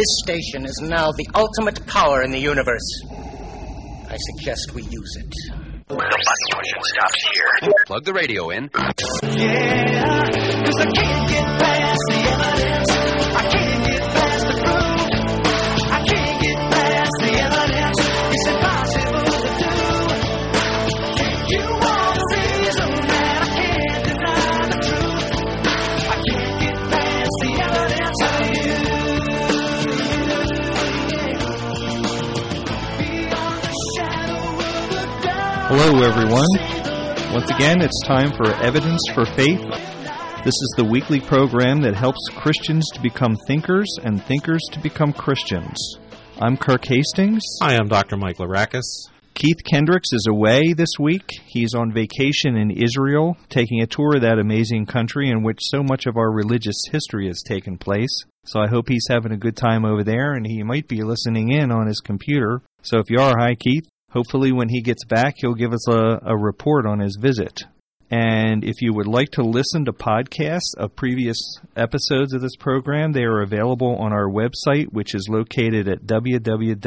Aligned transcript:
this 0.00 0.18
station 0.24 0.64
is 0.64 0.80
now 0.82 1.12
the 1.12 1.28
ultimate 1.34 1.86
power 1.86 2.22
in 2.22 2.30
the 2.30 2.38
universe. 2.38 3.02
I 4.08 4.16
suggest 4.16 4.72
we 4.74 4.82
use 4.82 5.16
it. 5.18 5.30
The 5.88 5.94
button 5.94 6.10
pushing 6.50 6.82
stops 6.84 7.22
here. 7.34 7.72
Plug 7.84 8.04
the 8.06 8.14
radio 8.14 8.48
in. 8.48 8.70
Yeah, 8.72 10.24
cause 10.64 10.80
I 10.80 10.90
can't 10.96 11.28
get 11.28 11.44
past 11.60 12.00
the 12.08 12.20
evidence. 12.30 12.99
Hello, 35.72 36.02
everyone. 36.02 36.48
Once 37.32 37.48
again, 37.48 37.80
it's 37.80 38.02
time 38.04 38.32
for 38.32 38.52
Evidence 38.56 39.00
for 39.14 39.24
Faith. 39.24 39.62
This 40.44 40.46
is 40.46 40.74
the 40.76 40.84
weekly 40.84 41.20
program 41.20 41.80
that 41.82 41.94
helps 41.94 42.18
Christians 42.34 42.90
to 42.92 43.00
become 43.00 43.36
thinkers 43.46 43.86
and 44.02 44.20
thinkers 44.20 44.62
to 44.72 44.80
become 44.80 45.12
Christians. 45.12 45.78
I'm 46.40 46.56
Kirk 46.56 46.84
Hastings. 46.86 47.44
Hi, 47.62 47.76
I'm 47.76 47.86
Dr. 47.86 48.16
Mike 48.16 48.38
Larakis. 48.38 48.82
Keith 49.34 49.58
Kendricks 49.64 50.12
is 50.12 50.26
away 50.28 50.72
this 50.72 50.98
week. 50.98 51.30
He's 51.46 51.72
on 51.72 51.92
vacation 51.92 52.56
in 52.56 52.72
Israel, 52.72 53.36
taking 53.48 53.80
a 53.80 53.86
tour 53.86 54.16
of 54.16 54.22
that 54.22 54.40
amazing 54.40 54.86
country 54.86 55.30
in 55.30 55.44
which 55.44 55.60
so 55.60 55.84
much 55.84 56.06
of 56.06 56.16
our 56.16 56.32
religious 56.32 56.82
history 56.90 57.28
has 57.28 57.44
taken 57.46 57.78
place. 57.78 58.24
So 58.44 58.58
I 58.58 58.66
hope 58.66 58.88
he's 58.88 59.06
having 59.08 59.30
a 59.30 59.36
good 59.36 59.56
time 59.56 59.84
over 59.84 60.02
there, 60.02 60.32
and 60.32 60.44
he 60.44 60.64
might 60.64 60.88
be 60.88 61.04
listening 61.04 61.52
in 61.52 61.70
on 61.70 61.86
his 61.86 62.00
computer. 62.00 62.60
So 62.82 62.98
if 62.98 63.08
you 63.08 63.20
are, 63.20 63.34
hi, 63.38 63.54
Keith. 63.54 63.88
Hopefully, 64.10 64.52
when 64.52 64.68
he 64.68 64.82
gets 64.82 65.04
back, 65.04 65.34
he'll 65.38 65.54
give 65.54 65.72
us 65.72 65.88
a, 65.88 66.20
a 66.22 66.36
report 66.36 66.86
on 66.86 66.98
his 67.00 67.16
visit. 67.20 67.62
And 68.10 68.64
if 68.64 68.82
you 68.82 68.92
would 68.92 69.06
like 69.06 69.30
to 69.32 69.42
listen 69.42 69.84
to 69.84 69.92
podcasts 69.92 70.74
of 70.76 70.96
previous 70.96 71.36
episodes 71.76 72.34
of 72.34 72.40
this 72.40 72.56
program, 72.58 73.12
they 73.12 73.22
are 73.22 73.40
available 73.42 73.94
on 73.96 74.12
our 74.12 74.28
website, 74.28 74.92
which 74.92 75.14
is 75.14 75.28
located 75.30 75.86
at 75.86 76.02
www.evidence, 76.06 76.80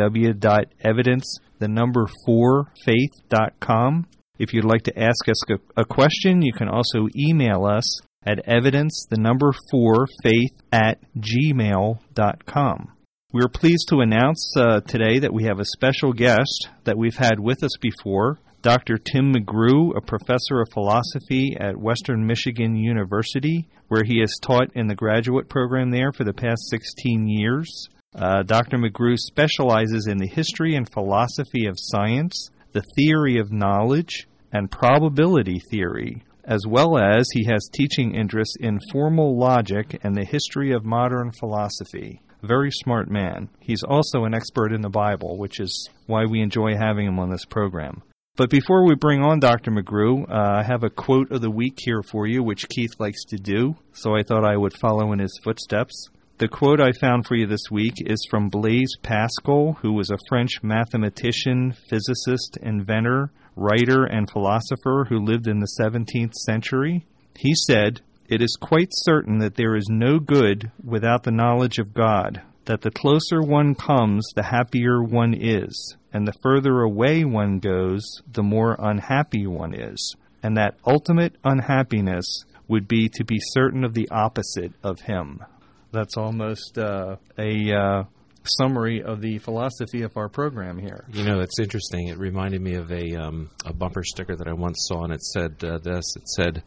the 1.59 1.67
number 1.69 2.09
four, 2.25 2.67
faith.com. 2.83 4.05
If 4.37 4.53
you'd 4.53 4.65
like 4.65 4.83
to 4.83 4.99
ask 4.99 5.29
us 5.29 5.49
a, 5.49 5.59
a 5.81 5.85
question, 5.85 6.41
you 6.41 6.51
can 6.51 6.67
also 6.67 7.07
email 7.15 7.63
us 7.65 8.01
at 8.25 8.39
evidence, 8.45 9.05
the 9.09 9.17
number 9.17 9.53
four, 9.71 10.07
faith 10.23 10.51
at 10.73 10.99
gmail.com. 11.17 12.92
We're 13.33 13.49
pleased 13.49 13.87
to 13.89 14.01
announce 14.01 14.53
uh, 14.55 14.81
today 14.81 15.17
that 15.17 15.33
we 15.33 15.45
have 15.45 15.59
a 15.59 15.65
special 15.65 16.13
guest 16.13 16.69
that 16.83 16.99
we've 16.99 17.17
had 17.17 17.39
with 17.39 17.63
us 17.63 17.75
before, 17.81 18.37
Dr. 18.61 18.99
Tim 18.99 19.33
McGrew, 19.33 19.97
a 19.97 20.01
professor 20.01 20.61
of 20.61 20.71
philosophy 20.71 21.57
at 21.59 21.75
Western 21.75 22.27
Michigan 22.27 22.75
University, 22.75 23.67
where 23.87 24.03
he 24.03 24.19
has 24.19 24.37
taught 24.39 24.69
in 24.75 24.85
the 24.85 24.93
graduate 24.93 25.49
program 25.49 25.89
there 25.89 26.11
for 26.11 26.23
the 26.25 26.31
past 26.31 26.69
16 26.69 27.27
years. 27.27 27.89
Uh, 28.13 28.43
Dr. 28.43 28.77
McGrew 28.77 29.17
specializes 29.17 30.05
in 30.05 30.19
the 30.19 30.27
history 30.27 30.75
and 30.75 30.87
philosophy 30.87 31.65
of 31.65 31.79
science, 31.79 32.51
the 32.73 32.83
theory 32.95 33.39
of 33.39 33.51
knowledge, 33.51 34.27
and 34.51 34.69
probability 34.69 35.59
theory, 35.71 36.23
as 36.43 36.67
well 36.67 36.99
as 36.99 37.25
he 37.33 37.45
has 37.45 37.67
teaching 37.73 38.13
interests 38.13 38.57
in 38.59 38.77
formal 38.91 39.35
logic 39.39 39.99
and 40.03 40.13
the 40.13 40.23
history 40.23 40.71
of 40.71 40.85
modern 40.85 41.31
philosophy. 41.31 42.21
Very 42.43 42.71
smart 42.71 43.09
man. 43.09 43.47
He's 43.61 43.83
also 43.83 44.25
an 44.25 44.33
expert 44.33 44.73
in 44.73 44.81
the 44.81 44.89
Bible, 44.89 45.37
which 45.37 45.61
is 45.61 45.89
why 46.07 46.25
we 46.25 46.41
enjoy 46.41 46.75
having 46.75 47.07
him 47.07 47.17
on 47.17 47.29
this 47.29 47.45
program. 47.45 48.03
But 48.35 48.49
before 48.49 48.85
we 48.85 48.95
bring 48.95 49.21
on 49.21 49.39
Dr. 49.39 49.71
McGrew, 49.71 50.29
uh, 50.29 50.59
I 50.59 50.63
have 50.63 50.83
a 50.83 50.89
quote 50.89 51.31
of 51.31 51.39
the 51.39 51.49
week 51.49 51.77
here 51.77 52.01
for 52.03 52.27
you, 52.27 52.43
which 52.43 52.67
Keith 52.67 52.99
likes 52.99 53.23
to 53.29 53.37
do, 53.37 53.77
so 53.93 54.13
I 54.13 54.23
thought 54.23 54.43
I 54.43 54.57
would 54.57 54.73
follow 54.73 55.13
in 55.13 55.19
his 55.19 55.39
footsteps. 55.41 56.09
The 56.39 56.49
quote 56.49 56.81
I 56.81 56.91
found 56.99 57.25
for 57.25 57.35
you 57.35 57.47
this 57.47 57.71
week 57.71 57.93
is 58.05 58.27
from 58.29 58.49
Blaise 58.49 58.97
Pascal, 59.01 59.77
who 59.81 59.93
was 59.93 60.09
a 60.09 60.17
French 60.27 60.61
mathematician, 60.63 61.73
physicist, 61.89 62.57
inventor, 62.61 63.31
writer, 63.55 64.03
and 64.03 64.29
philosopher 64.29 65.05
who 65.07 65.23
lived 65.23 65.47
in 65.47 65.59
the 65.59 65.77
17th 65.79 66.33
century. 66.33 67.05
He 67.37 67.53
said, 67.55 68.01
It 68.27 68.41
is 68.41 68.57
quite 68.59 68.89
certain 68.91 69.39
that 69.39 69.55
there 69.55 69.75
is 69.75 69.87
no 69.89 70.19
good 70.19 70.71
without 70.83 71.23
the 71.23 71.31
knowledge 71.31 71.77
of 71.77 71.93
God, 71.93 72.41
that 72.65 72.81
the 72.81 72.91
closer 72.91 73.41
one 73.41 73.75
comes, 73.75 74.25
the 74.35 74.43
happier 74.43 75.03
one 75.03 75.33
is, 75.33 75.97
and 76.13 76.27
the 76.27 76.33
further 76.41 76.81
away 76.81 77.25
one 77.25 77.59
goes, 77.59 78.21
the 78.31 78.43
more 78.43 78.77
unhappy 78.79 79.45
one 79.45 79.73
is, 79.73 80.15
and 80.41 80.55
that 80.57 80.77
ultimate 80.85 81.35
unhappiness 81.43 82.45
would 82.67 82.87
be 82.87 83.09
to 83.09 83.25
be 83.25 83.39
certain 83.39 83.83
of 83.83 83.93
the 83.93 84.07
opposite 84.09 84.71
of 84.83 85.01
him. 85.01 85.43
That's 85.91 86.17
almost 86.17 86.77
uh, 86.77 87.17
a 87.37 87.73
uh, 87.73 88.03
summary 88.45 89.03
of 89.03 89.21
the 89.21 89.37
philosophy 89.39 90.01
of 90.01 90.15
our 90.17 90.29
program 90.29 90.77
here. 90.77 91.05
You 91.11 91.23
know, 91.23 91.39
it's 91.39 91.59
interesting. 91.59 92.07
It 92.07 92.17
reminded 92.17 92.61
me 92.61 92.75
of 92.75 92.91
a 92.91 93.15
um, 93.15 93.49
a 93.65 93.73
bumper 93.73 94.03
sticker 94.03 94.35
that 94.35 94.47
I 94.47 94.53
once 94.53 94.85
saw, 94.87 95.03
and 95.03 95.13
it 95.13 95.21
said 95.21 95.63
uh, 95.63 95.77
this. 95.79 96.15
It 96.15 96.27
said, 96.29 96.63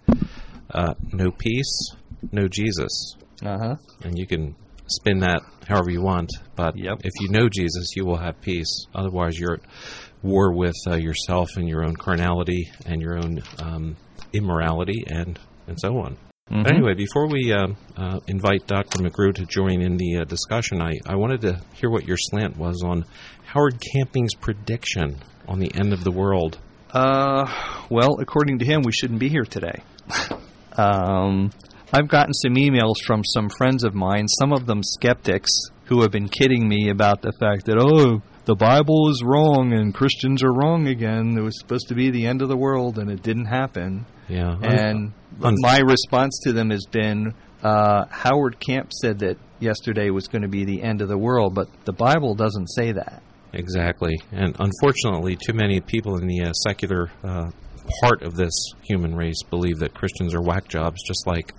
uh, 0.71 0.94
"No 1.12 1.31
peace, 1.31 1.91
no 2.32 2.49
Jesus." 2.49 3.16
Uh 3.44 3.59
huh. 3.59 3.77
And 4.03 4.19
you 4.19 4.27
can 4.27 4.54
spin 4.87 5.19
that 5.21 5.43
however 5.69 5.91
you 5.91 6.00
want, 6.03 6.31
but 6.54 6.77
Yep. 6.77 7.00
if 7.04 7.12
you 7.21 7.28
know 7.31 7.49
Jesus, 7.49 7.94
you 7.97 8.04
will 8.04 8.16
have 8.19 8.41
peace. 8.41 8.87
Otherwise, 8.94 9.38
you're 9.38 9.54
at 9.54 9.60
war 10.22 10.53
with 10.53 10.75
uh, 10.88 10.94
yourself 10.94 11.50
and 11.56 11.69
your 11.69 11.84
own 11.84 11.97
carnality 11.97 12.71
and 12.87 13.03
your 13.03 13.16
own 13.19 13.43
um, 13.62 13.97
immorality, 14.32 15.04
and 15.06 15.38
and 15.66 15.78
so 15.81 15.99
on. 15.99 16.16
But 16.49 16.69
anyway, 16.72 16.94
before 16.94 17.27
we 17.28 17.53
uh, 17.53 17.66
uh, 17.97 18.21
invite 18.28 18.69
Dr. 18.69 18.98
McGrew 19.03 19.34
to 19.34 19.47
join 19.47 19.83
in 19.83 19.97
the 19.97 20.19
uh, 20.19 20.25
discussion, 20.25 20.81
I, 20.81 20.93
I 21.04 21.16
wanted 21.16 21.41
to 21.41 21.60
hear 21.75 21.91
what 21.91 22.06
your 22.06 22.16
slant 22.16 22.56
was 22.56 22.84
on 22.84 23.04
Howard 23.47 23.81
Camping's 23.81 24.37
prediction 24.37 25.19
on 25.48 25.59
the 25.59 25.75
end 25.75 25.93
of 25.93 26.04
the 26.04 26.12
world. 26.12 26.56
Uh, 26.93 27.53
well, 27.91 28.19
according 28.21 28.60
to 28.60 28.65
him, 28.65 28.83
we 28.83 28.93
shouldn't 28.93 29.19
be 29.19 29.28
here 29.28 29.44
today. 29.44 29.83
um, 30.78 31.50
I've 31.92 32.09
gotten 32.09 32.34
some 32.34 32.54
emails 32.54 32.97
from 33.06 33.22
some 33.25 33.48
friends 33.48 33.84
of 33.84 33.94
mine, 33.94 34.28
some 34.28 34.53
of 34.53 34.66
them 34.66 34.82
skeptics, 34.82 35.50
who 35.87 36.03
have 36.03 36.10
been 36.10 36.28
kidding 36.28 36.69
me 36.69 36.91
about 36.91 37.22
the 37.22 37.32
fact 37.38 37.66
that, 37.66 37.78
oh, 37.78 38.22
the 38.44 38.56
Bible 38.56 39.09
is 39.09 39.22
wrong 39.25 39.72
and 39.72 39.94
Christians 39.94 40.42
are 40.42 40.53
wrong 40.53 40.88
again. 40.88 41.36
It 41.38 41.42
was 41.42 41.59
supposed 41.59 41.88
to 41.88 41.94
be 41.94 42.10
the 42.10 42.26
end 42.26 42.42
of 42.42 42.48
the 42.48 42.56
world 42.56 42.98
and 42.98 43.10
it 43.10 43.22
didn't 43.22 43.47
happen. 43.47 44.06
Yeah, 44.28 44.56
And 44.62 45.12
Un- 45.42 45.54
my 45.59 45.78
response 45.78 46.41
to 46.44 46.53
them 46.53 46.70
has 46.70 46.86
been 46.91 47.34
uh, 47.62 48.06
Howard 48.10 48.59
Camp 48.59 48.92
said 48.92 49.20
that 49.20 49.36
yesterday 49.60 50.10
was 50.10 50.28
going 50.28 50.42
to 50.42 50.48
be 50.48 50.65
the 50.65 50.82
end 50.82 51.03
of 51.03 51.09
the 51.09 51.19
world, 51.19 51.54
but 51.54 51.69
the 51.84 51.92
Bible 51.92 52.34
doesn't 52.34 52.69
say 52.69 52.92
that. 52.92 53.22
Exactly. 53.53 54.20
And 54.32 54.56
unfortunately, 54.59 55.36
too 55.36 55.53
many 55.54 55.81
people 55.81 56.19
in 56.19 56.26
the 56.26 56.42
uh, 56.42 56.53
secular 56.53 57.10
uh, 57.25 57.50
part 58.02 58.22
of 58.22 58.34
this 58.36 58.52
human 58.82 59.14
race 59.14 59.42
believe 59.50 59.78
that 59.80 59.94
Christians 59.94 60.34
are 60.34 60.42
whack 60.42 60.69
jobs, 60.69 61.02
just 61.06 61.26
like 61.26 61.52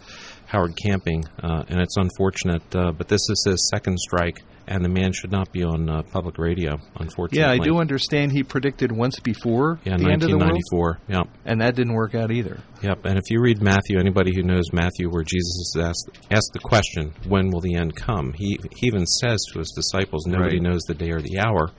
Howard 0.47 0.75
Camping. 0.75 1.25
Uh, 1.41 1.63
and 1.67 1.79
it's 1.81 1.97
unfortunate, 1.97 2.63
uh, 2.75 2.91
but 2.91 3.07
this 3.07 3.21
is 3.29 3.43
his 3.49 3.69
second 3.73 3.99
strike, 3.99 4.41
and 4.67 4.83
the 4.83 4.89
man 4.89 5.11
should 5.13 5.31
not 5.31 5.51
be 5.51 5.63
on 5.63 5.89
uh, 5.89 6.03
public 6.03 6.37
radio, 6.37 6.77
unfortunately. 6.97 7.39
Yeah, 7.39 7.51
I 7.51 7.57
do 7.57 7.77
understand 7.79 8.31
he 8.31 8.43
predicted 8.43 8.91
once 8.91 9.19
before 9.19 9.79
Yeah, 9.83 9.97
the 9.97 10.09
end 10.09 10.23
of 10.23 10.29
the 10.29 10.37
world, 10.37 10.97
Yeah. 11.07 11.23
and 11.45 11.59
that 11.61 11.75
didn't 11.75 11.93
work 11.93 12.15
out 12.15 12.31
either. 12.31 12.59
Yep, 12.81 13.05
and 13.05 13.17
if 13.17 13.29
you 13.29 13.41
read 13.41 13.61
Matthew, 13.61 13.99
anybody 13.99 14.31
who 14.35 14.43
knows 14.43 14.65
Matthew, 14.71 15.09
where 15.09 15.23
Jesus 15.23 15.73
is 15.75 15.77
asked, 15.81 16.09
asked 16.31 16.51
the 16.53 16.59
question, 16.59 17.13
when 17.27 17.49
will 17.49 17.61
the 17.61 17.75
end 17.75 17.95
come? 17.95 18.33
He, 18.33 18.59
he 18.75 18.87
even 18.87 19.05
says 19.05 19.39
to 19.51 19.59
his 19.59 19.71
disciples, 19.75 20.25
nobody 20.27 20.55
Right. 20.59 20.61
knows 20.69 20.81
the 20.83 20.93
day 20.93 21.11
or 21.11 21.21
the 21.21 21.39
hour, 21.39 21.71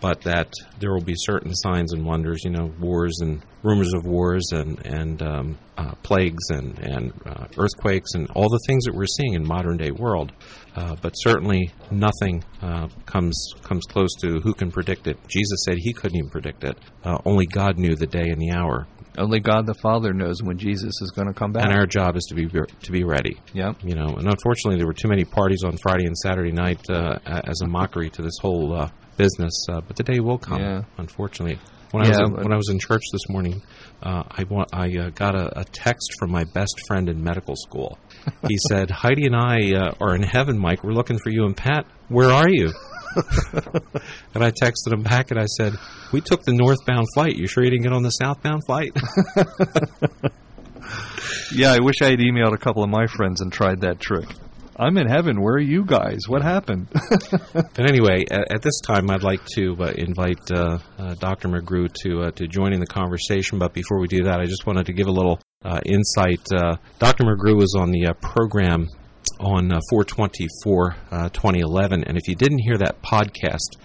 but 0.00 0.22
that 0.22 0.52
there 0.78 0.92
will 0.92 1.04
be 1.04 1.14
certain 1.16 1.54
signs 1.54 1.92
and 1.92 2.04
wonders, 2.04 2.42
you 2.44 2.50
know, 2.50 2.72
wars 2.80 3.18
and 3.20 3.42
rumors 3.62 3.92
of 3.92 4.04
wars 4.04 4.48
and, 4.52 4.84
and 4.86 5.22
um, 5.22 5.58
uh, 5.76 5.94
plagues 6.02 6.50
and, 6.50 6.78
and 6.78 7.12
uh, 7.26 7.46
earthquakes 7.58 8.14
and 8.14 8.28
all 8.34 8.48
the 8.48 8.60
things 8.66 8.84
that 8.84 8.94
we're 8.94 9.06
seeing 9.06 9.34
in 9.34 9.46
modern 9.46 9.76
day 9.76 9.90
world. 9.90 10.32
Uh, 10.74 10.96
but 11.02 11.12
certainly 11.12 11.70
nothing 11.90 12.42
uh, 12.62 12.88
comes 13.04 13.52
comes 13.62 13.84
close 13.86 14.14
to 14.20 14.40
who 14.40 14.54
can 14.54 14.70
predict 14.70 15.06
it. 15.06 15.18
Jesus 15.28 15.64
said 15.64 15.76
he 15.78 15.92
couldn't 15.92 16.16
even 16.16 16.30
predict 16.30 16.64
it. 16.64 16.78
Uh, 17.04 17.18
only 17.24 17.46
God 17.46 17.76
knew 17.76 17.94
the 17.96 18.06
day 18.06 18.28
and 18.28 18.40
the 18.40 18.52
hour. 18.52 18.86
Only 19.18 19.40
God 19.40 19.66
the 19.66 19.74
Father 19.74 20.12
knows 20.12 20.40
when 20.42 20.56
Jesus 20.56 20.92
is 21.02 21.10
going 21.10 21.26
to 21.26 21.34
come 21.34 21.52
back. 21.52 21.64
and 21.64 21.74
our 21.74 21.86
job 21.86 22.16
is 22.16 22.24
to 22.28 22.34
be 22.34 22.46
to 22.46 22.92
be 22.92 23.02
ready. 23.02 23.36
Yep. 23.52 23.78
You 23.82 23.96
know, 23.96 24.06
and 24.16 24.28
unfortunately, 24.28 24.78
there 24.78 24.86
were 24.86 24.94
too 24.94 25.08
many 25.08 25.24
parties 25.24 25.64
on 25.64 25.76
Friday 25.82 26.06
and 26.06 26.16
Saturday 26.16 26.52
night 26.52 26.80
uh, 26.88 27.18
as 27.26 27.60
a 27.62 27.66
mockery 27.66 28.08
to 28.10 28.22
this 28.22 28.38
whole 28.40 28.72
uh, 28.74 28.88
business. 29.22 29.66
Uh, 29.68 29.80
but 29.86 29.96
the 29.96 30.02
day 30.02 30.20
will 30.20 30.38
come. 30.38 30.60
Yeah. 30.60 30.82
Unfortunately, 30.98 31.58
When 31.92 32.04
I 32.04 32.08
was 32.08 32.18
in, 32.18 32.32
when 32.34 32.52
I 32.52 32.56
was 32.56 32.68
in 32.70 32.78
church 32.78 33.02
this 33.12 33.28
morning, 33.28 33.62
uh, 34.02 34.22
I 34.40 34.44
wa- 34.48 34.66
I 34.72 34.86
uh, 34.96 35.10
got 35.10 35.34
a, 35.34 35.60
a 35.60 35.64
text 35.64 36.08
from 36.18 36.30
my 36.30 36.44
best 36.54 36.74
friend 36.86 37.08
in 37.08 37.22
medical 37.22 37.56
school. 37.56 37.98
He 38.48 38.56
said, 38.68 38.90
"Heidi 38.90 39.26
and 39.26 39.36
I 39.36 39.56
uh, 39.74 39.94
are 40.00 40.14
in 40.14 40.22
heaven, 40.22 40.58
Mike. 40.58 40.84
We're 40.84 40.92
looking 41.00 41.18
for 41.18 41.30
you 41.30 41.44
and 41.46 41.56
Pat. 41.56 41.84
Where 42.08 42.30
are 42.30 42.48
you?" 42.48 42.72
and 44.34 44.44
I 44.44 44.52
texted 44.52 44.92
him 44.92 45.02
back 45.02 45.30
and 45.32 45.40
I 45.40 45.46
said, 45.46 45.72
"We 46.12 46.20
took 46.20 46.44
the 46.44 46.52
northbound 46.52 47.06
flight. 47.14 47.34
You 47.36 47.48
sure 47.48 47.64
you 47.64 47.70
didn't 47.70 47.82
get 47.84 47.92
on 47.92 48.02
the 48.02 48.10
southbound 48.10 48.62
flight?" 48.66 48.92
Yeah, 51.52 51.72
I 51.72 51.80
wish 51.80 51.96
I 52.00 52.10
had 52.10 52.20
emailed 52.20 52.54
a 52.54 52.58
couple 52.58 52.84
of 52.84 52.90
my 52.90 53.08
friends 53.08 53.40
and 53.40 53.52
tried 53.52 53.80
that 53.80 53.98
trick. 53.98 54.28
I'm 54.76 54.96
in 54.96 55.06
heaven. 55.08 55.40
Where 55.40 55.54
are 55.54 55.60
you 55.60 55.84
guys? 55.84 56.28
What 56.28 56.42
happened? 56.42 56.88
But 57.52 57.88
anyway, 57.88 58.24
at, 58.30 58.52
at 58.52 58.62
this 58.62 58.80
time, 58.80 59.10
I'd 59.10 59.22
like 59.22 59.44
to 59.56 59.76
uh, 59.80 59.92
invite 59.96 60.50
uh, 60.50 60.78
uh, 60.98 61.14
Dr. 61.14 61.48
McGrew 61.48 61.92
to 62.02 62.22
uh, 62.22 62.30
to 62.32 62.46
join 62.46 62.72
in 62.72 62.80
the 62.80 62.86
conversation. 62.86 63.58
But 63.58 63.72
before 63.72 64.00
we 64.00 64.08
do 64.08 64.24
that, 64.24 64.40
I 64.40 64.46
just 64.46 64.66
wanted 64.66 64.86
to 64.86 64.92
give 64.92 65.06
a 65.06 65.12
little 65.12 65.40
uh, 65.64 65.80
insight. 65.84 66.40
Uh, 66.52 66.76
Dr. 66.98 67.24
McGrew 67.24 67.56
was 67.56 67.74
on 67.78 67.90
the 67.90 68.14
program 68.20 68.88
on 69.38 69.72
uh, 69.72 69.80
424 69.90 70.96
uh, 71.10 71.28
2011, 71.30 72.04
and 72.04 72.16
if 72.16 72.28
you 72.28 72.34
didn't 72.34 72.58
hear 72.58 72.78
that 72.78 73.02
podcast, 73.02 73.76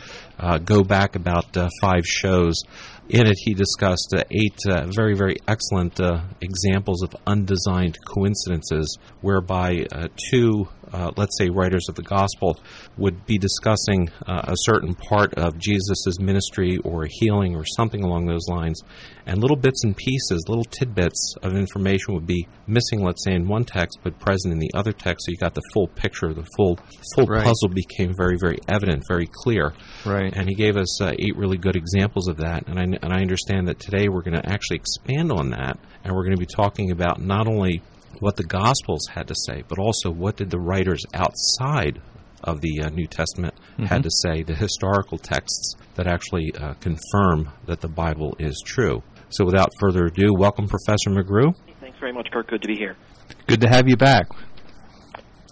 go 0.65 0.83
back 0.83 1.15
about 1.15 1.55
five 1.81 2.05
shows. 2.05 2.61
In 3.07 3.27
it, 3.27 3.37
he 3.37 3.53
discussed 3.53 4.15
uh, 4.15 4.23
eight 4.31 4.57
uh, 4.67 4.87
very, 4.87 5.15
very 5.15 5.37
excellent 5.47 5.99
uh, 5.99 6.21
examples 6.41 7.03
of 7.03 7.15
undesigned 7.27 7.97
coincidences 8.03 8.97
whereby 9.21 9.85
uh, 9.91 10.07
two, 10.31 10.67
uh, 10.95 11.11
let's 11.17 11.37
say, 11.37 11.47
writers 11.49 11.85
of 11.89 11.95
the 11.95 12.07
gospel 12.17 12.49
would 12.97 13.17
be 13.25 13.37
discussing 13.37 14.01
uh, 14.27 14.53
a 14.55 14.55
certain 14.69 14.93
part 14.95 15.33
of 15.35 15.57
Jesus' 15.67 16.19
ministry 16.19 16.77
or 16.89 17.05
healing 17.19 17.55
or 17.55 17.65
something 17.77 18.03
along 18.03 18.25
those 18.25 18.47
lines, 18.47 18.79
and 19.25 19.41
little 19.41 19.57
bits 19.57 19.83
and 19.83 19.95
pieces, 19.97 20.45
little 20.47 20.63
tidbits 20.79 21.35
of 21.43 21.55
information 21.55 22.13
would 22.13 22.27
be 22.27 22.47
missing, 22.67 23.03
let's 23.03 23.23
say, 23.25 23.33
in 23.33 23.47
one 23.47 23.65
text 23.65 23.99
but 24.03 24.17
present 24.19 24.53
in 24.53 24.59
the 24.59 24.71
other 24.79 24.93
text, 24.93 25.25
so 25.25 25.31
you 25.31 25.37
got 25.37 25.53
the 25.53 25.67
full 25.73 25.87
picture, 25.87 26.33
the 26.33 26.47
full 26.55 26.77
full 27.13 27.25
Right. 27.25 27.43
puzzle 27.43 27.69
became 27.69 28.13
very, 28.15 28.37
very 28.37 28.59
evident, 28.67 29.03
very 29.07 29.27
clear. 29.43 29.73
Right. 30.05 30.31
And 30.35 30.47
he 30.47 30.55
gave 30.55 30.77
us 30.77 31.01
uh, 31.01 31.13
eight 31.17 31.35
really 31.35 31.57
good 31.57 31.75
examples 31.75 32.27
of 32.27 32.37
that. 32.37 32.67
And 32.67 32.79
I, 32.79 32.83
and 32.83 33.11
I 33.11 33.19
understand 33.21 33.67
that 33.67 33.79
today 33.79 34.09
we're 34.09 34.21
going 34.21 34.39
to 34.41 34.47
actually 34.47 34.77
expand 34.77 35.31
on 35.31 35.49
that. 35.49 35.77
And 36.03 36.13
we're 36.13 36.23
going 36.23 36.35
to 36.35 36.39
be 36.39 36.45
talking 36.45 36.91
about 36.91 37.19
not 37.19 37.47
only 37.47 37.81
what 38.19 38.35
the 38.35 38.43
Gospels 38.43 39.07
had 39.13 39.27
to 39.27 39.35
say, 39.35 39.63
but 39.67 39.79
also 39.79 40.11
what 40.11 40.37
did 40.37 40.49
the 40.49 40.59
writers 40.59 41.03
outside 41.13 42.01
of 42.43 42.61
the 42.61 42.81
uh, 42.83 42.89
New 42.89 43.07
Testament 43.07 43.55
had 43.87 44.03
to 44.03 44.09
say, 44.11 44.43
the 44.43 44.55
historical 44.55 45.17
texts 45.17 45.75
that 45.95 46.07
actually 46.07 46.53
uh, 46.55 46.73
confirm 46.75 47.51
that 47.65 47.81
the 47.81 47.87
Bible 47.87 48.35
is 48.39 48.61
true. 48.65 49.01
So 49.29 49.45
without 49.45 49.69
further 49.79 50.05
ado, 50.05 50.33
welcome 50.33 50.67
Professor 50.67 51.09
McGrew. 51.09 51.53
Thanks 51.81 51.97
very 51.99 52.13
much, 52.13 52.29
Kurt. 52.31 52.47
Good 52.47 52.61
to 52.61 52.67
be 52.67 52.75
here. 52.75 52.95
Good 53.47 53.61
to 53.61 53.67
have 53.67 53.87
you 53.87 53.97
back. 53.97 54.27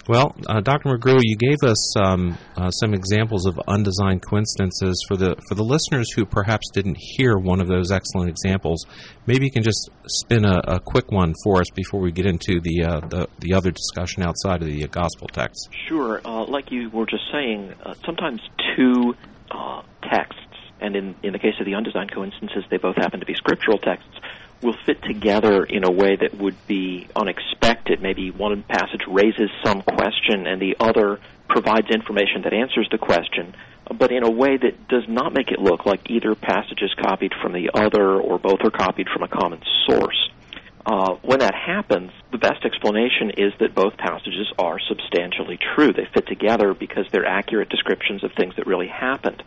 Well, 0.08 0.36
uh, 0.50 0.60
Dr. 0.60 0.98
McGrew, 0.98 1.20
you 1.22 1.38
gave 1.38 1.64
us 1.64 1.98
um, 1.98 2.38
uh, 2.58 2.70
some 2.72 2.94
examples 2.94 3.46
of 3.46 3.58
undesigned 3.70 4.22
coincidences 4.22 5.02
for 5.08 5.16
the 5.16 5.38
for 5.48 5.56
the 5.56 5.64
listeners 5.64 6.12
who 6.12 6.26
perhaps 6.26 6.70
didn't 6.74 6.98
hear 7.00 7.38
one 7.38 7.62
of 7.62 7.68
those 7.68 7.90
excellent 7.90 8.30
examples. 8.30 8.86
Maybe 9.28 9.46
you 9.46 9.52
can 9.52 9.64
just 9.64 9.90
spin 10.08 10.44
a, 10.44 10.60
a 10.68 10.80
quick 10.82 11.10
one 11.10 11.34
for 11.44 11.62
us 11.62 11.68
before 11.74 12.02
we 12.02 12.12
get 12.12 12.26
into 12.26 12.60
the 12.60 12.84
uh, 12.84 13.00
the, 13.08 13.30
the 13.40 13.54
other 13.54 13.72
discussion 13.72 14.24
outside 14.24 14.62
of 14.62 14.68
the 14.68 14.84
uh, 14.84 14.88
gospel 14.88 15.28
text. 15.28 15.70
Sure. 15.88 16.20
Uh, 16.26 16.44
like 16.46 16.70
you 16.70 16.90
were 16.90 17.06
just 17.06 17.24
saying, 17.32 17.74
uh, 17.86 17.94
sometimes 18.06 18.42
two 18.76 19.16
texts, 20.10 20.40
and 20.82 20.98
in, 20.98 21.16
in 21.24 21.32
the 21.32 21.40
case 21.40 21.54
of 21.60 21.66
the 21.66 21.76
undesigned 21.76 22.12
coincidences, 22.14 22.66
they 22.70 22.78
both 22.78 22.98
happen 22.98 23.22
to 23.22 23.26
be 23.26 23.34
scriptural 23.36 23.78
texts, 23.78 24.20
will 24.64 24.76
fit 24.86 25.02
together 25.04 25.64
in 25.64 25.84
a 25.84 25.92
way 25.92 26.16
that 26.16 26.36
would 26.36 26.56
be 26.68 27.08
unexpected. 27.16 28.02
Maybe 28.02 28.32
one 28.32 28.64
passage 28.64 29.02
raises 29.08 29.50
some 29.64 29.82
question 29.82 30.48
and 30.48 30.62
the 30.62 30.78
other 30.80 31.20
provides 31.48 31.90
information 31.92 32.42
that 32.44 32.54
answers 32.54 32.88
the 32.92 32.98
question, 32.98 33.54
but 33.98 34.12
in 34.12 34.24
a 34.24 34.32
way 34.32 34.58
that 34.58 34.88
does 34.88 35.04
not 35.08 35.34
make 35.34 35.52
it 35.52 35.60
look 35.60 35.86
like 35.86 36.10
either 36.10 36.34
passage 36.36 36.82
is 36.82 36.94
copied 37.02 37.34
from 37.42 37.54
the 37.54 37.70
other 37.74 38.20
or 38.20 38.40
both 38.40 38.62
are 38.64 38.72
copied 38.72 39.08
from 39.14 39.24
a 39.24 39.28
common 39.28 39.62
source. 39.88 40.30
Uh, 40.86 41.16
when 41.22 41.40
that 41.40 41.54
happens, 41.56 42.12
the 42.32 42.38
best 42.38 42.66
explanation 42.66 43.32
is 43.38 43.54
that 43.60 43.74
both 43.74 43.96
passages 43.98 44.52
are 44.58 44.80
substantially 44.90 45.58
true. 45.76 45.94
They 45.94 46.08
fit 46.14 46.28
together 46.28 46.74
because 46.74 47.06
they're 47.12 47.26
accurate 47.26 47.70
descriptions 47.70 48.24
of 48.24 48.32
things 48.38 48.56
that 48.58 48.68
really 48.68 48.88
happened. 48.88 49.44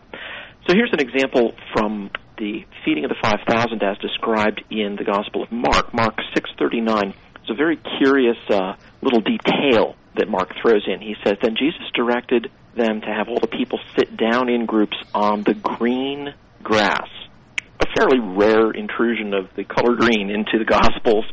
So 0.66 0.74
here's 0.74 0.92
an 0.92 1.00
example 1.00 1.54
from 1.74 2.10
the 2.38 2.64
feeding 2.84 3.04
of 3.04 3.10
the 3.10 3.16
5,000 3.22 3.82
as 3.82 3.98
described 3.98 4.62
in 4.70 4.96
the 4.96 5.04
Gospel 5.04 5.42
of 5.42 5.52
Mark. 5.52 5.92
Mark 5.94 6.16
6:39 6.34 7.10
is 7.44 7.50
a 7.50 7.54
very 7.54 7.78
curious 7.98 8.38
uh, 8.50 8.74
little 9.02 9.20
detail 9.20 9.96
that 10.16 10.28
Mark 10.28 10.50
throws 10.60 10.86
in. 10.86 11.00
He 11.00 11.14
says, 11.24 11.36
"Then 11.42 11.56
Jesus 11.56 11.82
directed 11.94 12.50
them 12.74 13.00
to 13.00 13.06
have 13.06 13.28
all 13.28 13.40
the 13.40 13.48
people 13.48 13.78
sit 13.96 14.16
down 14.16 14.48
in 14.48 14.66
groups 14.66 14.96
on 15.14 15.42
the 15.42 15.54
green 15.54 16.34
grass." 16.62 17.08
A 17.80 17.86
fairly 17.96 18.18
rare 18.18 18.70
intrusion 18.70 19.34
of 19.34 19.48
the 19.54 19.64
color 19.64 19.96
green 19.96 20.30
into 20.30 20.58
the 20.58 20.64
Gospels, 20.64 21.24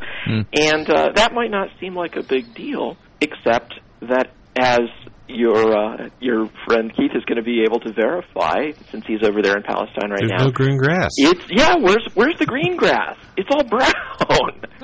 and 0.53 0.89
uh, 0.89 1.11
that 1.15 1.33
might 1.33 1.51
not 1.51 1.69
seem 1.79 1.95
like 1.95 2.15
a 2.15 2.23
big 2.23 2.53
deal, 2.53 2.97
except 3.21 3.73
that 4.01 4.31
as 4.59 4.81
your 5.27 5.75
uh, 5.75 6.09
your 6.19 6.49
friend 6.67 6.91
Keith 6.95 7.11
is 7.15 7.23
going 7.25 7.37
to 7.37 7.43
be 7.43 7.63
able 7.63 7.79
to 7.81 7.93
verify, 7.93 8.71
since 8.91 9.05
he's 9.07 9.23
over 9.23 9.41
there 9.41 9.57
in 9.57 9.63
Palestine 9.63 10.11
right 10.11 10.19
There's 10.19 10.31
now. 10.37 10.45
no 10.45 10.51
green 10.51 10.77
grass. 10.77 11.11
It's 11.17 11.45
yeah. 11.49 11.75
Where's 11.79 12.05
where's 12.13 12.37
the 12.37 12.45
green 12.45 12.75
grass? 12.75 13.17
It's 13.37 13.49
all 13.51 13.63
brown. 13.67 13.89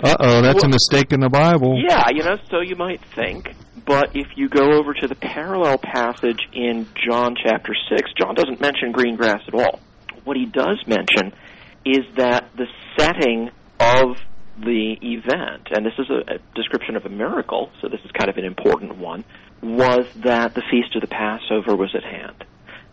Uh 0.02 0.16
oh, 0.20 0.42
that's 0.42 0.64
a 0.64 0.70
mistake 0.70 1.12
in 1.12 1.20
the 1.20 1.30
Bible. 1.30 1.82
Yeah, 1.88 2.10
you 2.14 2.24
know, 2.24 2.38
so 2.50 2.62
you 2.62 2.76
might 2.76 3.04
think. 3.16 3.50
But 3.86 4.16
if 4.16 4.28
you 4.36 4.50
go 4.50 4.74
over 4.74 4.94
to 4.94 5.08
the 5.08 5.16
parallel 5.16 5.80
passage 5.80 6.40
in 6.54 6.88
John 7.10 7.36
chapter 7.44 7.74
6, 7.98 8.12
John 8.20 8.36
doesn't 8.36 8.62
mention 8.62 8.92
green 8.92 9.16
grass 9.16 9.42
at 9.48 9.54
all. 9.56 9.80
What 10.26 10.38
he 10.38 10.46
does 10.46 10.78
mention 10.86 11.34
is 11.86 12.06
that 12.18 12.52
the 12.56 12.68
setting 13.00 13.50
of 13.80 14.18
the 14.64 14.98
event, 15.02 15.68
and 15.72 15.86
this 15.86 15.94
is 15.98 16.10
a, 16.10 16.36
a 16.36 16.38
description 16.56 16.96
of 16.96 17.06
a 17.06 17.10
miracle, 17.10 17.72
so 17.82 17.88
this 17.88 18.00
is 18.04 18.12
kind 18.12 18.30
of 18.30 18.38
an 18.38 18.46
important 18.46 18.98
one, 18.98 19.24
was 19.62 20.06
that 20.18 20.54
the 20.54 20.64
feast 20.72 20.96
of 20.96 21.02
the 21.02 21.08
Passover 21.08 21.76
was 21.76 21.94
at 21.96 22.04
hand. 22.04 22.44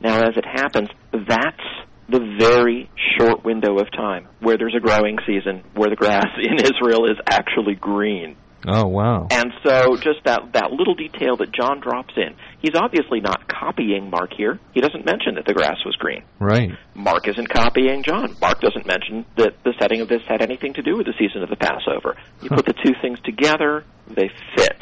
Now, 0.00 0.20
as 0.28 0.36
it 0.36 0.44
happens, 0.44 0.88
that's 1.12 1.62
the 2.08 2.36
very 2.38 2.88
short 3.18 3.44
window 3.44 3.78
of 3.78 3.90
time 3.92 4.28
where 4.40 4.56
there's 4.56 4.74
a 4.76 4.80
growing 4.80 5.18
season, 5.26 5.64
where 5.74 5.90
the 5.90 5.96
grass 5.96 6.26
in 6.42 6.54
Israel 6.54 7.06
is 7.06 7.18
actually 7.28 7.74
green. 7.74 8.36
Oh 8.66 8.86
wow. 8.88 9.28
And 9.30 9.52
so, 9.64 9.96
just 9.96 10.24
that 10.24 10.52
that 10.54 10.72
little 10.72 10.94
detail 10.94 11.36
that 11.36 11.52
John 11.52 11.80
drops 11.80 12.14
in, 12.16 12.34
he's 12.60 12.74
obviously 12.74 13.20
not 13.20 13.46
copying 13.48 14.10
Mark 14.10 14.30
here. 14.36 14.58
He 14.74 14.80
doesn't 14.80 15.04
mention 15.04 15.36
that 15.36 15.44
the 15.46 15.54
grass 15.54 15.76
was 15.84 15.94
green. 15.96 16.24
Right. 16.40 16.70
Mark 16.94 17.28
isn't 17.28 17.48
copying 17.48 18.02
John. 18.02 18.34
Mark 18.40 18.60
doesn't 18.60 18.86
mention 18.86 19.24
that 19.36 19.54
the 19.64 19.72
setting 19.78 20.00
of 20.00 20.08
this 20.08 20.22
had 20.28 20.42
anything 20.42 20.74
to 20.74 20.82
do 20.82 20.96
with 20.96 21.06
the 21.06 21.14
season 21.18 21.42
of 21.42 21.48
the 21.50 21.56
Passover. 21.56 22.16
You 22.42 22.50
put 22.50 22.66
the 22.66 22.74
two 22.84 22.92
things 23.00 23.18
together, 23.24 23.84
they 24.08 24.30
fit. 24.56 24.80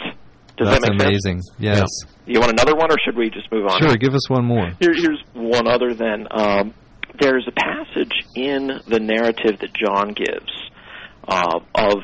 Does 0.57 0.69
That's 0.69 0.85
that 0.87 0.93
make 0.97 1.09
amazing. 1.09 1.43
Yes. 1.59 1.79
sense? 1.79 2.07
You 2.27 2.41
want 2.41 2.53
another 2.53 2.77
one, 2.77 2.91
or 2.91 2.97
should 3.05 3.17
we 3.17 3.29
just 3.29 3.51
move 3.53 3.67
on? 3.67 3.81
Sure, 3.83 3.97
give 3.97 4.15
us 4.15 4.31
one 4.31 4.45
more. 4.45 4.71
Here, 4.81 4.95
here's 4.95 5.21
one 5.35 5.67
other 5.67 5.95
then. 5.95 6.27
Um, 6.31 6.75
there's 7.21 7.47
a 7.47 7.53
passage 7.53 8.13
in 8.35 8.69
the 8.87 9.01
narrative 9.01 9.59
that 9.61 9.75
John 9.75 10.15
gives 10.15 10.51
uh, 11.29 11.59
of 11.75 11.99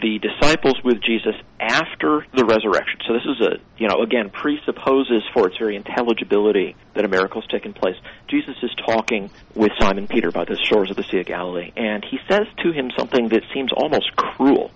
the 0.00 0.18
disciples 0.18 0.76
with 0.84 1.00
Jesus 1.02 1.34
after 1.60 2.26
the 2.34 2.44
resurrection. 2.44 3.00
So 3.06 3.12
this 3.12 3.24
is 3.24 3.40
a, 3.40 3.58
you 3.78 3.88
know, 3.88 4.02
again, 4.02 4.30
presupposes 4.30 5.22
for 5.34 5.48
its 5.48 5.58
very 5.58 5.76
intelligibility 5.76 6.76
that 6.94 7.04
a 7.04 7.08
miracle's 7.08 7.46
taken 7.48 7.72
place. 7.72 7.96
Jesus 8.28 8.56
is 8.62 8.70
talking 8.86 9.30
with 9.54 9.72
Simon 9.78 10.06
Peter 10.06 10.30
by 10.30 10.44
the 10.44 10.58
shores 10.70 10.90
of 10.90 10.96
the 10.96 11.04
Sea 11.04 11.20
of 11.20 11.26
Galilee, 11.26 11.72
and 11.76 12.04
he 12.04 12.18
says 12.28 12.46
to 12.62 12.72
him 12.72 12.90
something 12.96 13.28
that 13.28 13.42
seems 13.52 13.70
almost 13.72 14.14
cruel. 14.16 14.70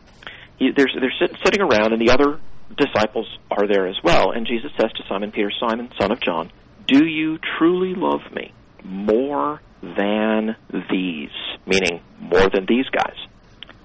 He, 0.58 0.70
they're 0.70 0.88
they're 0.98 1.14
sit, 1.18 1.36
sitting 1.44 1.60
around, 1.60 1.92
and 1.92 2.00
the 2.00 2.10
other 2.10 2.40
disciples 2.76 3.26
are 3.50 3.66
there 3.66 3.86
as 3.86 3.96
well. 4.02 4.32
And 4.32 4.46
Jesus 4.46 4.72
says 4.78 4.92
to 4.92 5.04
Simon 5.08 5.32
Peter, 5.32 5.50
Simon, 5.60 5.90
son 5.98 6.12
of 6.12 6.20
John, 6.20 6.50
do 6.86 7.04
you 7.04 7.38
truly 7.58 7.94
love 7.94 8.20
me 8.32 8.52
more 8.84 9.60
than 9.82 10.56
these? 10.90 11.30
Meaning, 11.66 12.00
more 12.20 12.48
than 12.48 12.66
these 12.66 12.86
guys. 12.90 13.16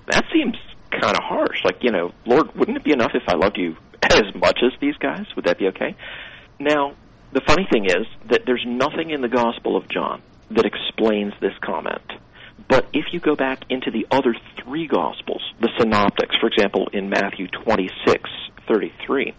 That 0.07 0.25
seems 0.33 0.55
kind 0.91 1.15
of 1.17 1.23
harsh. 1.23 1.63
Like, 1.63 1.83
you 1.83 1.91
know, 1.91 2.11
Lord, 2.25 2.55
wouldn't 2.55 2.77
it 2.77 2.83
be 2.83 2.91
enough 2.91 3.11
if 3.13 3.23
I 3.27 3.35
loved 3.35 3.57
you 3.57 3.75
as 4.03 4.33
much 4.35 4.59
as 4.63 4.71
these 4.79 4.95
guys? 4.97 5.25
Would 5.35 5.45
that 5.45 5.57
be 5.57 5.67
okay? 5.67 5.95
Now, 6.59 6.95
the 7.31 7.41
funny 7.47 7.67
thing 7.71 7.85
is 7.85 8.05
that 8.29 8.41
there's 8.45 8.63
nothing 8.67 9.09
in 9.09 9.21
the 9.21 9.29
Gospel 9.29 9.77
of 9.77 9.87
John 9.89 10.21
that 10.51 10.65
explains 10.65 11.33
this 11.39 11.53
comment. 11.61 12.03
But 12.67 12.87
if 12.93 13.05
you 13.11 13.19
go 13.19 13.35
back 13.35 13.63
into 13.69 13.91
the 13.91 14.05
other 14.11 14.35
three 14.63 14.87
Gospels, 14.87 15.41
the 15.59 15.69
Synoptics, 15.79 16.35
for 16.39 16.47
example, 16.47 16.89
in 16.93 17.09
Matthew 17.09 17.47
26, 17.47 18.29
33, 18.67 19.33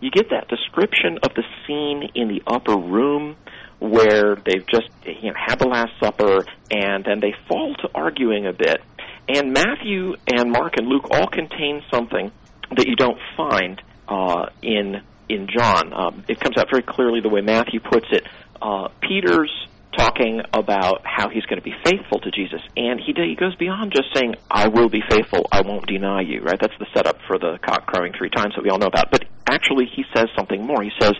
you 0.00 0.10
get 0.10 0.30
that 0.30 0.48
description 0.48 1.18
of 1.22 1.34
the 1.34 1.42
scene 1.66 2.10
in 2.14 2.28
the 2.28 2.42
upper 2.46 2.76
room 2.76 3.36
where 3.78 4.36
they've 4.36 4.66
just 4.66 4.88
you 5.04 5.30
know 5.30 5.36
had 5.36 5.58
the 5.58 5.66
Last 5.66 5.92
Supper, 6.00 6.44
and 6.70 7.04
then 7.04 7.20
they 7.20 7.34
fall 7.48 7.74
to 7.82 7.88
arguing 7.94 8.46
a 8.46 8.52
bit. 8.52 8.80
And 9.28 9.52
Matthew 9.52 10.14
and 10.26 10.50
Mark 10.52 10.74
and 10.76 10.86
Luke 10.86 11.08
all 11.10 11.26
contain 11.26 11.82
something 11.92 12.30
that 12.76 12.86
you 12.86 12.96
don't 12.96 13.18
find 13.36 13.82
uh, 14.08 14.46
in 14.62 15.02
in 15.28 15.48
John. 15.48 15.92
Um, 15.92 16.24
it 16.28 16.38
comes 16.38 16.56
out 16.56 16.68
very 16.70 16.82
clearly 16.82 17.20
the 17.20 17.28
way 17.28 17.40
Matthew 17.40 17.80
puts 17.80 18.06
it. 18.10 18.24
Uh, 18.62 18.88
Peter's 19.00 19.50
talking 19.96 20.40
about 20.52 21.00
how 21.04 21.28
he's 21.28 21.44
going 21.46 21.58
to 21.58 21.64
be 21.64 21.74
faithful 21.84 22.20
to 22.20 22.30
Jesus, 22.30 22.60
and 22.76 23.00
he 23.00 23.12
he 23.16 23.34
goes 23.34 23.56
beyond 23.56 23.92
just 23.92 24.14
saying, 24.14 24.36
"I 24.50 24.68
will 24.68 24.88
be 24.88 25.02
faithful. 25.08 25.46
I 25.50 25.62
won't 25.62 25.86
deny 25.86 26.20
you." 26.20 26.40
Right? 26.42 26.58
That's 26.60 26.76
the 26.78 26.86
setup 26.94 27.18
for 27.26 27.38
the 27.38 27.58
cock 27.62 27.86
crowing 27.86 28.12
three 28.16 28.30
times 28.30 28.54
that 28.54 28.62
we 28.62 28.70
all 28.70 28.78
know 28.78 28.86
about. 28.86 29.10
But 29.10 29.24
actually, 29.48 29.86
he 29.86 30.04
says 30.14 30.26
something 30.36 30.64
more. 30.64 30.82
He 30.82 30.92
says, 31.00 31.14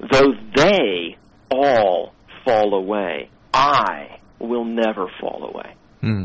"Though 0.00 0.32
they 0.54 1.16
all 1.50 2.12
fall 2.44 2.74
away, 2.74 3.30
I 3.54 4.18
will 4.38 4.64
never 4.64 5.10
fall 5.20 5.48
away." 5.48 5.74
Hmm. 6.00 6.24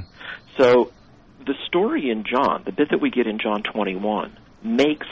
So 0.57 0.91
the 1.45 1.55
story 1.67 2.09
in 2.09 2.23
John, 2.23 2.63
the 2.65 2.71
bit 2.71 2.89
that 2.91 3.01
we 3.01 3.09
get 3.09 3.27
in 3.27 3.39
John 3.39 3.63
21, 3.63 4.37
makes 4.63 5.07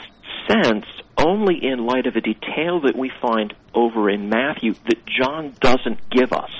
sense 0.48 0.86
only 1.18 1.58
in 1.62 1.86
light 1.86 2.06
of 2.06 2.16
a 2.16 2.20
detail 2.20 2.80
that 2.82 2.96
we 2.96 3.10
find 3.20 3.54
over 3.74 4.10
in 4.10 4.28
Matthew 4.28 4.72
that 4.86 4.98
John 5.06 5.54
doesn't 5.60 6.10
give 6.10 6.32
us. 6.32 6.50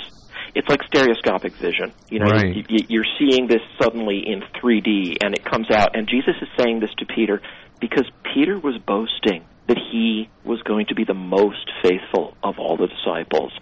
It's 0.55 0.69
like 0.69 0.83
stereoscopic 0.85 1.55
vision. 1.57 1.93
You 2.11 2.21
know, 2.21 2.27
Right. 2.31 2.55
you, 2.55 2.65
you- 2.69 2.87
you're 2.89 3.07
seeing 3.19 3.47
this 3.47 3.63
suddenly 3.81 4.23
in 4.27 4.43
3D, 4.61 5.17
and 5.25 5.35
it 5.35 5.45
comes 5.45 5.71
out. 5.71 5.97
And 5.97 6.07
Jesus 6.07 6.35
is 6.43 6.49
saying 6.59 6.81
this 6.81 6.91
to 6.99 7.07
Peter 7.07 7.41
because 7.81 8.05
Peter 8.35 8.59
was 8.59 8.77
boasting 8.87 9.45
that 9.69 9.79
he 9.79 10.29
was 10.45 10.61
going 10.63 10.87
to 10.87 10.95
be 10.95 11.05
the 11.05 11.15
most 11.15 11.71
faithful 11.83 12.37
of 12.43 12.59
all 12.59 12.77
the 12.77 12.89
disciples. 12.89 13.53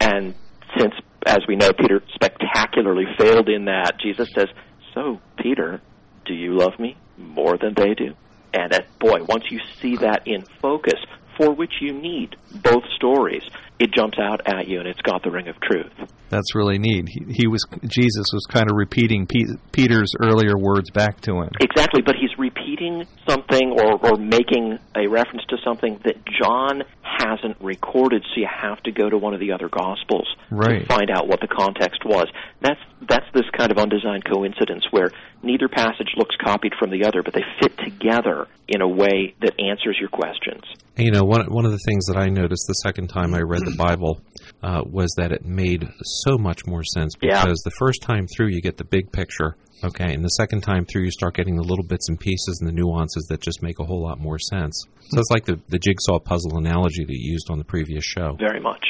And 0.00 0.34
since, 0.76 0.94
as 1.26 1.38
we 1.46 1.54
know, 1.56 1.70
Peter 1.72 2.02
spectacularly 2.14 3.04
failed 3.18 3.48
in 3.48 3.66
that, 3.66 4.00
Jesus 4.02 4.28
says, 4.34 4.48
So, 4.94 5.20
Peter, 5.36 5.80
do 6.24 6.34
you 6.34 6.56
love 6.56 6.78
me 6.78 6.96
more 7.16 7.56
than 7.56 7.74
they 7.74 7.94
do? 7.94 8.14
And 8.52 8.72
boy, 8.98 9.22
once 9.24 9.44
you 9.50 9.60
see 9.80 9.96
that 9.96 10.26
in 10.26 10.42
focus, 10.60 11.00
for 11.36 11.52
which 11.52 11.74
you 11.80 11.92
need 11.92 12.36
both 12.52 12.84
stories, 12.96 13.42
it 13.80 13.90
jumps 13.96 14.18
out 14.20 14.42
at 14.46 14.68
you 14.68 14.78
and 14.78 14.86
it's 14.86 15.00
got 15.00 15.22
the 15.24 15.30
ring 15.30 15.48
of 15.48 15.56
truth. 15.60 15.90
That's 16.28 16.54
really 16.54 16.78
neat. 16.78 17.08
He, 17.08 17.24
he 17.42 17.46
was 17.48 17.64
Jesus 17.88 18.26
was 18.32 18.46
kind 18.48 18.70
of 18.70 18.76
repeating 18.76 19.26
Pe- 19.26 19.56
Peter's 19.72 20.12
earlier 20.22 20.56
words 20.56 20.90
back 20.90 21.20
to 21.22 21.32
him. 21.40 21.48
Exactly, 21.60 22.02
but 22.04 22.14
he's 22.14 22.30
repeating 22.38 23.06
something 23.28 23.72
or, 23.80 23.98
or 24.06 24.16
making 24.16 24.78
a 24.94 25.08
reference 25.08 25.44
to 25.48 25.56
something 25.64 25.98
that 26.04 26.14
John 26.40 26.82
hasn't 27.02 27.56
recorded, 27.60 28.22
so 28.22 28.40
you 28.40 28.46
have 28.48 28.80
to 28.84 28.92
go 28.92 29.10
to 29.10 29.18
one 29.18 29.34
of 29.34 29.40
the 29.40 29.52
other 29.52 29.68
Gospels 29.68 30.28
Right. 30.50 30.80
to 30.80 30.86
find 30.86 31.10
out 31.10 31.26
what 31.26 31.40
the 31.40 31.48
context 31.48 32.04
was. 32.04 32.28
That's 32.60 32.80
that's 33.08 33.26
this 33.34 33.48
kind 33.56 33.72
of 33.72 33.78
undesigned 33.78 34.24
coincidence 34.24 34.84
where 34.90 35.10
neither 35.42 35.68
passage 35.68 36.12
looks 36.16 36.36
copied 36.36 36.74
from 36.78 36.90
the 36.90 37.04
other, 37.06 37.22
but 37.22 37.32
they 37.34 37.44
fit 37.60 37.76
together 37.78 38.46
in 38.68 38.82
a 38.82 38.88
way 38.88 39.34
that 39.40 39.58
answers 39.58 39.96
your 39.98 40.10
questions. 40.10 40.62
And, 40.96 41.06
you 41.06 41.12
know, 41.12 41.22
one 41.24 41.46
one 41.52 41.64
of 41.64 41.72
the 41.72 41.78
things 41.86 42.04
that 42.06 42.16
I 42.16 42.26
noticed 42.28 42.64
the 42.66 42.74
second 42.74 43.08
time 43.08 43.32
I 43.34 43.40
read 43.40 43.62
the 43.64 43.76
Bible 43.78 44.20
uh, 44.62 44.82
was 44.84 45.12
that 45.16 45.32
it 45.32 45.44
made 45.44 45.88
so 46.24 46.36
much 46.36 46.66
more 46.66 46.82
sense 46.84 47.14
Yeah. 47.22 47.42
because 47.42 47.60
the 47.60 47.70
first 47.78 48.02
time 48.02 48.26
through 48.36 48.48
you 48.48 48.60
get 48.60 48.76
the 48.76 48.84
big 48.84 49.10
picture, 49.12 49.56
okay, 49.84 50.12
and 50.12 50.22
the 50.24 50.28
second 50.30 50.62
time 50.62 50.84
through 50.84 51.04
you 51.04 51.10
start 51.10 51.34
getting 51.34 51.56
the 51.56 51.62
little 51.62 51.84
bits 51.86 52.08
and 52.08 52.18
pieces 52.18 52.58
and 52.60 52.68
the 52.68 52.72
nuances 52.74 53.24
that 53.30 53.40
just 53.40 53.62
make 53.62 53.78
a 53.78 53.84
whole 53.84 54.02
lot 54.02 54.18
more 54.20 54.38
sense. 54.38 54.84
So 55.10 55.18
it's 55.20 55.30
like 55.30 55.44
the 55.44 55.58
the 55.68 55.78
jigsaw 55.78 56.18
puzzle 56.18 56.58
analogy 56.58 57.04
that 57.04 57.16
you 57.16 57.32
used 57.32 57.50
on 57.50 57.58
the 57.58 57.64
previous 57.64 58.04
show. 58.04 58.36
Very 58.38 58.60
much. 58.60 58.84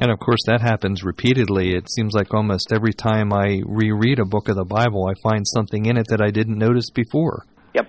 And 0.00 0.10
of 0.10 0.18
course, 0.20 0.40
that 0.46 0.60
happens 0.62 1.02
repeatedly. 1.04 1.74
It 1.74 1.90
seems 1.90 2.14
like 2.14 2.32
almost 2.32 2.72
every 2.72 2.94
time 2.94 3.32
I 3.32 3.60
reread 3.66 4.18
a 4.20 4.24
book 4.24 4.48
of 4.48 4.56
the 4.56 4.64
Bible, 4.64 5.06
I 5.10 5.14
find 5.28 5.44
something 5.46 5.84
in 5.86 5.98
it 5.98 6.06
that 6.08 6.22
I 6.22 6.30
didn't 6.30 6.56
notice 6.58 6.90
before. 6.90 7.44
Yep. 7.74 7.88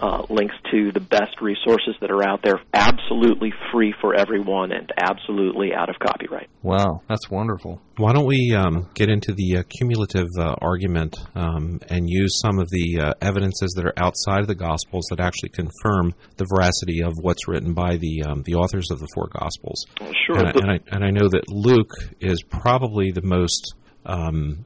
uh, 0.00 0.22
links 0.30 0.54
to 0.70 0.92
the 0.92 1.00
best 1.00 1.40
resources 1.40 1.94
that 2.00 2.10
are 2.10 2.26
out 2.26 2.40
there, 2.42 2.60
absolutely 2.72 3.52
free 3.72 3.92
for 4.00 4.14
everyone, 4.14 4.72
and 4.72 4.92
absolutely 4.96 5.74
out 5.74 5.90
of 5.90 5.96
copyright. 5.98 6.48
Wow, 6.62 7.02
that's 7.08 7.28
wonderful. 7.30 7.80
Why 7.96 8.12
don't 8.12 8.26
we 8.26 8.54
um, 8.56 8.88
get 8.94 9.08
into 9.08 9.32
the 9.32 9.58
uh, 9.58 9.62
cumulative 9.68 10.28
uh, 10.38 10.54
argument 10.60 11.16
um, 11.34 11.80
and 11.88 12.08
use 12.08 12.40
some 12.40 12.58
of 12.58 12.68
the 12.70 13.00
uh, 13.02 13.12
evidences 13.20 13.72
that 13.76 13.84
are 13.84 13.94
outside 13.96 14.40
of 14.40 14.46
the 14.46 14.54
Gospels 14.54 15.06
that 15.10 15.20
actually 15.20 15.50
confirm 15.50 16.14
the 16.36 16.46
veracity 16.54 17.02
of 17.02 17.12
what's 17.20 17.48
written 17.48 17.74
by 17.74 17.96
the 17.96 18.22
um, 18.24 18.42
the 18.44 18.54
authors 18.54 18.90
of 18.90 19.00
the 19.00 19.08
four 19.14 19.28
Gospels? 19.32 19.84
Sure. 20.26 20.38
And 20.38 20.46
I, 20.46 20.50
and, 20.50 20.70
I, 20.70 20.78
and 20.92 21.04
I 21.04 21.10
know 21.10 21.28
that 21.28 21.48
Luke 21.48 21.92
is 22.20 22.42
probably 22.42 23.10
the 23.10 23.22
most 23.22 23.74
um, 24.06 24.64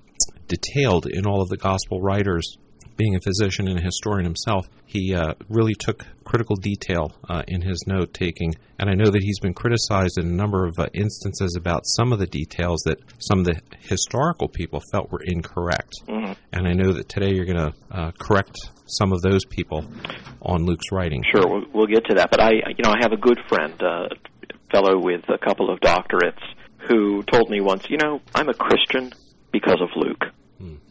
detailed 0.48 1.06
in 1.06 1.26
all 1.26 1.40
of 1.40 1.48
the 1.48 1.56
Gospel 1.56 2.00
writers. 2.00 2.58
Being 2.96 3.16
a 3.16 3.20
physician 3.20 3.68
and 3.68 3.78
a 3.78 3.82
historian 3.82 4.24
himself, 4.24 4.68
he 4.86 5.14
uh, 5.14 5.34
really 5.48 5.74
took 5.74 6.04
critical 6.24 6.56
detail 6.56 7.12
uh, 7.28 7.42
in 7.48 7.62
his 7.62 7.84
note 7.86 8.12
taking. 8.12 8.54
And 8.78 8.90
I 8.90 8.94
know 8.94 9.10
that 9.10 9.22
he's 9.22 9.38
been 9.40 9.54
criticized 9.54 10.18
in 10.18 10.26
a 10.26 10.32
number 10.32 10.66
of 10.66 10.78
uh, 10.78 10.86
instances 10.92 11.56
about 11.56 11.82
some 11.84 12.12
of 12.12 12.18
the 12.18 12.26
details 12.26 12.82
that 12.84 12.98
some 13.18 13.40
of 13.40 13.44
the 13.46 13.60
historical 13.80 14.48
people 14.48 14.80
felt 14.92 15.10
were 15.10 15.22
incorrect. 15.24 15.92
Mhm. 16.06 16.36
And 16.52 16.68
I 16.68 16.72
know 16.72 16.92
that 16.92 17.08
today 17.08 17.32
you're 17.34 17.46
going 17.46 17.72
to 17.72 17.72
uh, 17.90 18.10
correct 18.18 18.56
some 18.86 19.12
of 19.12 19.22
those 19.22 19.44
people 19.46 19.84
on 20.42 20.64
Luke's 20.64 20.92
writing. 20.92 21.22
Sure, 21.30 21.48
we'll, 21.48 21.64
we'll 21.72 21.86
get 21.86 22.04
to 22.06 22.14
that. 22.16 22.30
But 22.30 22.40
I, 22.40 22.50
you 22.50 22.84
know, 22.84 22.90
I 22.90 22.98
have 23.00 23.12
a 23.12 23.16
good 23.16 23.38
friend, 23.48 23.74
uh, 23.82 24.08
a 24.08 24.70
fellow 24.70 24.98
with 24.98 25.22
a 25.28 25.38
couple 25.38 25.70
of 25.70 25.80
doctorates, 25.80 26.42
who 26.88 27.22
told 27.22 27.48
me 27.48 27.60
once, 27.60 27.88
you 27.88 27.96
know, 27.96 28.20
I'm 28.34 28.48
a 28.48 28.54
Christian 28.54 29.12
because 29.52 29.80
of 29.80 29.88
Luke, 29.96 30.24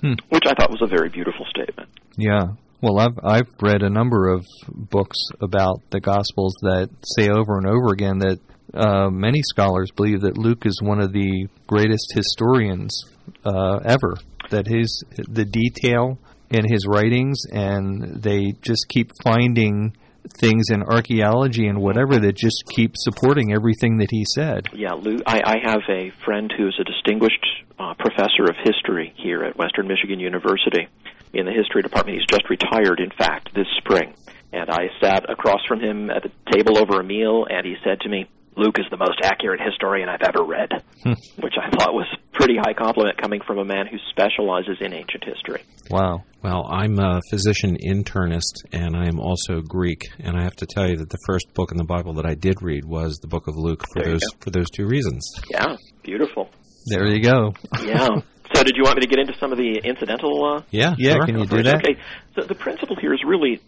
Hmm. 0.01 0.13
which 0.29 0.43
I 0.45 0.53
thought 0.53 0.69
was 0.69 0.81
a 0.81 0.87
very 0.87 1.09
beautiful 1.09 1.45
statement. 1.45 1.89
Yeah. 2.17 2.53
Well, 2.81 2.99
I've 2.99 3.19
I've 3.23 3.49
read 3.61 3.83
a 3.83 3.89
number 3.89 4.29
of 4.29 4.45
books 4.67 5.17
about 5.39 5.81
the 5.91 5.99
Gospels 5.99 6.55
that 6.61 6.89
say 7.03 7.29
over 7.29 7.57
and 7.57 7.67
over 7.67 7.93
again 7.93 8.19
that 8.19 8.39
uh, 8.73 9.09
many 9.09 9.41
scholars 9.43 9.91
believe 9.95 10.21
that 10.21 10.37
Luke 10.37 10.65
is 10.65 10.81
one 10.81 10.99
of 10.99 11.13
the 11.13 11.47
greatest 11.67 12.11
historians 12.13 13.03
uh, 13.45 13.79
ever. 13.85 14.17
That 14.49 14.67
his 14.67 15.03
the 15.15 15.45
detail 15.45 16.17
in 16.49 16.65
his 16.67 16.85
writings, 16.87 17.43
and 17.51 18.21
they 18.21 18.53
just 18.61 18.87
keep 18.89 19.11
finding 19.23 19.95
things 20.39 20.65
in 20.69 20.83
archaeology 20.83 21.67
and 21.67 21.79
whatever 21.79 22.19
that 22.19 22.35
just 22.35 22.63
keep 22.73 22.93
supporting 22.95 23.53
everything 23.53 23.97
that 23.97 24.09
he 24.11 24.23
said. 24.25 24.67
Yeah, 24.73 24.93
Lou, 24.93 25.19
I, 25.25 25.41
I 25.43 25.55
have 25.63 25.81
a 25.89 26.11
friend 26.23 26.51
who 26.55 26.67
is 26.67 26.75
a 26.79 26.83
distinguished 26.83 27.45
uh, 27.79 27.93
professor 27.95 28.45
of 28.45 28.55
history 28.63 29.13
here 29.17 29.43
at 29.43 29.57
Western 29.57 29.87
Michigan 29.87 30.19
University 30.19 30.87
in 31.33 31.45
the 31.45 31.51
history 31.51 31.81
department. 31.81 32.17
He's 32.17 32.27
just 32.27 32.49
retired, 32.49 32.99
in 32.99 33.11
fact, 33.11 33.53
this 33.55 33.67
spring. 33.77 34.13
And 34.53 34.69
I 34.69 34.89
sat 35.01 35.29
across 35.29 35.61
from 35.67 35.79
him 35.79 36.09
at 36.09 36.25
a 36.25 36.31
table 36.51 36.77
over 36.77 36.99
a 36.99 37.03
meal, 37.03 37.45
and 37.49 37.65
he 37.65 37.75
said 37.83 38.01
to 38.01 38.09
me, 38.09 38.29
Luke 38.57 38.77
is 38.79 38.85
the 38.91 38.97
most 38.97 39.19
accurate 39.23 39.61
historian 39.61 40.09
I've 40.09 40.27
ever 40.27 40.43
read, 40.43 40.69
hmm. 41.03 41.13
which 41.41 41.55
I 41.57 41.69
thought 41.69 41.93
was 41.93 42.07
a 42.13 42.37
pretty 42.37 42.55
high 42.57 42.73
compliment 42.73 43.17
coming 43.21 43.39
from 43.45 43.59
a 43.59 43.65
man 43.65 43.87
who 43.87 43.97
specializes 44.09 44.77
in 44.81 44.93
ancient 44.93 45.23
history. 45.23 45.63
Wow. 45.89 46.23
Well, 46.43 46.67
I'm 46.69 46.99
a 46.99 47.21
physician 47.29 47.77
internist, 47.85 48.65
and 48.73 48.95
I 48.95 49.07
am 49.07 49.19
also 49.19 49.61
Greek. 49.61 50.09
And 50.19 50.37
I 50.37 50.43
have 50.43 50.55
to 50.57 50.65
tell 50.65 50.89
you 50.89 50.97
that 50.97 51.09
the 51.09 51.17
first 51.25 51.53
book 51.53 51.71
in 51.71 51.77
the 51.77 51.85
Bible 51.85 52.13
that 52.15 52.25
I 52.25 52.35
did 52.35 52.61
read 52.61 52.83
was 52.85 53.17
the 53.21 53.27
Book 53.27 53.47
of 53.47 53.55
Luke 53.55 53.83
for 53.93 54.01
There 54.01 54.13
those 54.13 54.21
go. 54.21 54.37
for 54.39 54.49
those 54.49 54.69
two 54.69 54.85
reasons. 54.85 55.29
Yeah, 55.49 55.75
beautiful. 56.03 56.49
There 56.87 57.07
you 57.07 57.21
go. 57.21 57.53
Yeah. 57.83 58.07
so, 58.61 58.65
did 58.65 58.77
you 58.77 58.83
want 58.83 58.97
me 58.97 59.01
to 59.01 59.07
get 59.07 59.19
into 59.19 59.37
some 59.39 59.51
of 59.51 59.57
the 59.57 59.81
incidental 59.83 60.45
uh, 60.45 60.61
Yeah, 60.69 60.95
Yeah, 60.97 61.13
sure. 61.13 61.25
can 61.25 61.39
you 61.39 61.45
do 61.45 61.63
that? 61.63 61.75
Okay, 61.75 61.99
so 62.35 62.43
the 62.43 62.55
principle 62.55 62.95
here 62.95 63.13
is 63.13 63.21
really 63.25 63.59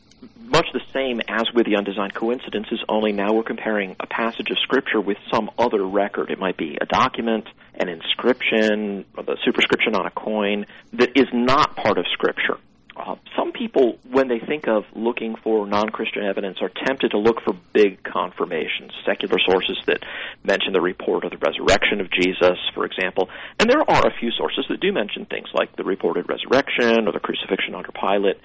much 0.53 0.67
the 0.71 0.81
same 0.93 1.19
as 1.27 1.45
with 1.53 1.65
the 1.65 1.75
undesigned 1.75 2.13
coincidences, 2.13 2.79
only 2.88 3.12
now 3.12 3.33
we're 3.33 3.43
comparing 3.43 3.95
a 4.00 4.05
passage 4.05 4.51
of 4.51 4.57
Scripture 4.59 5.01
with 5.01 5.17
some 5.33 5.50
other 5.57 5.83
record. 5.83 6.29
It 6.29 6.39
might 6.39 6.57
be 6.57 6.77
a 6.79 6.85
document, 6.85 7.47
an 7.73 7.89
inscription, 7.89 9.05
or 9.17 9.23
the 9.23 9.38
superscription 9.43 9.95
on 9.95 10.05
a 10.05 10.12
coin 10.12 10.65
that 10.93 11.09
is 11.15 11.27
not 11.33 11.75
part 11.75 11.97
of 11.97 12.05
Scripture. 12.13 12.57
Uh, 12.95 13.15
some 13.35 13.51
people, 13.51 13.97
when 14.09 14.27
they 14.27 14.39
think 14.39 14.67
of 14.67 14.83
looking 14.95 15.35
for 15.43 15.65
non 15.65 15.89
Christian 15.89 16.23
evidence, 16.23 16.59
are 16.62 16.69
tempted 16.85 17.12
to 17.12 17.17
look 17.17 17.41
for 17.43 17.53
big 17.73 18.03
confirmations, 18.03 18.91
secular 19.05 19.38
sources 19.47 19.77
that 19.88 20.03
mention 20.43 20.73
the 20.73 20.81
report 20.81 21.23
of 21.23 21.31
the 21.31 21.38
resurrection 21.38 22.01
of 22.01 22.12
Jesus, 22.12 22.57
for 22.73 22.85
example. 22.85 23.29
And 23.59 23.69
there 23.69 23.81
are 23.81 24.07
a 24.07 24.13
few 24.19 24.31
sources 24.31 24.65
that 24.69 24.79
do 24.79 24.91
mention 24.91 25.25
things 25.25 25.47
like 25.53 25.75
the 25.75 25.83
reported 25.83 26.29
resurrection 26.29 27.07
or 27.07 27.12
the 27.12 27.19
crucifixion 27.19 27.75
under 27.75 27.91
Pilate. 27.91 28.39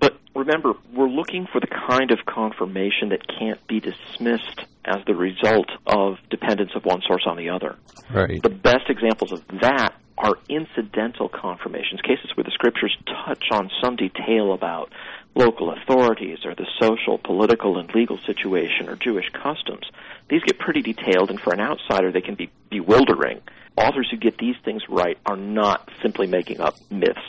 But 0.00 0.16
remember, 0.34 0.74
we're 0.94 1.08
looking 1.08 1.46
for 1.50 1.60
the 1.60 1.66
kind 1.66 2.12
of 2.12 2.18
confirmation 2.24 3.08
that 3.08 3.26
can't 3.26 3.64
be 3.66 3.80
dismissed 3.80 4.60
as 4.84 5.04
the 5.06 5.14
result 5.14 5.68
of 5.86 6.18
dependence 6.30 6.70
of 6.76 6.84
one 6.84 7.02
source 7.06 7.24
on 7.26 7.36
the 7.36 7.50
other. 7.50 7.76
Right. 8.10 8.40
The 8.42 8.48
best 8.48 8.88
examples 8.88 9.32
of 9.32 9.42
that 9.60 9.94
are 10.18 10.34
incidental 10.48 11.28
confirmations, 11.28 12.00
cases 12.02 12.30
where 12.34 12.44
the 12.44 12.50
scriptures 12.50 12.96
touch 13.06 13.44
on 13.52 13.70
some 13.82 13.96
detail 13.96 14.52
about 14.52 14.92
local 15.34 15.72
authorities 15.72 16.38
or 16.44 16.54
the 16.54 16.66
social, 16.80 17.18
political, 17.18 17.78
and 17.78 17.88
legal 17.94 18.18
situation 18.26 18.88
or 18.88 18.96
Jewish 18.96 19.30
customs. 19.30 19.86
These 20.28 20.42
get 20.42 20.58
pretty 20.58 20.82
detailed, 20.82 21.30
and 21.30 21.40
for 21.40 21.52
an 21.52 21.60
outsider, 21.60 22.10
they 22.10 22.20
can 22.20 22.34
be 22.34 22.50
bewildering. 22.70 23.40
Authors 23.76 24.08
who 24.10 24.16
get 24.16 24.36
these 24.38 24.56
things 24.64 24.82
right 24.88 25.16
are 25.24 25.36
not 25.36 25.88
simply 26.02 26.26
making 26.26 26.60
up 26.60 26.74
myths. 26.90 27.20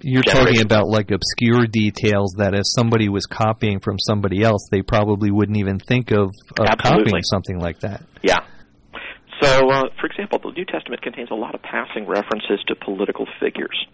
You're 0.00 0.22
Generation. 0.22 0.46
talking 0.46 0.64
about 0.64 0.88
like 0.88 1.10
obscure 1.10 1.66
details 1.66 2.36
that 2.38 2.54
if 2.54 2.62
somebody 2.64 3.08
was 3.08 3.26
copying 3.26 3.80
from 3.80 3.98
somebody 3.98 4.42
else, 4.42 4.68
they 4.70 4.80
probably 4.80 5.30
wouldn't 5.30 5.58
even 5.58 5.78
think 5.80 6.12
of, 6.12 6.30
of 6.58 6.66
copying 6.78 7.22
something 7.24 7.58
like 7.58 7.80
that. 7.80 8.04
Yeah. 8.22 8.38
So, 9.40 9.70
uh, 9.70 9.88
for 10.00 10.06
example, 10.06 10.38
the 10.38 10.50
New 10.50 10.64
Testament 10.64 11.02
contains 11.02 11.30
a 11.30 11.34
lot 11.34 11.54
of 11.54 11.62
passing 11.62 12.06
references 12.06 12.60
to 12.66 12.74
political 12.74 13.26
figures. 13.40 13.86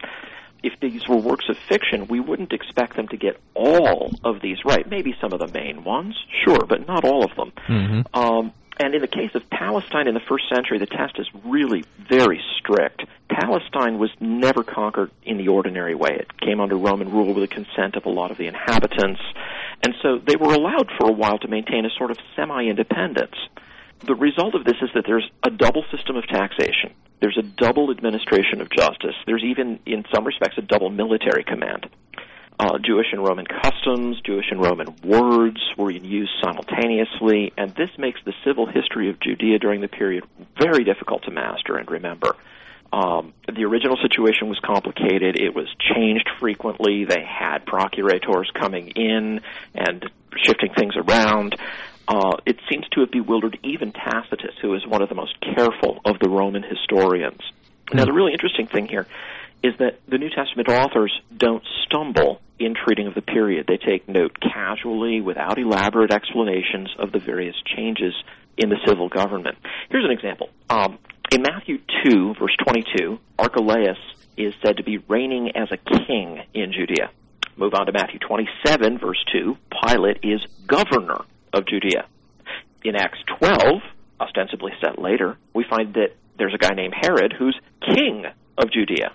If 0.62 0.80
these 0.80 1.06
were 1.06 1.18
works 1.18 1.44
of 1.50 1.58
fiction, 1.68 2.06
we 2.06 2.20
wouldn't 2.20 2.52
expect 2.52 2.96
them 2.96 3.08
to 3.08 3.16
get 3.18 3.38
all 3.54 4.12
of 4.24 4.40
these 4.40 4.58
right. 4.64 4.88
Maybe 4.88 5.14
some 5.20 5.32
of 5.34 5.40
the 5.40 5.48
main 5.48 5.84
ones, 5.84 6.16
sure, 6.44 6.64
but 6.66 6.86
not 6.86 7.04
all 7.04 7.24
of 7.24 7.36
them. 7.36 7.52
Mm-hmm. 7.68 8.18
Um, 8.18 8.52
and 8.78 8.94
in 8.94 9.02
the 9.02 9.08
case 9.08 9.34
of 9.34 9.48
Palestine 9.50 10.08
in 10.08 10.14
the 10.14 10.22
first 10.28 10.48
century, 10.52 10.78
the 10.78 10.86
test 10.86 11.18
is 11.18 11.28
really 11.44 11.84
very 12.08 12.40
strict. 12.58 13.04
Palestine 13.28 13.98
was 13.98 14.10
never 14.20 14.64
conquered 14.64 15.10
in 15.22 15.36
the 15.36 15.48
ordinary 15.48 15.94
way. 15.94 16.16
It 16.18 16.40
came 16.40 16.60
under 16.60 16.76
Roman 16.76 17.12
rule 17.12 17.34
with 17.34 17.48
the 17.48 17.54
consent 17.54 17.96
of 17.96 18.06
a 18.06 18.10
lot 18.10 18.30
of 18.30 18.38
the 18.38 18.46
inhabitants, 18.46 19.20
and 19.82 19.94
so 20.02 20.18
they 20.18 20.36
were 20.36 20.52
allowed 20.52 20.90
for 20.98 21.08
a 21.08 21.12
while 21.12 21.38
to 21.38 21.48
maintain 21.48 21.84
a 21.84 21.90
sort 21.96 22.10
of 22.10 22.16
semi-independence. 22.34 23.36
The 24.06 24.14
result 24.14 24.54
of 24.54 24.64
this 24.64 24.76
is 24.82 24.90
that 24.94 25.04
there's 25.06 25.28
a 25.42 25.50
double 25.50 25.84
system 25.90 26.16
of 26.16 26.26
taxation. 26.26 26.92
There's 27.20 27.38
a 27.38 27.42
double 27.42 27.90
administration 27.90 28.61
of 28.61 28.68
justice. 28.70 29.14
There's 29.26 29.42
even, 29.42 29.78
in 29.87 30.04
some 30.14 30.25
respects, 30.25 30.58
a 30.58 30.62
double 30.62 30.90
military 30.90 31.42
command. 31.44 31.88
Uh, 32.59 32.78
Jewish 32.85 33.07
and 33.12 33.24
Roman 33.24 33.46
customs, 33.46 34.20
Jewish 34.24 34.46
and 34.50 34.61
Roman 34.61 34.94
words 35.02 35.61
were 35.76 35.90
in 35.90 36.05
use 36.05 36.31
simultaneously, 36.42 37.52
and 37.57 37.74
this 37.74 37.90
makes 37.98 38.20
the 38.24 38.33
civil 38.44 38.66
history 38.66 39.11
of 39.11 39.18
Judea 39.20 39.59
during 39.59 39.81
the 39.81 39.88
period 39.88 40.24
very 40.61 40.85
difficult 40.85 41.24
to 41.24 41.31
master 41.31 41.76
and 41.76 41.90
remember. 41.90 42.37
Um, 42.92 43.33
the 43.52 43.64
original 43.64 43.96
situation 44.00 44.48
was 44.48 44.61
complicated. 44.64 45.40
It 45.40 45.52
was 45.52 45.66
changed 45.96 46.28
frequently. 46.38 47.05
They 47.05 47.24
had 47.26 47.66
procurators 47.66 48.48
coming 48.55 48.88
in 48.88 49.40
and 49.74 50.05
shifting 50.44 50.70
things 50.78 50.94
around. 50.96 51.57
Uh, 52.06 52.36
it 52.44 52.58
seems 52.70 52.86
to 52.92 53.00
have 53.00 53.10
bewildered 53.10 53.58
even 53.62 53.92
Tacitus, 53.92 54.54
who 54.60 54.74
is 54.74 54.86
one 54.86 55.02
of 55.02 55.08
the 55.08 55.14
most 55.14 55.34
careful 55.40 56.00
of 56.04 56.18
the 56.20 56.28
Roman 56.28 56.62
historians. 56.62 57.40
Now, 57.92 58.04
the 58.04 58.12
really 58.12 58.32
interesting 58.32 58.66
thing 58.66 58.88
here 58.88 59.06
is 59.62 59.72
that 59.78 60.00
the 60.08 60.18
New 60.18 60.30
Testament 60.30 60.68
authors 60.68 61.12
don't 61.34 61.62
stumble 61.86 62.40
in 62.58 62.74
treating 62.74 63.06
of 63.06 63.14
the 63.14 63.22
period. 63.22 63.66
They 63.66 63.78
take 63.78 64.08
note 64.08 64.36
casually, 64.40 65.20
without 65.20 65.58
elaborate 65.58 66.12
explanations 66.12 66.90
of 66.98 67.12
the 67.12 67.18
various 67.18 67.56
changes 67.76 68.14
in 68.58 68.68
the 68.68 68.76
civil 68.86 69.08
government. 69.08 69.56
Here's 69.90 70.04
an 70.04 70.10
example. 70.10 70.50
Um, 70.68 70.98
in 71.32 71.42
Matthew 71.42 71.78
2, 72.04 72.34
verse 72.38 72.56
22, 72.66 73.18
Archelaus 73.38 73.98
is 74.36 74.54
said 74.64 74.76
to 74.76 74.84
be 74.84 74.98
reigning 74.98 75.52
as 75.56 75.68
a 75.72 75.78
king 75.78 76.42
in 76.52 76.72
Judea. 76.72 77.10
Move 77.56 77.74
on 77.74 77.86
to 77.86 77.92
Matthew 77.92 78.18
27, 78.18 78.98
verse 78.98 79.24
2, 79.32 79.56
Pilate 79.86 80.18
is 80.22 80.40
governor 80.66 81.24
of 81.54 81.66
Judea. 81.66 82.06
In 82.84 82.96
Acts 82.96 83.18
12, 83.38 83.80
ostensibly 84.20 84.72
set 84.80 84.98
later, 84.98 85.38
we 85.54 85.64
find 85.68 85.94
that 85.94 86.16
there's 86.38 86.54
a 86.54 86.58
guy 86.58 86.74
named 86.74 86.94
Herod 87.00 87.32
who's 87.38 87.58
king 87.94 88.24
of 88.58 88.70
Judea. 88.70 89.12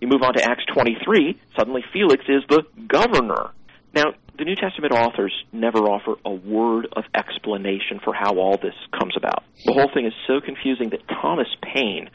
You 0.00 0.08
move 0.08 0.22
on 0.22 0.34
to 0.34 0.42
Acts 0.42 0.64
23, 0.74 1.40
suddenly 1.56 1.82
Felix 1.92 2.24
is 2.28 2.42
the 2.48 2.62
governor. 2.86 3.50
Now, 3.94 4.14
the 4.38 4.44
New 4.44 4.54
Testament 4.54 4.92
authors 4.92 5.34
never 5.52 5.78
offer 5.80 6.14
a 6.24 6.30
word 6.30 6.86
of 6.92 7.04
explanation 7.14 7.98
for 8.04 8.14
how 8.14 8.38
all 8.38 8.56
this 8.56 8.74
comes 8.96 9.14
about. 9.16 9.42
The 9.64 9.72
whole 9.72 9.90
thing 9.92 10.06
is 10.06 10.12
so 10.26 10.40
confusing 10.40 10.90
that 10.90 11.00
Thomas 11.08 11.48
Paine, 11.62 12.08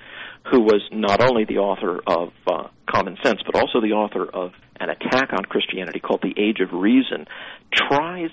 who 0.49 0.61
was 0.61 0.81
not 0.91 1.21
only 1.21 1.43
the 1.43 1.57
author 1.57 1.99
of 2.07 2.29
uh, 2.47 2.67
Common 2.89 3.17
Sense, 3.23 3.41
but 3.45 3.55
also 3.55 3.81
the 3.81 3.91
author 3.91 4.23
of 4.23 4.51
an 4.79 4.89
attack 4.89 5.33
on 5.33 5.43
Christianity 5.45 5.99
called 5.99 6.21
The 6.21 6.33
Age 6.39 6.59
of 6.61 6.71
Reason, 6.71 7.25
tries 7.73 8.31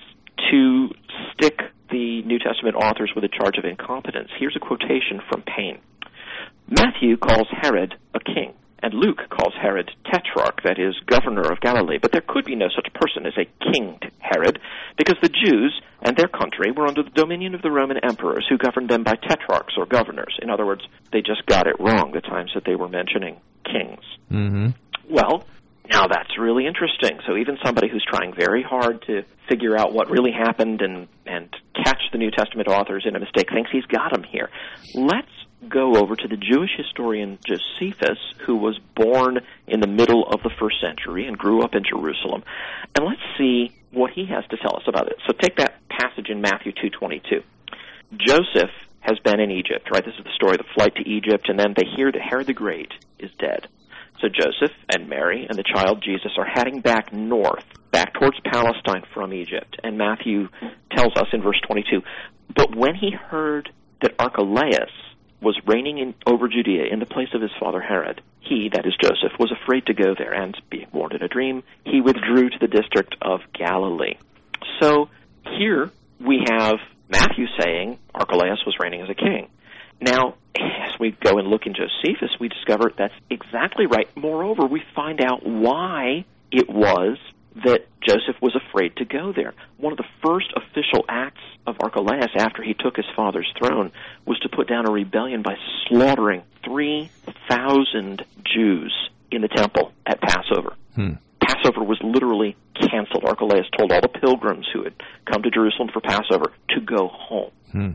to 0.51 0.89
stick 1.33 1.61
the 1.91 2.23
New 2.23 2.39
Testament 2.39 2.77
authors 2.77 3.13
with 3.15 3.25
a 3.25 3.29
charge 3.29 3.59
of 3.59 3.65
incompetence. 3.65 4.31
Here's 4.39 4.57
a 4.57 4.61
quotation 4.61 5.21
from 5.29 5.43
Paine. 5.43 5.79
Matthew 6.69 7.17
calls 7.17 7.49
Herod 7.51 7.95
a 8.15 8.21
king, 8.21 8.55
and 8.83 8.95
Luke 8.95 9.19
calls 9.29 9.55
Herod 9.61 9.91
tetrarch, 10.05 10.63
that 10.63 10.79
is, 10.79 10.95
governor 11.07 11.51
of 11.51 11.61
Galilee. 11.61 11.99
But 12.01 12.13
there 12.13 12.23
could 12.27 12.45
be 12.45 12.55
no 12.55 12.69
such 12.75 12.93
person 12.95 13.27
as 13.27 13.35
a 13.37 13.73
kinged 13.73 14.07
Herod, 14.19 14.61
because 14.97 15.17
the 15.21 15.29
Jews 15.29 15.81
and 16.03 16.17
their 16.17 16.29
country 16.29 16.71
were 16.71 16.87
under 16.87 17.03
the 17.03 17.11
dominion 17.11 17.55
of 17.55 17.63
the 17.63 17.71
Roman 17.71 17.99
emperors 18.03 18.47
who 18.49 18.57
governed 18.57 18.89
them 18.89 19.03
by 19.03 19.17
tetrarchs 19.17 19.75
or 19.77 19.87
governors. 19.87 20.39
In 20.41 20.49
other 20.49 20.65
words, 20.65 20.83
they 21.13 21.21
just 21.21 21.45
got 21.47 21.67
it 21.67 21.81
wrong 21.81 22.13
the 22.13 22.21
times 22.21 22.53
that 22.55 22.65
they 22.65 22.77
were 22.77 22.89
mentioning 22.89 23.41
kings. 23.65 24.05
Mm-hmm. 24.31 24.69
Well, 25.11 25.45
now 25.91 26.07
that's 26.07 26.39
really 26.39 26.67
interesting. 26.67 27.19
So 27.27 27.37
even 27.37 27.59
somebody 27.65 27.89
who's 27.89 28.05
trying 28.09 28.33
very 28.35 28.63
hard 28.63 29.03
to 29.09 29.25
figure 29.49 29.77
out 29.77 29.93
what 29.93 30.09
really 30.09 30.33
happened 30.33 30.81
and 30.83 31.09
and 31.27 31.55
catch 31.75 32.01
the 32.13 32.19
New 32.19 32.31
Testament 32.31 32.69
authors 32.69 33.05
in 33.07 33.17
a 33.17 33.21
mistake 33.21 33.49
thinks 33.53 33.71
he's 33.73 33.87
got 33.87 34.13
them 34.13 34.23
here. 34.23 34.49
Let's 34.95 35.29
go 35.69 35.97
over 35.97 36.17
to 36.17 36.29
the 36.29 36.37
Jewish 36.37 36.71
historian 36.77 37.39
Josephus, 37.47 38.19
who 38.47 38.57
was 38.57 38.79
born 38.95 39.41
in 39.67 39.81
the 39.81 39.87
middle 39.87 40.27
of 40.27 40.43
the 40.43 40.51
first 40.59 40.81
century 40.81 41.27
and 41.27 41.37
grew 41.37 41.63
up 41.63 41.75
in 41.75 41.83
Jerusalem, 41.85 42.45
and 42.97 43.05
let's 43.05 43.21
see 43.37 43.73
what 43.91 44.11
he 44.13 44.27
has 44.27 44.45
to 44.51 44.57
tell 44.57 44.77
us 44.77 44.85
about 44.87 45.09
it. 45.09 45.17
So 45.27 45.35
take 45.35 45.57
that 45.57 45.75
passage 45.89 46.29
in 46.31 46.41
Matthew 46.41 46.73
two 46.73 46.91
twenty 46.91 47.21
two. 47.29 47.43
Joseph 48.17 48.71
has 49.01 49.19
been 49.21 49.41
in 49.41 49.51
Egypt, 49.51 49.89
right? 49.93 50.05
This 50.05 50.15
is 50.19 50.25
the 50.25 50.35
story 50.35 50.53
of 50.53 50.59
the 50.59 50.73
flight 50.75 50.95
to 50.97 51.09
Egypt, 51.09 51.49
and 51.49 51.59
then 51.59 51.75
they 51.77 51.87
hear 51.97 52.13
that 52.13 52.21
Herod 52.21 52.47
the 52.47 52.53
Great 52.53 52.93
is 53.19 53.31
dead. 53.39 53.67
So 54.21 54.29
Joseph 54.29 54.77
and 54.93 55.09
Mary 55.09 55.47
and 55.49 55.59
the 55.59 55.65
child 55.65 56.03
Jesus 56.05 56.33
are 56.37 56.45
heading 56.45 56.81
back 56.81 57.13
north, 57.13 57.65
back 57.91 58.13
towards 58.15 58.37
Palestine 58.45 59.03
from 59.15 59.33
Egypt. 59.33 59.79
And 59.83 59.97
Matthew 59.97 60.49
tells 60.95 61.17
us 61.17 61.29
in 61.33 61.43
verse 61.43 61.61
22, 61.67 62.03
But 62.55 62.77
when 62.77 62.95
he 62.95 63.13
heard 63.13 63.71
that 64.03 64.15
Archelaus 64.19 64.91
was 65.41 65.59
reigning 65.67 65.99
in, 65.99 66.15
over 66.27 66.49
Judea 66.49 66.85
in 66.93 66.99
the 66.99 67.07
place 67.07 67.29
of 67.35 67.41
his 67.41 67.51
father 67.59 67.81
Herod, 67.81 68.21
he, 68.41 68.71
that 68.73 68.87
is 68.87 68.95
Joseph, 69.01 69.39
was 69.39 69.53
afraid 69.53 69.87
to 69.87 69.95
go 69.95 70.15
there, 70.17 70.35
and 70.35 70.57
being 70.71 70.89
warned 70.93 71.15
in 71.15 71.23
a 71.23 71.29
dream, 71.29 71.63
he 71.85 72.01
withdrew 72.01 72.51
to 72.51 72.59
the 72.61 72.69
district 72.69 73.17
of 73.23 73.41
Galilee. 73.55 74.19
So 74.81 75.09
Here 75.59 75.91
we 76.21 76.45
have 76.49 76.77
Matthew 77.09 77.47
saying 77.61 77.99
Archelaus 78.15 78.65
was 78.67 78.77
reigning 78.81 79.03
as 79.03 79.09
a 79.11 79.15
king. 79.15 79.49
Now, 80.01 80.35
as 80.57 80.99
we 80.99 81.13
go 81.13 81.39
and 81.39 81.49
look 81.49 81.67
in 81.67 81.75
Josephus, 81.75 82.31
we 82.41 82.49
discover 82.49 82.93
that's 82.97 83.15
exactly 83.31 83.87
right. 83.87 84.09
Moreover, 84.17 84.67
we 84.67 84.83
find 84.95 85.21
out 85.21 85.45
why 85.45 86.25
it 86.51 86.69
was 86.69 87.19
that 87.65 87.87
Joseph 88.01 88.41
was 88.41 88.57
afraid 88.57 88.97
to 88.97 89.05
go 89.05 89.33
there. 89.33 89.55
One 89.77 89.93
of 89.93 89.99
the 89.99 90.07
first 90.23 90.53
official 90.57 91.05
acts 91.09 91.41
of 91.67 91.77
Archelaus 91.81 92.31
after 92.37 92.63
he 92.63 92.75
took 92.75 92.97
his 92.97 93.07
father's 93.15 93.53
throne 93.59 93.93
was 94.25 94.39
to 94.41 94.49
put 94.49 94.69
down 94.69 94.87
a 94.87 94.91
rebellion 94.91 95.43
by 95.43 95.57
slaughtering 95.89 96.43
3,000 96.65 98.25
Jews 98.45 99.11
in 99.31 99.43
the 99.43 99.49
temple 99.49 99.93
at 100.07 100.21
Passover. 100.21 100.75
Hmm. 100.95 101.13
Passover 101.41 101.83
was 101.83 101.99
literally 102.03 102.57
canceled. 102.75 103.25
Archelaus 103.25 103.67
told 103.77 103.93
all 103.93 104.01
the 104.01 104.09
pilgrims 104.09 104.67
who 104.73 104.85
had 104.85 104.95
come 105.31 105.43
to 105.43 105.51
Jerusalem 105.51 105.89
for 105.93 106.01
Passover 106.01 106.53
to 106.71 106.81
go 106.81 107.09
home. 107.09 107.51
Hmm. 107.73 107.91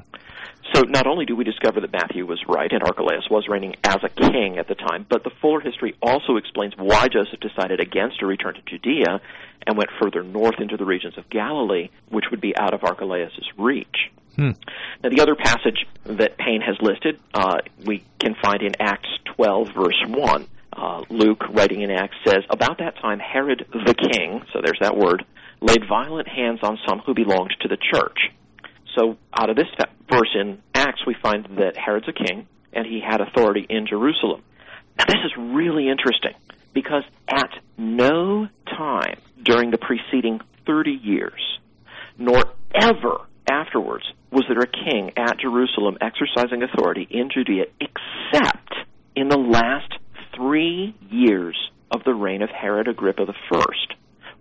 So 0.73 0.81
not 0.81 1.05
only 1.05 1.25
do 1.25 1.35
we 1.35 1.43
discover 1.43 1.79
that 1.81 1.91
Matthew 1.91 2.25
was 2.25 2.43
right 2.47 2.71
and 2.71 2.81
Archelaus 2.81 3.29
was 3.29 3.47
reigning 3.47 3.75
as 3.83 3.97
a 4.03 4.09
king 4.09 4.57
at 4.57 4.67
the 4.67 4.75
time, 4.75 5.05
but 5.07 5.23
the 5.23 5.29
fuller 5.41 5.59
history 5.59 5.95
also 6.01 6.37
explains 6.37 6.73
why 6.75 7.07
Joseph 7.07 7.39
decided 7.39 7.79
against 7.79 8.21
a 8.21 8.25
return 8.25 8.55
to 8.55 8.61
Judea 8.61 9.21
and 9.67 9.77
went 9.77 9.89
further 10.01 10.23
north 10.23 10.59
into 10.59 10.77
the 10.77 10.85
regions 10.85 11.17
of 11.17 11.29
Galilee, 11.29 11.89
which 12.09 12.25
would 12.31 12.41
be 12.41 12.57
out 12.57 12.73
of 12.73 12.83
Archelaus' 12.83 13.39
reach. 13.57 14.11
Hmm. 14.35 14.51
Now, 15.03 15.09
the 15.09 15.21
other 15.21 15.35
passage 15.35 15.85
that 16.03 16.37
Paine 16.37 16.61
has 16.61 16.75
listed, 16.81 17.19
uh, 17.33 17.57
we 17.85 18.03
can 18.19 18.35
find 18.41 18.61
in 18.61 18.73
Acts 18.79 19.09
12, 19.35 19.69
verse 19.73 20.03
1. 20.07 20.47
Uh, 20.73 21.03
Luke, 21.09 21.43
writing 21.51 21.81
in 21.81 21.91
Acts, 21.91 22.17
says, 22.25 22.43
About 22.49 22.79
that 22.79 22.97
time, 22.97 23.19
Herod 23.19 23.65
the 23.71 23.93
king, 23.93 24.43
so 24.51 24.59
there's 24.61 24.79
that 24.81 24.97
word, 24.97 25.23
laid 25.61 25.87
violent 25.87 26.27
hands 26.27 26.59
on 26.63 26.77
some 26.85 26.99
who 26.99 27.13
belonged 27.13 27.55
to 27.61 27.69
the 27.69 27.77
church. 27.77 28.29
So, 28.95 29.17
out 29.37 29.49
of 29.49 29.55
this 29.55 29.67
verse 30.09 30.35
in 30.39 30.59
Acts, 30.73 31.01
we 31.05 31.15
find 31.21 31.45
that 31.57 31.75
Herod's 31.75 32.07
a 32.07 32.13
king, 32.13 32.47
and 32.73 32.85
he 32.85 33.01
had 33.01 33.21
authority 33.21 33.65
in 33.69 33.87
Jerusalem. 33.87 34.41
Now, 34.97 35.05
this 35.07 35.21
is 35.25 35.31
really 35.37 35.89
interesting 35.89 36.33
because 36.73 37.03
at 37.27 37.49
no 37.77 38.47
time 38.65 39.19
during 39.43 39.71
the 39.71 39.77
preceding 39.77 40.39
30 40.65 40.91
years, 40.91 41.41
nor 42.17 42.43
ever 42.73 43.25
afterwards, 43.49 44.05
was 44.31 44.45
there 44.49 44.59
a 44.59 44.67
king 44.67 45.11
at 45.17 45.39
Jerusalem 45.39 45.97
exercising 46.01 46.63
authority 46.63 47.07
in 47.09 47.29
Judea 47.33 47.65
except 47.79 48.73
in 49.15 49.29
the 49.29 49.37
last 49.37 49.93
three 50.35 50.95
years 51.09 51.57
of 51.91 52.03
the 52.03 52.13
reign 52.13 52.41
of 52.41 52.49
Herod 52.49 52.87
Agrippa 52.87 53.25
I. 53.27 53.65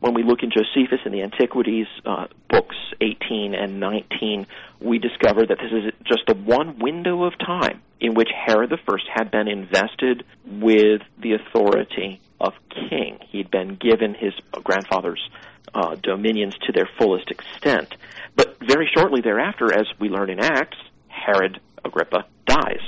When 0.05 0.13
we 0.13 0.23
look 0.23 0.43
in 0.43 0.51
Josephus 0.51 1.01
in 1.07 1.13
the 1.13 1.23
Antiquities, 1.23 1.87
uh, 2.05 2.27
books 2.51 2.77
18 3.01 3.55
and 3.55 3.81
19, 3.81 4.47
we 4.79 4.99
discover 4.99 5.47
that 5.47 5.57
this 5.57 5.73
is 5.73 5.95
just 6.05 6.27
the 6.27 6.35
one 6.35 6.79
window 6.79 7.25
of 7.25 7.33
time 7.39 7.81
in 8.01 8.13
which 8.13 8.29
Herod 8.29 8.71
I 8.71 8.97
had 9.15 9.31
been 9.31 9.49
invested 9.49 10.25
with 10.45 11.01
the 11.19 11.33
authority 11.33 12.21
of 12.39 12.53
king. 12.69 13.19
He'd 13.31 13.51
been 13.51 13.77
given 13.77 14.13
his 14.13 14.35
grandfather's 14.63 15.27
uh, 15.73 15.95
dominions 15.95 16.55
to 16.67 16.73
their 16.73 16.91
fullest 16.99 17.31
extent. 17.31 17.95
But 18.37 18.59
very 18.61 18.91
shortly 18.95 19.23
thereafter, 19.23 19.73
as 19.73 19.87
we 19.99 20.11
learn 20.11 20.29
in 20.29 20.39
Acts, 20.39 20.77
Herod 21.09 21.61
Agrippa 21.83 22.27
dies. 22.45 22.83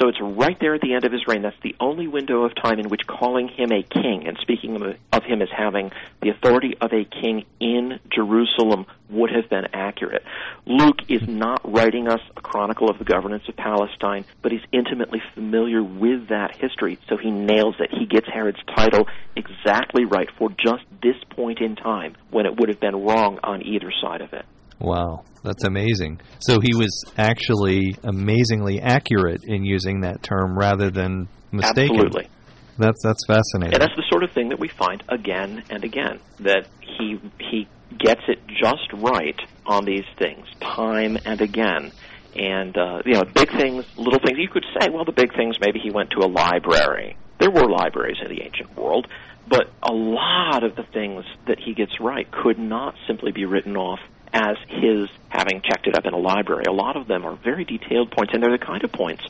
So 0.00 0.08
it's 0.08 0.18
right 0.20 0.58
there 0.60 0.74
at 0.74 0.80
the 0.80 0.94
end 0.94 1.04
of 1.04 1.12
his 1.12 1.26
reign. 1.28 1.42
That's 1.42 1.56
the 1.62 1.76
only 1.78 2.08
window 2.08 2.42
of 2.42 2.54
time 2.54 2.80
in 2.80 2.88
which 2.88 3.06
calling 3.06 3.48
him 3.48 3.70
a 3.70 3.82
king 3.82 4.26
and 4.26 4.36
speaking 4.40 4.76
of, 5.12 5.24
him 5.24 5.40
as 5.40 5.48
having 5.56 5.90
the 6.20 6.28
authority 6.28 6.74
of 6.80 6.92
a 6.92 7.04
king 7.04 7.46
in 7.60 7.98
Jerusalem 8.14 8.84
would 9.08 9.30
have 9.30 9.48
been 9.48 9.66
accurate. 9.72 10.22
Luke 10.66 10.98
is 11.08 11.26
not 11.26 11.60
writing 11.64 12.08
us 12.08 12.20
a 12.36 12.42
chronicle 12.42 12.90
of 12.90 12.98
the 12.98 13.04
governance 13.04 13.44
of 13.48 13.56
Palestine, 13.56 14.26
but 14.42 14.52
he's 14.52 14.60
intimately 14.70 15.22
familiar 15.34 15.82
with 15.82 16.28
that 16.28 16.54
history, 16.56 16.98
so 17.08 17.16
he 17.16 17.30
nails 17.30 17.76
it. 17.78 17.90
He 17.90 18.04
gets 18.04 18.26
Herod's 18.28 18.62
title 18.76 19.06
exactly 19.34 20.04
right 20.04 20.28
for 20.36 20.50
just 20.50 20.84
this 21.02 21.16
point 21.30 21.60
in 21.60 21.74
time 21.74 22.14
when 22.30 22.44
it 22.44 22.58
would 22.58 22.68
have 22.68 22.80
been 22.80 23.02
wrong 23.02 23.38
on 23.42 23.62
either 23.62 23.90
side 24.02 24.20
of 24.20 24.34
it. 24.34 24.44
Wow, 24.78 25.24
that's 25.42 25.64
amazing. 25.64 26.20
So 26.40 26.60
he 26.60 26.74
was 26.74 27.04
actually 27.16 27.96
amazingly 28.02 28.80
accurate 28.80 29.44
in 29.44 29.64
using 29.64 30.00
that 30.00 30.22
term 30.22 30.58
rather 30.58 30.90
than 30.90 31.28
mistaken. 31.52 31.96
Absolutely. 31.96 32.28
That's 32.78 33.00
that's 33.02 33.24
fascinating. 33.26 33.74
And 33.74 33.82
that's 33.82 33.96
the 33.96 34.04
sort 34.10 34.24
of 34.24 34.32
thing 34.32 34.48
that 34.48 34.58
we 34.58 34.68
find 34.68 35.02
again 35.08 35.62
and 35.70 35.84
again 35.84 36.18
that 36.40 36.66
he 36.80 37.20
he 37.38 37.68
gets 37.98 38.22
it 38.28 38.38
just 38.48 38.92
right 38.94 39.38
on 39.66 39.84
these 39.84 40.04
things 40.18 40.46
time 40.60 41.16
and 41.24 41.40
again. 41.40 41.92
And 42.34 42.76
uh, 42.76 43.02
you 43.06 43.14
know, 43.14 43.22
big 43.22 43.50
things, 43.50 43.84
little 43.96 44.18
things. 44.18 44.38
You 44.38 44.48
could 44.48 44.64
say, 44.80 44.88
well, 44.90 45.04
the 45.04 45.12
big 45.12 45.34
things. 45.36 45.56
Maybe 45.60 45.78
he 45.78 45.90
went 45.90 46.10
to 46.10 46.24
a 46.24 46.26
library. 46.26 47.16
There 47.38 47.50
were 47.50 47.68
libraries 47.68 48.16
in 48.20 48.28
the 48.28 48.42
ancient 48.42 48.76
world, 48.76 49.06
but 49.48 49.70
a 49.82 49.92
lot 49.92 50.64
of 50.64 50.74
the 50.74 50.84
things 50.92 51.24
that 51.46 51.58
he 51.60 51.74
gets 51.74 51.92
right 52.00 52.26
could 52.30 52.58
not 52.58 52.94
simply 53.06 53.30
be 53.30 53.44
written 53.44 53.76
off 53.76 54.00
as 54.34 54.56
his 54.68 55.08
having 55.28 55.62
checked 55.62 55.86
it 55.86 55.96
up 55.96 56.04
in 56.06 56.12
a 56.12 56.18
library. 56.18 56.64
A 56.68 56.72
lot 56.72 56.96
of 56.96 57.06
them 57.06 57.24
are 57.24 57.36
very 57.36 57.64
detailed 57.64 58.10
points, 58.10 58.32
and 58.34 58.42
they're 58.42 58.56
the 58.58 58.64
kind 58.64 58.82
of 58.84 58.92
points 58.92 59.22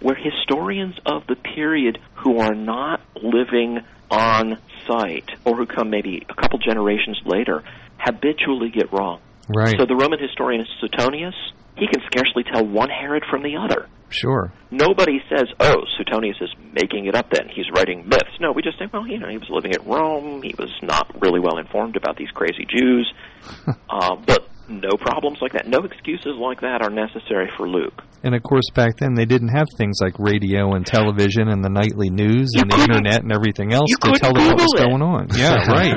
where 0.00 0.14
historians 0.14 0.94
of 1.06 1.26
the 1.26 1.36
period 1.36 1.98
who 2.16 2.38
are 2.38 2.54
not 2.54 3.00
living 3.22 3.78
on 4.10 4.58
site 4.86 5.30
or 5.44 5.56
who 5.56 5.66
come 5.66 5.88
maybe 5.90 6.26
a 6.28 6.34
couple 6.34 6.58
generations 6.58 7.18
later 7.24 7.62
habitually 7.98 8.70
get 8.70 8.92
wrong. 8.92 9.20
right. 9.48 9.74
So 9.78 9.86
the 9.86 9.96
Roman 9.96 10.18
historian 10.18 10.66
Suetonius, 10.80 11.34
he 11.76 11.86
can 11.86 12.02
scarcely 12.06 12.44
tell 12.44 12.64
one 12.66 12.90
Herod 12.90 13.22
from 13.30 13.42
the 13.42 13.56
other. 13.56 13.88
sure. 14.10 14.52
Nobody 14.70 15.20
says, 15.28 15.46
"Oh, 15.60 15.84
Suetonius 15.96 16.36
is 16.40 16.50
making 16.72 17.06
it 17.06 17.14
up." 17.14 17.30
Then 17.30 17.48
he's 17.48 17.66
writing 17.74 18.08
myths. 18.08 18.38
No, 18.40 18.52
we 18.52 18.62
just 18.62 18.78
say, 18.78 18.86
"Well, 18.92 19.06
you 19.06 19.18
know, 19.18 19.28
he 19.28 19.38
was 19.38 19.48
living 19.50 19.72
at 19.72 19.86
Rome. 19.86 20.42
He 20.42 20.54
was 20.58 20.70
not 20.82 21.20
really 21.20 21.40
well 21.40 21.58
informed 21.58 21.96
about 21.96 22.16
these 22.16 22.30
crazy 22.30 22.66
Jews." 22.66 23.12
uh, 23.90 24.16
but 24.26 24.48
no 24.70 24.90
problems 25.00 25.38
like 25.42 25.52
that, 25.52 25.66
no 25.66 25.78
excuses 25.84 26.38
like 26.38 26.60
that 26.60 26.82
are 26.82 26.90
necessary 26.90 27.50
for 27.56 27.68
Luke. 27.68 28.02
And 28.22 28.34
of 28.34 28.42
course, 28.42 28.68
back 28.74 28.96
then 28.98 29.14
they 29.14 29.24
didn't 29.24 29.48
have 29.48 29.66
things 29.76 29.98
like 30.00 30.18
radio 30.18 30.74
and 30.74 30.86
television 30.86 31.48
and 31.48 31.64
the 31.64 31.68
nightly 31.70 32.10
news 32.10 32.50
You 32.54 32.62
and 32.62 32.70
the 32.70 32.78
internet 32.80 33.22
and 33.22 33.32
everything 33.32 33.72
else 33.72 33.90
to 33.90 34.12
tell 34.12 34.32
couldn't 34.32 34.34
them 34.34 34.46
what 34.46 34.60
was 34.60 34.74
it. 34.76 34.84
going 34.84 35.02
on. 35.02 35.28
Yeah, 35.34 35.56
right. 35.68 35.96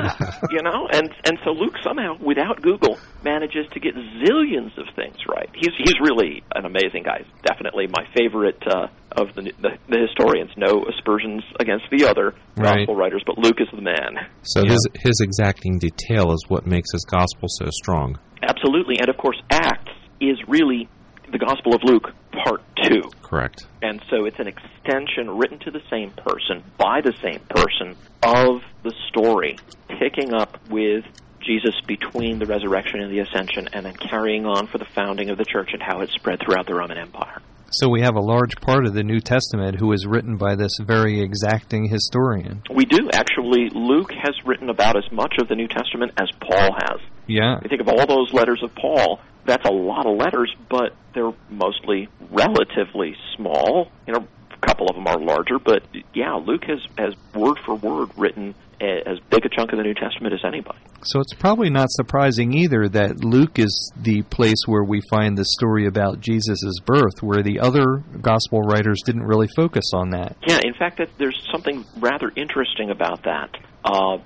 you 0.50 0.62
know, 0.62 0.88
and 0.90 1.08
and 1.24 1.38
so 1.44 1.50
Luke 1.52 1.76
somehow, 1.82 2.16
without 2.20 2.60
Google, 2.62 2.98
manages 3.22 3.66
to 3.72 3.80
get 3.80 3.94
zillions 3.94 4.76
of 4.78 4.88
things 4.96 5.16
right. 5.28 5.48
He's 5.54 5.72
he's 5.78 5.94
really 6.00 6.42
an 6.54 6.64
amazing 6.64 7.04
guy. 7.04 7.18
He's 7.22 7.42
definitely 7.42 7.86
my 7.86 8.04
favorite 8.16 8.62
uh, 8.66 8.88
of 9.16 9.34
the, 9.34 9.52
the 9.60 9.70
the 9.88 9.98
historians. 10.06 10.50
No 10.56 10.84
aspersions 10.84 11.42
against 11.60 11.86
the 11.90 12.06
other 12.06 12.34
Right. 12.56 12.78
gospel 12.78 12.96
writers, 12.96 13.22
but 13.26 13.38
Luke 13.38 13.60
is 13.60 13.68
the 13.74 13.82
man. 13.82 14.16
So 14.42 14.64
his 14.64 14.86
his 14.94 15.20
exacting 15.20 15.78
detail 15.78 16.32
is 16.32 16.44
what 16.48 16.66
makes 16.66 16.90
his 16.92 17.04
gospel 17.04 17.48
so 17.48 17.66
strong. 17.70 18.18
Absolutely, 18.42 18.98
and 19.00 19.08
of 19.08 19.16
course, 19.16 19.40
Acts 19.50 19.92
is 20.20 20.38
really 20.46 20.88
the 21.32 21.38
Gospel 21.38 21.74
of 21.74 21.82
Luke, 21.82 22.12
part 22.44 22.62
two. 22.82 23.02
Correct. 23.22 23.66
And 23.82 24.00
so 24.10 24.24
it's 24.24 24.38
an 24.38 24.46
extension 24.46 25.30
written 25.30 25.58
to 25.60 25.70
the 25.70 25.80
same 25.90 26.10
person, 26.10 26.62
by 26.78 27.00
the 27.00 27.14
same 27.22 27.40
person, 27.48 27.96
of 28.22 28.60
the 28.82 28.92
story, 29.08 29.56
picking 29.98 30.34
up 30.34 30.58
with 30.68 31.04
Jesus 31.40 31.74
between 31.86 32.38
the 32.38 32.46
resurrection 32.46 33.00
and 33.00 33.10
the 33.10 33.18
ascension, 33.20 33.68
and 33.72 33.86
then 33.86 33.94
carrying 33.94 34.46
on 34.46 34.66
for 34.66 34.78
the 34.78 34.84
founding 34.84 35.30
of 35.30 35.38
the 35.38 35.44
church 35.44 35.70
and 35.72 35.82
how 35.82 36.00
it 36.00 36.10
spread 36.10 36.40
throughout 36.40 36.66
the 36.66 36.74
Roman 36.74 36.98
Empire. 36.98 37.40
So 37.70 37.88
we 37.88 38.02
have 38.02 38.14
a 38.14 38.20
large 38.20 38.56
part 38.60 38.86
of 38.86 38.94
the 38.94 39.02
New 39.02 39.20
Testament 39.20 39.78
who 39.80 39.92
is 39.92 40.06
written 40.06 40.36
by 40.36 40.54
this 40.54 40.78
very 40.80 41.20
exacting 41.20 41.88
historian. 41.88 42.62
We 42.72 42.84
do. 42.84 43.10
Actually, 43.12 43.70
Luke 43.70 44.12
has 44.12 44.34
written 44.44 44.70
about 44.70 44.96
as 44.96 45.10
much 45.10 45.34
of 45.40 45.48
the 45.48 45.56
New 45.56 45.68
Testament 45.68 46.12
as 46.16 46.30
Paul 46.40 46.72
has. 46.72 47.00
Yeah. 47.26 47.58
You 47.62 47.68
think 47.68 47.80
of 47.80 47.88
all 47.88 48.06
those 48.06 48.32
letters 48.32 48.62
of 48.62 48.74
Paul, 48.74 49.20
that's 49.44 49.64
a 49.66 49.72
lot 49.72 50.06
of 50.06 50.16
letters, 50.16 50.54
but 50.68 50.94
they're 51.14 51.32
mostly 51.50 52.08
relatively 52.30 53.16
small. 53.36 53.90
You 54.06 54.14
know, 54.14 54.28
a 54.52 54.66
couple 54.66 54.88
of 54.88 54.96
them 54.96 55.06
are 55.06 55.18
larger, 55.18 55.58
but 55.58 55.82
yeah, 56.14 56.34
Luke 56.34 56.64
has, 56.64 56.80
has 56.96 57.14
word 57.34 57.58
for 57.64 57.74
word 57.74 58.10
written 58.16 58.54
as 58.80 59.18
big 59.30 59.44
a 59.44 59.48
chunk 59.48 59.72
of 59.72 59.78
the 59.78 59.82
New 59.82 59.94
Testament 59.94 60.34
as 60.34 60.40
anybody. 60.44 60.78
So 61.02 61.20
it's 61.20 61.34
probably 61.34 61.70
not 61.70 61.90
surprising 61.90 62.52
either 62.52 62.88
that 62.88 63.24
Luke 63.24 63.58
is 63.58 63.92
the 63.96 64.22
place 64.22 64.62
where 64.66 64.84
we 64.84 65.00
find 65.10 65.36
the 65.36 65.44
story 65.44 65.86
about 65.86 66.20
Jesus' 66.20 66.80
birth, 66.84 67.22
where 67.22 67.42
the 67.42 67.60
other 67.60 68.02
gospel 68.20 68.62
writers 68.62 69.00
didn't 69.04 69.24
really 69.24 69.48
focus 69.54 69.84
on 69.94 70.10
that. 70.10 70.36
Yeah, 70.46 70.60
in 70.64 70.74
fact, 70.74 70.98
that 70.98 71.10
there's 71.18 71.40
something 71.52 71.84
rather 71.98 72.32
interesting 72.36 72.90
about 72.90 73.24
that. 73.24 73.50
Uh, 73.84 74.18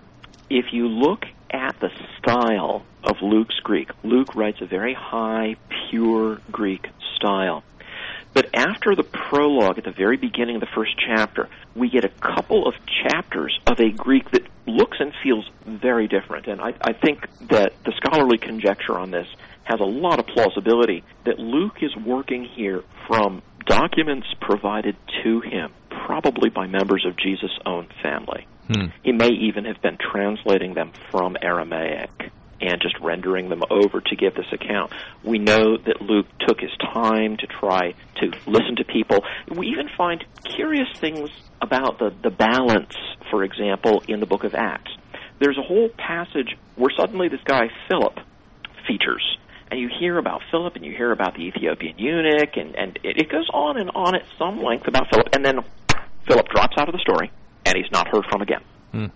if 0.50 0.66
you 0.72 0.88
look 0.88 1.24
at 1.50 1.78
the 1.80 1.90
style 2.18 2.84
of 3.04 3.16
Luke's 3.22 3.58
Greek, 3.62 3.90
Luke 4.02 4.34
writes 4.34 4.58
a 4.60 4.66
very 4.66 4.94
high, 4.94 5.56
pure 5.90 6.38
Greek 6.50 6.86
style. 7.16 7.62
But 8.38 8.50
after 8.54 8.94
the 8.94 9.02
prologue 9.02 9.78
at 9.78 9.84
the 9.84 9.90
very 9.90 10.16
beginning 10.16 10.54
of 10.54 10.60
the 10.60 10.68
first 10.72 10.92
chapter, 10.96 11.48
we 11.74 11.90
get 11.90 12.04
a 12.04 12.08
couple 12.08 12.68
of 12.68 12.74
chapters 13.02 13.58
of 13.66 13.80
a 13.80 13.90
Greek 13.90 14.30
that 14.30 14.42
looks 14.64 14.98
and 15.00 15.12
feels 15.24 15.50
very 15.66 16.06
different. 16.06 16.46
And 16.46 16.60
I, 16.60 16.72
I 16.80 16.92
think 16.92 17.26
that 17.48 17.72
the 17.84 17.92
scholarly 17.96 18.38
conjecture 18.38 18.96
on 18.96 19.10
this 19.10 19.26
has 19.64 19.80
a 19.80 19.84
lot 19.84 20.20
of 20.20 20.28
plausibility 20.28 21.02
that 21.24 21.40
Luke 21.40 21.78
is 21.82 21.96
working 21.96 22.44
here 22.44 22.84
from 23.08 23.42
documents 23.66 24.28
provided 24.40 24.94
to 25.24 25.40
him, 25.40 25.72
probably 26.06 26.48
by 26.48 26.68
members 26.68 27.04
of 27.04 27.16
Jesus' 27.16 27.58
own 27.66 27.88
family. 28.00 28.46
Hmm. 28.68 28.90
He 29.02 29.10
may 29.10 29.30
even 29.30 29.64
have 29.64 29.82
been 29.82 29.98
translating 29.98 30.74
them 30.74 30.92
from 31.10 31.36
Aramaic 31.42 32.30
and 32.60 32.80
just 32.80 32.98
rendering 33.00 33.48
them 33.48 33.62
over 33.70 34.00
to 34.00 34.16
give 34.16 34.34
this 34.34 34.52
account. 34.52 34.92
We 35.22 35.38
know 35.38 35.76
that 35.76 36.00
Luke 36.00 36.26
took 36.46 36.60
his 36.60 36.70
time 36.92 37.36
to 37.38 37.46
try 37.46 37.94
to 38.16 38.32
listen 38.46 38.76
to 38.76 38.84
people. 38.84 39.24
We 39.48 39.68
even 39.68 39.88
find 39.96 40.24
curious 40.56 40.88
things 40.96 41.30
about 41.60 41.98
the, 41.98 42.12
the 42.22 42.30
balance, 42.30 42.94
for 43.30 43.44
example, 43.44 44.02
in 44.08 44.20
the 44.20 44.26
book 44.26 44.44
of 44.44 44.54
Acts. 44.54 44.90
There's 45.40 45.58
a 45.58 45.62
whole 45.62 45.88
passage 45.88 46.56
where 46.76 46.90
suddenly 46.98 47.28
this 47.28 47.42
guy, 47.44 47.70
Philip, 47.88 48.18
features. 48.86 49.24
And 49.70 49.78
you 49.78 49.88
hear 50.00 50.18
about 50.18 50.40
Philip 50.50 50.76
and 50.76 50.84
you 50.84 50.96
hear 50.96 51.12
about 51.12 51.34
the 51.34 51.42
Ethiopian 51.42 51.98
eunuch, 51.98 52.56
and, 52.56 52.74
and 52.74 52.98
it, 53.04 53.18
it 53.18 53.28
goes 53.28 53.48
on 53.52 53.78
and 53.78 53.90
on 53.94 54.14
at 54.14 54.22
some 54.38 54.62
length 54.62 54.88
about 54.88 55.08
Philip, 55.10 55.28
and 55.34 55.44
then 55.44 55.58
Philip 56.26 56.48
drops 56.48 56.76
out 56.78 56.88
of 56.88 56.94
the 56.94 57.00
story, 57.00 57.30
and 57.66 57.76
he's 57.76 57.90
not 57.92 58.08
heard 58.08 58.24
from 58.30 58.40
again. 58.40 58.62
Hmm. 58.92 59.06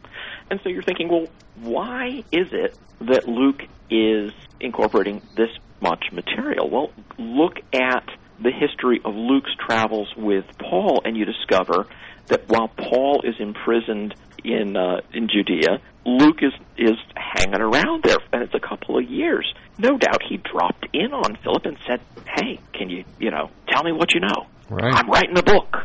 And 0.50 0.60
so 0.62 0.68
you're 0.68 0.82
thinking, 0.82 1.08
well, 1.08 1.26
why 1.56 2.24
is 2.32 2.48
it 2.52 2.76
that 3.00 3.28
Luke 3.28 3.62
is 3.90 4.32
incorporating 4.60 5.22
this 5.36 5.50
much 5.80 6.04
material? 6.12 6.70
Well, 6.70 6.92
look 7.18 7.58
at 7.72 8.08
the 8.40 8.50
history 8.50 9.00
of 9.04 9.14
Luke's 9.14 9.54
travels 9.66 10.12
with 10.16 10.44
Paul, 10.58 11.02
and 11.04 11.16
you 11.16 11.24
discover 11.24 11.86
that 12.26 12.48
while 12.48 12.68
Paul 12.68 13.22
is 13.24 13.34
imprisoned 13.38 14.14
in 14.44 14.76
uh, 14.76 15.00
in 15.12 15.28
Judea, 15.28 15.78
Luke 16.04 16.38
is 16.42 16.52
is 16.76 16.96
hanging 17.16 17.60
around 17.60 18.02
there, 18.04 18.18
and 18.32 18.42
it's 18.42 18.54
a 18.54 18.60
couple 18.60 18.98
of 18.98 19.08
years. 19.08 19.52
No 19.78 19.96
doubt 19.96 20.22
he 20.28 20.38
dropped 20.38 20.86
in 20.92 21.12
on 21.12 21.36
Philip 21.42 21.64
and 21.64 21.78
said, 21.86 22.00
"Hey, 22.36 22.58
can 22.72 22.90
you 22.90 23.04
you 23.18 23.30
know 23.30 23.50
tell 23.68 23.84
me 23.84 23.92
what 23.92 24.14
you 24.14 24.20
know? 24.20 24.46
Right. 24.68 24.94
I'm 24.94 25.08
writing 25.08 25.38
a 25.38 25.42
book." 25.42 25.76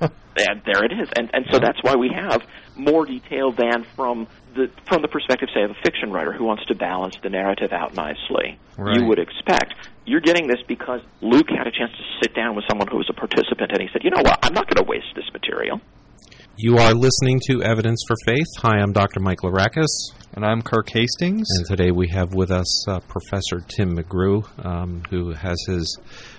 and 0.00 0.62
there 0.64 0.84
it 0.84 0.92
is. 0.92 1.08
And 1.16 1.30
and 1.32 1.46
so 1.50 1.58
that's 1.58 1.82
why 1.82 1.96
we 1.96 2.10
have 2.14 2.42
more 2.78 3.06
detail 3.06 3.52
than 3.52 3.84
from 3.96 4.26
the 4.54 4.70
from 4.86 5.02
the 5.02 5.08
perspective, 5.08 5.48
say, 5.54 5.62
of 5.62 5.70
a 5.70 5.74
fiction 5.74 6.10
writer 6.10 6.32
who 6.32 6.44
wants 6.44 6.64
to 6.66 6.74
balance 6.74 7.16
the 7.22 7.30
narrative 7.30 7.72
out 7.72 7.94
nicely. 7.94 8.58
Right. 8.76 8.98
You 8.98 9.06
would 9.06 9.18
expect. 9.18 9.74
You're 10.04 10.20
getting 10.20 10.46
this 10.46 10.62
because 10.66 11.00
Luke 11.20 11.50
had 11.50 11.66
a 11.66 11.70
chance 11.70 11.92
to 11.92 12.04
sit 12.22 12.34
down 12.34 12.56
with 12.56 12.64
someone 12.68 12.88
who 12.88 12.96
was 12.96 13.10
a 13.10 13.12
participant, 13.12 13.72
and 13.72 13.82
he 13.82 13.88
said, 13.92 14.04
"You 14.04 14.10
know 14.10 14.22
what? 14.22 14.38
I'm 14.42 14.54
not 14.54 14.66
going 14.72 14.84
to 14.84 14.88
waste 14.88 15.14
this 15.14 15.30
material." 15.32 15.80
You 16.60 16.76
are 16.78 16.92
listening 16.92 17.38
to 17.46 17.62
Evidence 17.62 18.02
for 18.08 18.16
Faith. 18.26 18.48
Hi, 18.62 18.80
I'm 18.80 18.92
Dr. 18.92 19.20
Mike 19.20 19.42
Larakis, 19.44 20.12
And 20.34 20.44
I'm 20.44 20.60
Kirk 20.60 20.90
Hastings. 20.90 21.46
and 21.56 21.66
today 21.68 21.92
we 21.92 22.08
have 22.08 22.34
with 22.34 22.50
us 22.50 22.88
uh, 22.88 22.98
Professor 22.98 23.60
Tim 23.60 23.96
McGrew, 23.96 24.42
um, 24.66 25.02
who 25.08 25.32
has 25.34 25.56
his 25.68 25.96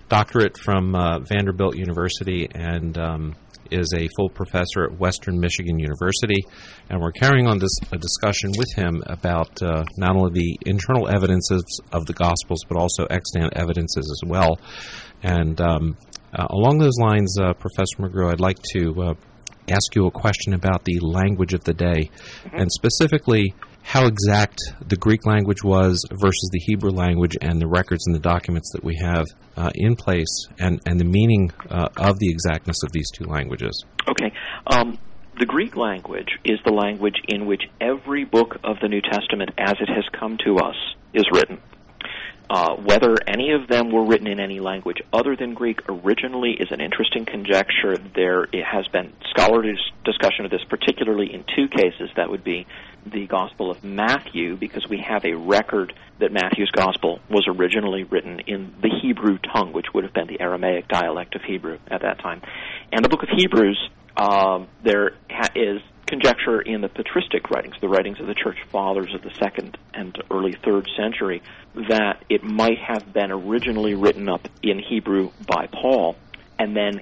doctorate 0.10 0.58
from 0.58 0.93
uh, 0.93 1.19
Vanderbilt 1.19 1.77
University 1.77 2.49
and 2.53 2.97
um, 2.97 3.36
is 3.71 3.93
a 3.93 4.10
full 4.17 4.27
professor 4.27 4.84
at 4.84 4.99
Western 4.99 5.39
Michigan 5.39 5.79
University. 5.79 6.43
And 6.89 6.99
we're 6.99 7.13
carrying 7.13 7.47
on 7.47 7.58
this 7.58 7.77
a 7.93 7.97
discussion 7.97 8.51
with 8.58 8.73
him 8.75 9.01
about 9.05 9.63
uh, 9.63 9.86
not 9.95 10.17
only 10.17 10.32
the 10.34 10.69
internal 10.69 11.08
evidences 11.08 11.63
of 11.93 12.05
the 12.08 12.13
Gospels, 12.13 12.65
but 12.67 12.77
also 12.77 13.05
extant 13.05 13.53
evidences 13.55 14.12
as 14.12 14.29
well. 14.29 14.60
And 15.23 15.62
um, 15.62 15.95
uh, 16.34 16.45
along 16.49 16.79
those 16.79 16.97
lines, 16.99 17.38
uh, 17.39 17.53
Professor 17.53 17.95
McGrew, 17.99 18.34
I'd 18.34 18.41
like 18.41 18.60
to 18.73 19.01
uh, 19.01 19.13
ask 19.71 19.95
you 19.95 20.08
a 20.08 20.12
question 20.12 20.53
about 20.53 20.84
the 20.86 20.99
language 20.99 21.53
of 21.53 21.63
the 21.63 21.73
day, 21.73 22.10
and 22.51 22.71
specifically 22.71 23.53
how 23.82 24.05
exact 24.05 24.60
the 24.88 24.95
Greek 24.95 25.25
language 25.25 25.63
was 25.63 26.05
versus 26.12 26.49
the 26.51 26.60
Hebrew 26.60 26.91
language 26.91 27.36
and 27.41 27.60
the 27.60 27.67
records 27.67 28.05
and 28.05 28.15
the 28.15 28.19
documents 28.19 28.71
that 28.73 28.84
we 28.84 28.95
have 29.01 29.25
uh, 29.58 29.71
in 29.73 29.95
place, 29.95 30.47
and, 30.60 30.79
and 30.86 30.99
the 30.99 31.05
meaning 31.05 31.51
uh, 31.69 31.88
of 31.97 32.19
the 32.19 32.29
exactness 32.29 32.84
of 32.84 32.91
these 32.91 33.10
two 33.12 33.25
languages. 33.25 33.84
Okay. 34.08 34.32
Um, 34.67 34.99
the 35.39 35.45
Greek 35.45 35.75
language 35.75 36.27
is 36.43 36.60
the 36.65 36.73
language 36.73 37.15
in 37.27 37.45
which 37.45 37.63
every 37.79 38.25
book 38.25 38.58
of 38.63 38.75
the 38.82 38.89
New 38.89 39.01
Testament, 39.01 39.51
as 39.58 39.75
it 39.79 39.89
has 39.89 40.03
come 40.19 40.38
to 40.45 40.58
us, 40.58 40.75
is 41.13 41.23
written. 41.32 41.60
Uh, 42.50 42.76
whether 42.78 43.16
any 43.28 43.52
of 43.52 43.68
them 43.68 43.92
were 43.92 44.04
written 44.04 44.26
in 44.26 44.40
any 44.40 44.60
language 44.60 44.98
other 45.14 45.36
than 45.36 45.54
Greek 45.54 45.82
originally 45.88 46.54
is 46.60 46.72
an 46.72 46.82
interesting 46.82 47.24
conjecture. 47.24 47.96
There 48.16 48.46
it 48.46 48.66
has 48.66 48.88
been 48.88 49.14
scholarly 49.30 49.76
discussion 50.04 50.46
of 50.46 50.52
this, 50.52 50.64
particularly 50.68 51.32
in 51.32 51.44
two 51.56 51.68
cases. 51.68 52.10
That 52.16 52.32
would 52.32 52.44
be 52.44 52.66
the 53.06 53.28
Gospel 53.28 53.70
of 53.70 53.84
Matthew, 53.84 54.58
because 54.58 54.88
we 54.90 54.98
have 54.98 55.26
a 55.26 55.36
record 55.36 55.94
that 56.20 56.32
Matthew's 56.32 56.72
Gospel 56.72 57.20
was 57.30 57.46
originally 57.48 58.04
written 58.04 58.40
in 58.48 58.74
the 58.82 58.90
Hebrew 59.02 59.38
tongue, 59.38 59.72
which 59.72 59.86
would 59.94 60.04
have 60.04 60.14
been 60.14 60.28
the 60.28 60.42
Aramaic 60.42 60.88
dialect 60.88 61.36
of 61.36 61.44
Hebrew 61.44 61.78
at 61.88 62.02
that 62.02 62.20
time. 62.20 62.42
And 62.92 63.06
the 63.06 63.10
book 63.10 63.22
of 63.22 63.30
Hebrews, 63.30 63.80
um, 64.18 64.68
there 64.84 65.12
ha- 65.30 65.54
is 65.56 65.82
conjecture 66.10 66.60
in 66.60 66.82
the 66.82 66.89
patristic 66.89 67.52
writings, 67.52 67.76
the 67.80 67.88
writings 67.88 68.19
of 68.19 68.28
the 68.28 68.34
church 68.34 68.58
fathers 68.72 69.13
of 69.13 69.22
the 69.22 69.32
second 69.39 69.78
and 69.93 70.17
early 70.32 70.54
third 70.65 70.89
century, 70.98 71.41
that 71.88 72.24
it 72.30 72.43
might 72.43 72.80
have 72.80 73.13
been 73.13 73.32
originally 73.32 73.93
written 73.93 74.28
up 74.28 74.48
in 74.63 74.80
Hebrew 74.80 75.32
by 75.45 75.67
Paul 75.67 76.15
and 76.58 76.76
then 76.76 77.02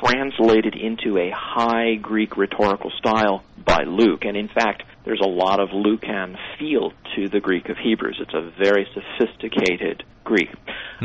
translated 0.00 0.74
into 0.74 1.18
a 1.18 1.30
high 1.34 1.94
Greek 1.94 2.36
rhetorical 2.36 2.90
style 2.98 3.44
by 3.64 3.84
Luke. 3.84 4.24
And 4.24 4.36
in 4.36 4.48
fact, 4.48 4.82
there's 5.04 5.20
a 5.22 5.28
lot 5.28 5.60
of 5.60 5.68
Lucan 5.72 6.36
feel 6.58 6.92
to 7.14 7.28
the 7.28 7.40
Greek 7.40 7.68
of 7.68 7.76
Hebrews. 7.78 8.18
It's 8.20 8.34
a 8.34 8.50
very 8.62 8.86
sophisticated 8.92 10.04
Greek. 10.24 10.50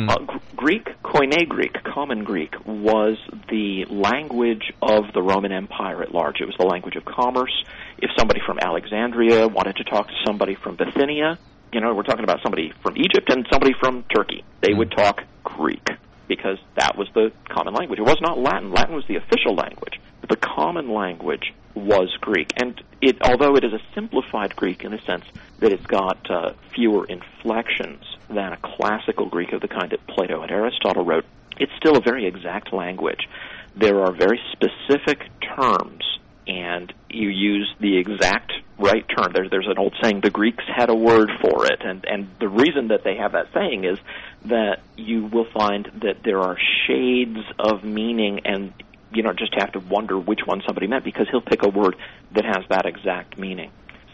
Uh, 0.09 0.17
Gr- 0.17 0.37
Greek, 0.55 0.85
Koine 1.03 1.47
Greek, 1.47 1.73
Common 1.83 2.23
Greek, 2.23 2.53
was 2.65 3.17
the 3.49 3.85
language 3.89 4.73
of 4.81 5.13
the 5.13 5.21
Roman 5.21 5.51
Empire 5.51 6.01
at 6.01 6.13
large. 6.13 6.41
It 6.41 6.45
was 6.45 6.55
the 6.57 6.65
language 6.65 6.95
of 6.95 7.05
commerce. 7.05 7.53
If 7.99 8.09
somebody 8.17 8.41
from 8.45 8.57
Alexandria 8.59 9.47
wanted 9.47 9.75
to 9.77 9.83
talk 9.83 10.07
to 10.07 10.13
somebody 10.25 10.55
from 10.55 10.75
Bithynia, 10.75 11.37
you 11.71 11.81
know, 11.81 11.93
we're 11.93 12.03
talking 12.03 12.23
about 12.23 12.39
somebody 12.41 12.73
from 12.81 12.97
Egypt 12.97 13.29
and 13.29 13.45
somebody 13.51 13.73
from 13.79 14.03
Turkey, 14.13 14.43
they 14.61 14.73
would 14.73 14.91
talk 14.91 15.21
Greek 15.43 15.87
because 16.31 16.59
that 16.75 16.97
was 16.97 17.09
the 17.13 17.29
common 17.49 17.73
language. 17.73 17.99
It 17.99 18.03
was 18.03 18.21
not 18.21 18.39
Latin. 18.39 18.71
Latin 18.71 18.95
was 18.95 19.05
the 19.05 19.17
official 19.17 19.53
language. 19.53 19.99
But 20.21 20.29
the 20.29 20.37
common 20.37 20.89
language 20.89 21.53
was 21.75 22.15
Greek. 22.21 22.53
And 22.55 22.81
it, 23.01 23.21
although 23.21 23.57
it 23.57 23.65
is 23.65 23.73
a 23.73 23.81
simplified 23.93 24.55
Greek 24.55 24.85
in 24.85 24.91
the 24.91 24.99
sense 24.99 25.25
that 25.59 25.73
it's 25.73 25.85
got 25.85 26.31
uh, 26.31 26.53
fewer 26.73 27.05
inflections 27.05 28.05
than 28.29 28.53
a 28.53 28.57
classical 28.57 29.25
Greek 29.25 29.51
of 29.51 29.59
the 29.59 29.67
kind 29.67 29.91
that 29.91 30.07
Plato 30.07 30.41
and 30.41 30.49
Aristotle 30.49 31.03
wrote, 31.03 31.25
it's 31.57 31.73
still 31.75 31.97
a 31.97 32.01
very 32.01 32.25
exact 32.25 32.71
language. 32.71 33.27
There 33.75 33.99
are 33.99 34.13
very 34.13 34.39
specific 34.53 35.27
terms, 35.53 36.17
and 36.47 36.93
you 37.09 37.27
use 37.27 37.69
the 37.81 37.97
exact 37.97 38.53
right 38.77 39.05
term. 39.07 39.31
There, 39.33 39.47
there's 39.49 39.67
an 39.67 39.77
old 39.77 39.95
saying, 40.01 40.21
the 40.21 40.29
Greeks 40.29 40.63
had 40.67 40.89
a 40.89 40.95
word 40.95 41.29
for 41.41 41.65
it. 41.65 41.81
And, 41.81 42.05
and 42.05 42.29
the 42.39 42.49
reason 42.49 42.89
that 42.89 43.03
they 43.03 43.17
have 43.17 43.33
that 43.33 43.47
saying 43.53 43.83
is 43.83 43.97
that 44.45 44.81
you 44.97 45.25
will 45.25 45.47
find 45.53 45.85
that 46.01 46.23
there 46.23 46.39
are 46.39 46.57
shades 46.87 47.39
of 47.59 47.83
meaning 47.83 48.41
and 48.45 48.73
you 49.13 49.23
don't 49.23 49.37
just 49.37 49.53
have 49.57 49.73
to 49.73 49.79
wonder 49.79 50.17
which 50.17 50.41
one 50.45 50.61
somebody 50.65 50.87
meant 50.87 51.03
because 51.03 51.27
he'll 51.29 51.41
pick 51.41 51.63
a 51.63 51.69
word 51.69 51.95
that 52.33 52.45
has 52.45 52.63
that 52.69 52.85
exact 52.85 53.37
meaning. 53.37 53.71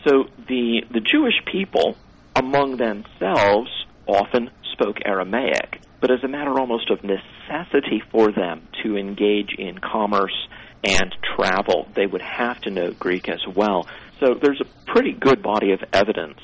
So 0.07 0.25
the 0.47 0.81
the 0.91 1.01
Jewish 1.01 1.35
people 1.51 1.95
among 2.35 2.77
themselves 2.77 3.69
often 4.07 4.49
spoke 4.73 4.97
Aramaic, 5.05 5.81
but 5.99 6.11
as 6.11 6.23
a 6.23 6.27
matter 6.27 6.59
almost 6.59 6.89
of 6.89 7.03
necessity 7.03 8.01
for 8.11 8.31
them 8.31 8.67
to 8.83 8.97
engage 8.97 9.53
in 9.57 9.79
commerce 9.79 10.47
and 10.83 11.13
travel, 11.35 11.87
they 11.95 12.05
would 12.05 12.21
have 12.21 12.61
to 12.61 12.69
know 12.69 12.91
Greek 12.91 13.27
as 13.29 13.41
well. 13.55 13.87
So 14.19 14.33
there's 14.33 14.61
a 14.61 14.91
pretty 14.91 15.13
good 15.13 15.41
body 15.43 15.71
of 15.71 15.83
evidence 15.93 16.39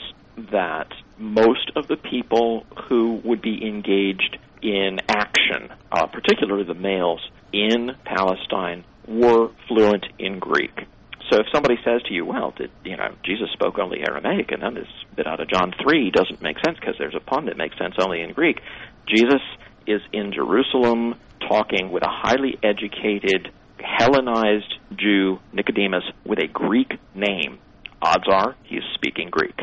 that 0.52 0.92
most 1.18 1.72
of 1.76 1.88
the 1.88 1.98
people 1.98 2.66
who 2.88 3.22
would 3.24 3.42
be 3.42 3.66
engaged 3.66 4.38
in 4.62 5.00
action, 5.10 5.70
uh, 5.92 6.08
particularly 6.08 6.64
the 6.64 6.74
males 6.74 7.22
in 7.52 7.92
Palestine, 8.06 8.84
were 9.08 9.50
fluent 9.68 10.06
in 10.20 10.40
Greek. 10.40 10.86
So 11.30 11.40
if 11.40 11.48
somebody 11.54 11.78
says 11.84 12.02
to 12.04 12.14
you, 12.14 12.26
"Well, 12.26 12.54
did 12.56 12.72
you 12.84 12.96
know 12.96 13.14
Jesus 13.24 13.50
spoke 13.52 13.80
only 13.80 14.02
Aramaic," 14.02 14.52
and 14.52 14.62
then 14.62 14.76
this 14.76 14.88
bit 15.16 15.26
out 15.26 15.40
of 15.40 15.48
John 15.48 15.74
three 15.82 16.12
doesn't 16.12 16.42
make 16.42 16.58
sense 16.66 16.78
because 16.80 16.96
there's 16.98 17.16
a 17.16 17.20
pun 17.20 17.46
that 17.46 17.58
makes 17.58 17.78
sense 17.78 17.96
only 18.00 18.22
in 18.22 18.34
Greek. 18.34 18.62
Jesus 19.08 19.42
is 19.88 20.02
in 20.12 20.32
Jerusalem 20.32 21.16
talking 21.48 21.92
with 21.92 22.04
a 22.04 22.10
highly 22.10 22.58
educated 22.64 23.52
Hellenized 23.84 24.74
Jew, 24.98 25.40
Nicodemus, 25.52 26.04
with 26.26 26.40
a 26.40 26.48
Greek 26.48 26.94
name. 27.14 27.60
Odds 28.02 28.28
are 28.28 28.56
he's 28.64 28.82
speaking 28.96 29.30
Greek. 29.30 29.60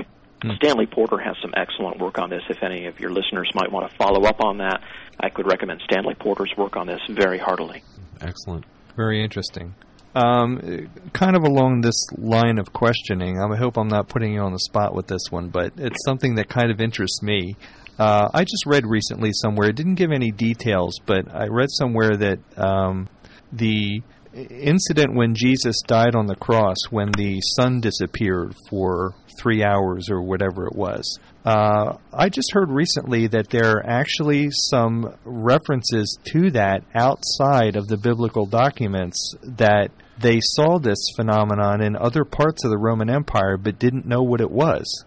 Stanley 0.56 0.86
Porter 0.86 1.18
has 1.18 1.36
some 1.42 1.52
excellent 1.54 1.98
work 1.98 2.18
on 2.18 2.30
this. 2.30 2.42
If 2.48 2.62
any 2.62 2.86
of 2.86 2.98
your 2.98 3.10
listeners 3.10 3.50
might 3.54 3.70
want 3.70 3.90
to 3.90 3.96
follow 3.96 4.22
up 4.22 4.40
on 4.40 4.58
that, 4.58 4.80
I 5.18 5.28
could 5.28 5.46
recommend 5.46 5.82
Stanley 5.84 6.14
Porter's 6.14 6.52
work 6.56 6.76
on 6.76 6.86
this 6.86 7.00
very 7.10 7.36
heartily. 7.36 7.82
Excellent. 8.22 8.64
Very 8.96 9.22
interesting. 9.22 9.74
Um, 10.14 10.88
kind 11.12 11.36
of 11.36 11.44
along 11.44 11.82
this 11.82 12.06
line 12.16 12.58
of 12.58 12.72
questioning, 12.72 13.38
I 13.38 13.56
hope 13.56 13.76
I'm 13.76 13.88
not 13.88 14.08
putting 14.08 14.32
you 14.32 14.40
on 14.40 14.52
the 14.52 14.58
spot 14.58 14.94
with 14.94 15.06
this 15.06 15.30
one, 15.30 15.50
but 15.50 15.72
it's 15.76 16.04
something 16.04 16.34
that 16.36 16.48
kind 16.48 16.70
of 16.70 16.80
interests 16.80 17.22
me. 17.22 17.54
Uh, 17.98 18.28
I 18.32 18.44
just 18.44 18.64
read 18.66 18.86
recently 18.86 19.30
somewhere, 19.32 19.68
it 19.68 19.76
didn't 19.76 19.96
give 19.96 20.10
any 20.10 20.30
details, 20.30 20.98
but 21.04 21.32
I 21.32 21.46
read 21.48 21.68
somewhere 21.70 22.16
that 22.16 22.38
um, 22.56 23.08
the 23.52 24.02
incident 24.32 25.14
when 25.14 25.34
Jesus 25.34 25.82
died 25.86 26.14
on 26.14 26.26
the 26.26 26.36
cross, 26.36 26.76
when 26.90 27.10
the 27.12 27.40
sun 27.40 27.80
disappeared 27.80 28.54
for 28.68 29.14
three 29.40 29.64
hours 29.64 30.08
or 30.10 30.22
whatever 30.22 30.66
it 30.66 30.74
was. 30.76 31.18
Uh, 31.44 31.96
I 32.12 32.28
just 32.28 32.52
heard 32.52 32.70
recently 32.70 33.26
that 33.28 33.48
there 33.50 33.72
are 33.72 33.84
actually 33.86 34.48
some 34.50 35.14
references 35.24 36.16
to 36.32 36.50
that 36.52 36.84
outside 36.94 37.74
of 37.76 37.88
the 37.88 37.96
biblical 37.96 38.46
documents 38.46 39.34
that 39.42 39.90
they 40.20 40.38
saw 40.40 40.78
this 40.78 40.98
phenomenon 41.16 41.82
in 41.82 41.96
other 41.96 42.24
parts 42.24 42.64
of 42.64 42.70
the 42.70 42.78
Roman 42.78 43.08
Empire 43.10 43.56
but 43.56 43.78
didn't 43.78 44.06
know 44.06 44.22
what 44.22 44.40
it 44.40 44.50
was. 44.50 45.04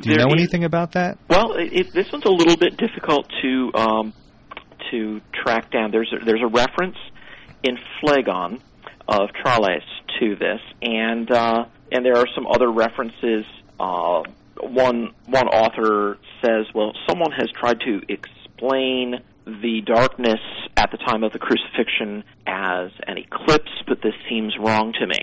Do 0.00 0.10
you 0.10 0.16
There 0.16 0.26
know 0.26 0.34
is- 0.34 0.40
anything 0.42 0.64
about 0.64 0.92
that? 0.92 1.18
Well, 1.30 1.54
it, 1.56 1.72
it, 1.72 1.92
this 1.94 2.10
one's 2.12 2.24
a 2.24 2.30
little 2.30 2.56
bit 2.56 2.76
difficult 2.76 3.26
to 3.42 3.70
um, 3.74 4.12
to 4.90 5.20
track 5.32 5.70
down. 5.70 5.90
There's 5.92 6.12
a, 6.12 6.24
there's 6.24 6.42
a 6.42 6.48
reference 6.48 6.96
in 7.62 7.78
Phlegon 8.00 8.60
of 9.08 9.30
Tralles 9.42 9.82
to 10.20 10.36
this, 10.36 10.60
and 10.82 11.30
uh, 11.30 11.64
and 11.92 12.04
there 12.04 12.16
are 12.16 12.26
some 12.34 12.46
other 12.46 12.70
references. 12.70 13.44
Uh, 13.78 14.22
one 14.60 15.12
one 15.26 15.48
author 15.48 16.18
says, 16.44 16.66
well, 16.74 16.92
someone 17.08 17.32
has 17.32 17.48
tried 17.58 17.80
to 17.80 18.00
explain 18.08 19.16
the 19.46 19.82
darkness 19.86 20.40
at 20.76 20.90
the 20.90 20.98
time 20.98 21.22
of 21.22 21.32
the 21.32 21.38
crucifixion 21.38 22.24
as 22.46 22.90
an 23.06 23.18
eclipse, 23.18 23.70
but 23.86 23.98
this 24.02 24.14
seems 24.28 24.54
wrong 24.58 24.92
to 24.98 25.06
me. 25.06 25.18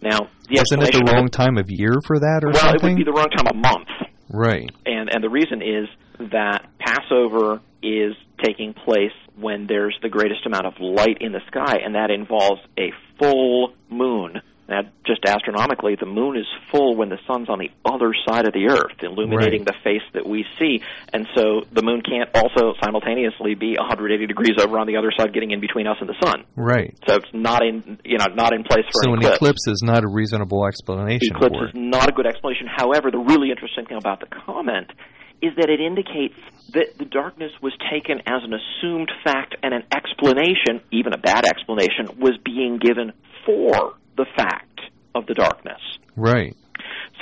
Now, 0.00 0.30
the 0.48 0.62
Wasn't 0.70 0.82
it 0.82 0.92
the 0.92 1.12
wrong 1.12 1.28
time 1.28 1.58
of 1.58 1.66
year 1.68 1.94
for 2.06 2.18
that 2.20 2.42
or 2.44 2.52
well, 2.52 2.74
it 2.74 2.82
would 2.82 2.96
be 2.96 3.04
the 3.04 3.12
wrong 3.12 3.30
time 3.30 3.46
of 3.48 3.56
month 3.56 3.88
right. 4.30 4.70
and 4.86 5.08
and 5.12 5.22
the 5.22 5.28
reason 5.28 5.62
is 5.62 5.88
that 6.30 6.66
Passover 6.78 7.60
is 7.82 8.14
taking 8.42 8.74
place 8.74 9.12
when 9.36 9.66
there's 9.66 9.96
the 10.02 10.08
greatest 10.08 10.46
amount 10.46 10.66
of 10.66 10.74
light 10.80 11.18
in 11.20 11.32
the 11.32 11.40
sky, 11.48 11.78
and 11.84 11.94
that 11.94 12.10
involves 12.10 12.60
a 12.78 12.92
full 13.18 13.74
moon. 13.90 14.40
Now, 14.68 14.82
just 15.06 15.24
astronomically, 15.24 15.96
the 15.98 16.04
moon 16.04 16.36
is 16.36 16.44
full 16.70 16.94
when 16.94 17.08
the 17.08 17.16
sun's 17.26 17.48
on 17.48 17.58
the 17.58 17.70
other 17.88 18.12
side 18.28 18.46
of 18.46 18.52
the 18.52 18.68
Earth, 18.68 19.00
illuminating 19.00 19.64
Right. 19.64 19.72
the 19.72 19.76
face 19.82 20.04
that 20.12 20.28
we 20.28 20.44
see. 20.58 20.82
And 21.10 21.26
so 21.34 21.62
the 21.72 21.80
moon 21.80 22.02
can't 22.02 22.28
also 22.36 22.74
simultaneously 22.84 23.54
be 23.54 23.76
180 23.78 24.26
degrees 24.26 24.60
over 24.60 24.78
on 24.78 24.86
the 24.86 24.98
other 24.98 25.10
side, 25.16 25.32
getting 25.32 25.52
in 25.52 25.60
between 25.60 25.86
us 25.86 25.96
and 26.00 26.08
the 26.08 26.20
sun. 26.22 26.44
Right. 26.54 26.94
So 27.08 27.14
it's 27.16 27.32
not 27.32 27.64
in, 27.64 27.98
you 28.04 28.18
know, 28.18 28.26
not 28.34 28.52
in 28.52 28.62
place 28.62 28.84
for 28.92 29.08
So 29.08 29.14
an 29.14 29.24
an 29.24 29.32
eclipse 29.32 29.66
is 29.68 29.80
not 29.82 30.04
a 30.04 30.08
reasonable 30.08 30.66
explanation 30.66 31.34
eclipse 31.34 31.56
is 31.56 31.72
not 31.72 32.10
a 32.10 32.12
good 32.12 32.26
explanation. 32.26 32.68
However, 32.68 33.10
the 33.10 33.24
really 33.24 33.48
interesting 33.48 33.86
thing 33.86 33.96
about 33.96 34.20
the 34.20 34.26
comment 34.26 34.92
is 35.40 35.52
that 35.56 35.70
it 35.70 35.80
indicates 35.80 36.34
that 36.72 36.98
the 36.98 37.04
darkness 37.04 37.52
was 37.62 37.72
taken 37.90 38.18
as 38.26 38.42
an 38.44 38.52
assumed 38.52 39.10
fact 39.24 39.56
and 39.62 39.72
an 39.72 39.84
explanation, 39.94 40.80
even 40.92 41.12
a 41.12 41.18
bad 41.18 41.44
explanation, 41.46 42.18
was 42.18 42.36
being 42.44 42.78
given 42.78 43.12
for 43.46 43.94
the 44.16 44.26
fact 44.36 44.80
of 45.14 45.26
the 45.26 45.34
darkness. 45.34 45.80
Right. 46.16 46.56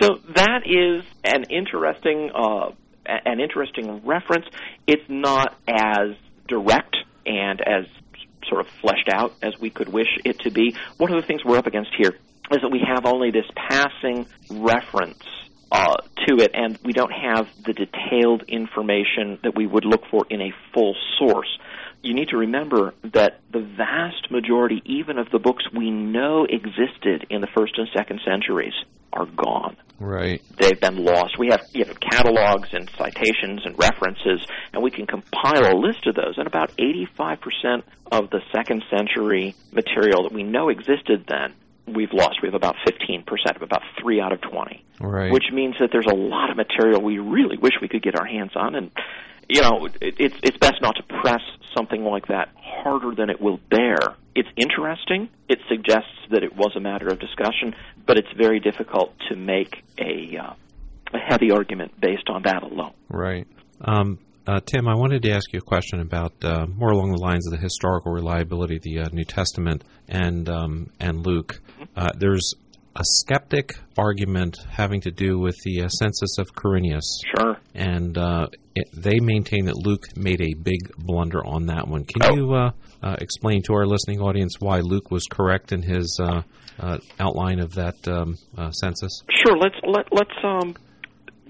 So 0.00 0.18
that 0.34 0.62
is 0.66 1.04
an 1.24 1.44
interesting, 1.50 2.30
uh, 2.34 2.70
an 3.06 3.40
interesting 3.40 4.04
reference. 4.04 4.46
It's 4.86 5.08
not 5.08 5.54
as 5.68 6.16
direct 6.48 6.96
and 7.24 7.60
as 7.60 7.86
sort 8.48 8.60
of 8.60 8.68
fleshed 8.80 9.08
out 9.12 9.34
as 9.42 9.58
we 9.60 9.70
could 9.70 9.88
wish 9.88 10.08
it 10.24 10.40
to 10.40 10.50
be. 10.50 10.74
One 10.96 11.12
of 11.12 11.20
the 11.20 11.26
things 11.26 11.44
we're 11.44 11.58
up 11.58 11.66
against 11.66 11.90
here 11.96 12.12
is 12.52 12.62
that 12.62 12.70
we 12.70 12.80
have 12.86 13.06
only 13.06 13.30
this 13.30 13.46
passing 13.56 14.26
reference 14.50 15.24
uh, 15.70 15.96
to 16.26 16.36
it, 16.36 16.52
and 16.54 16.78
we 16.84 16.92
don't 16.92 17.12
have 17.12 17.48
the 17.64 17.72
detailed 17.72 18.42
information 18.48 19.38
that 19.42 19.54
we 19.54 19.66
would 19.66 19.84
look 19.84 20.02
for 20.10 20.26
in 20.30 20.40
a 20.40 20.52
full 20.72 20.94
source. 21.18 21.48
You 22.02 22.14
need 22.14 22.28
to 22.28 22.36
remember 22.36 22.94
that 23.14 23.40
the 23.50 23.60
vast 23.60 24.30
majority, 24.30 24.80
even 24.84 25.18
of 25.18 25.30
the 25.30 25.38
books 25.38 25.64
we 25.72 25.90
know 25.90 26.44
existed 26.44 27.26
in 27.30 27.40
the 27.40 27.48
first 27.48 27.78
and 27.78 27.88
second 27.94 28.20
centuries, 28.24 28.74
are 29.12 29.26
gone 29.26 29.76
Right. 29.98 30.42
they've 30.58 30.78
been 30.80 31.02
lost. 31.02 31.38
We 31.38 31.48
have 31.48 31.62
you 31.72 31.84
know 31.84 31.94
catalogs 31.94 32.68
and 32.72 32.90
citations 32.98 33.64
and 33.64 33.78
references, 33.78 34.46
and 34.72 34.82
we 34.82 34.90
can 34.90 35.06
compile 35.06 35.72
a 35.72 35.76
list 35.76 36.06
of 36.06 36.14
those. 36.14 36.36
And 36.36 36.46
about 36.46 36.72
85% 36.76 37.82
of 38.12 38.30
the 38.30 38.40
second 38.54 38.84
century 38.90 39.54
material 39.72 40.24
that 40.24 40.32
we 40.32 40.42
know 40.42 40.68
existed 40.68 41.24
then, 41.28 41.54
we've 41.86 42.12
lost. 42.12 42.40
We 42.42 42.48
have 42.48 42.54
about 42.54 42.76
15%, 42.86 43.24
of 43.56 43.62
about 43.62 43.82
three 44.00 44.20
out 44.20 44.32
of 44.32 44.40
20, 44.40 44.84
Right. 45.00 45.32
which 45.32 45.44
means 45.52 45.76
that 45.80 45.90
there's 45.92 46.06
a 46.06 46.14
lot 46.14 46.50
of 46.50 46.56
material 46.56 47.02
we 47.02 47.18
really 47.18 47.56
wish 47.58 47.74
we 47.80 47.88
could 47.88 48.02
get 48.02 48.18
our 48.18 48.26
hands 48.26 48.52
on. 48.54 48.74
And 48.74 48.90
you 49.48 49.62
know, 49.62 49.86
it, 50.00 50.16
it's 50.18 50.34
it's 50.42 50.56
best 50.58 50.82
not 50.82 50.96
to 50.96 51.02
press 51.22 51.42
something 51.76 52.02
like 52.02 52.26
that 52.28 52.48
harder 52.56 53.14
than 53.14 53.30
it 53.30 53.40
will 53.40 53.60
bear. 53.70 53.98
It's 54.34 54.48
interesting. 54.56 55.28
It 55.48 55.60
suggests 55.68 56.10
that 56.30 56.42
it 56.42 56.56
was 56.56 56.72
a 56.76 56.80
matter 56.80 57.06
of 57.08 57.20
discussion, 57.20 57.74
but 58.06 58.18
it's 58.18 58.32
very 58.36 58.58
difficult 58.60 59.14
to 59.28 59.36
make 59.36 59.84
a 59.98 60.36
uh, 60.36 60.54
a 61.14 61.18
heavy 61.18 61.52
argument 61.52 62.00
based 62.00 62.28
on 62.28 62.42
that 62.42 62.62
alone. 62.64 62.92
Right. 63.08 63.46
Um, 63.80 64.18
uh, 64.46 64.60
Tim, 64.64 64.88
I 64.88 64.94
wanted 64.94 65.22
to 65.22 65.30
ask 65.32 65.52
you 65.52 65.58
a 65.58 65.62
question 65.62 66.00
about 66.00 66.32
uh, 66.44 66.66
more 66.66 66.90
along 66.90 67.12
the 67.12 67.20
lines 67.20 67.46
of 67.46 67.52
the 67.52 67.58
historical 67.62 68.12
reliability 68.12 68.76
of 68.76 68.82
the 68.82 68.98
uh, 69.00 69.08
New 69.12 69.24
Testament 69.24 69.84
and 70.08 70.48
um, 70.48 70.90
and 71.00 71.26
Luke. 71.26 71.60
Uh, 71.96 72.10
there's 72.18 72.54
a 72.94 73.02
skeptic 73.04 73.74
argument 73.98 74.56
having 74.70 75.00
to 75.02 75.10
do 75.10 75.38
with 75.38 75.56
the 75.64 75.82
uh, 75.82 75.88
census 75.88 76.38
of 76.38 76.46
Quirinius, 76.54 77.02
Sure. 77.36 77.56
and 77.74 78.16
uh, 78.16 78.46
it, 78.74 78.88
they 78.94 79.20
maintain 79.20 79.66
that 79.66 79.76
Luke 79.76 80.04
made 80.16 80.40
a 80.40 80.54
big 80.54 80.90
blunder 80.96 81.44
on 81.44 81.66
that 81.66 81.86
one. 81.88 82.04
Can 82.04 82.22
Oh. 82.30 82.34
you 82.34 82.54
uh, 82.54 82.70
uh, 83.02 83.16
explain 83.20 83.62
to 83.64 83.74
our 83.74 83.86
listening 83.86 84.20
audience 84.20 84.54
why 84.60 84.80
Luke 84.80 85.10
was 85.10 85.26
correct 85.30 85.72
in 85.72 85.82
his 85.82 86.18
uh, 86.22 86.40
uh, 86.80 86.98
outline 87.20 87.60
of 87.60 87.74
that 87.74 87.96
um, 88.08 88.36
uh, 88.56 88.70
census? 88.70 89.22
Sure. 89.44 89.56
Let's 89.58 89.76
let 89.86 90.06
let's 90.12 90.34
um 90.42 90.74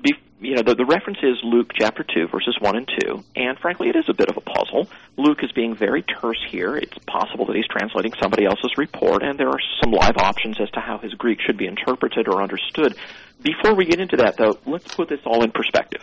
be 0.03 0.13
you 0.41 0.55
know 0.55 0.63
the 0.63 0.75
the 0.75 0.85
reference 0.85 1.19
is 1.23 1.39
Luke 1.43 1.73
chapter 1.75 2.05
two 2.05 2.29
verses 2.29 2.57
one 2.61 2.77
and 2.77 2.89
two, 3.01 3.25
and 3.35 3.59
frankly 3.59 3.89
it 3.89 3.97
is 3.97 4.05
a 4.09 4.15
bit 4.15 4.29
of 4.29 4.37
a 4.37 4.41
puzzle. 4.41 4.89
Luke 5.17 5.43
is 5.43 5.53
being 5.53 5.75
very 5.75 6.03
terse 6.03 6.43
here. 6.51 6.77
It's 6.77 6.97
possible 7.07 7.47
that 7.47 7.57
he's 7.57 7.67
translating 7.69 8.13
somebody 8.21 8.45
else's 8.45 8.77
report, 8.77 9.23
and 9.23 9.39
there 9.39 9.49
are 9.49 9.61
some 9.83 9.93
live 9.93 10.17
options 10.19 10.61
as 10.61 10.71
to 10.73 10.81
how 10.81 10.99
his 10.99 11.15
Greek 11.15 11.41
should 11.41 11.57
be 11.57 11.67
interpreted 11.67 12.29
or 12.29 12.43
understood. 12.43 12.97
Before 13.43 13.75
we 13.75 13.87
get 13.87 14.01
into 14.01 14.17
that, 14.17 14.37
though, 14.37 14.59
let's 14.67 14.95
put 14.95 15.09
this 15.09 15.21
all 15.25 15.43
in 15.43 15.53
perspective. 15.53 16.03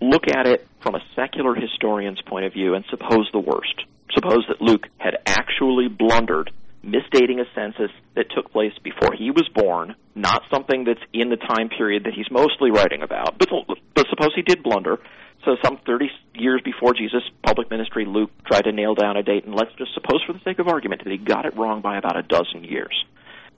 Look 0.00 0.28
at 0.28 0.46
it 0.46 0.66
from 0.80 0.94
a 0.94 1.00
secular 1.14 1.54
historian's 1.54 2.20
point 2.22 2.46
of 2.46 2.52
view, 2.52 2.74
and 2.74 2.84
suppose 2.90 3.28
the 3.32 3.40
worst. 3.40 3.84
Suppose 4.12 4.44
that 4.48 4.60
Luke 4.60 4.86
had 4.98 5.16
actually 5.26 5.88
blundered 5.88 6.50
misdating 6.84 7.40
a 7.40 7.46
census 7.54 7.90
that 8.14 8.26
took 8.30 8.52
place 8.52 8.72
before 8.82 9.14
he 9.16 9.30
was 9.30 9.48
born, 9.54 9.94
not 10.14 10.42
something 10.52 10.84
that's 10.84 11.00
in 11.12 11.30
the 11.30 11.36
time 11.36 11.68
period 11.68 12.04
that 12.04 12.14
he's 12.14 12.30
mostly 12.30 12.70
writing 12.70 13.02
about. 13.02 13.38
But, 13.38 13.48
but 13.94 14.06
suppose 14.08 14.32
he 14.34 14.42
did 14.42 14.62
blunder. 14.62 14.98
So 15.44 15.56
some 15.62 15.78
30 15.84 16.10
years 16.34 16.62
before 16.64 16.94
Jesus' 16.94 17.22
public 17.42 17.70
ministry, 17.70 18.06
Luke 18.06 18.30
tried 18.46 18.62
to 18.62 18.72
nail 18.72 18.94
down 18.94 19.16
a 19.16 19.22
date, 19.22 19.44
and 19.44 19.54
let's 19.54 19.72
just 19.76 19.92
suppose 19.92 20.22
for 20.26 20.32
the 20.32 20.40
sake 20.44 20.58
of 20.58 20.68
argument 20.68 21.04
that 21.04 21.10
he 21.10 21.18
got 21.18 21.44
it 21.44 21.56
wrong 21.56 21.82
by 21.82 21.98
about 21.98 22.16
a 22.16 22.22
dozen 22.22 22.64
years. 22.64 23.04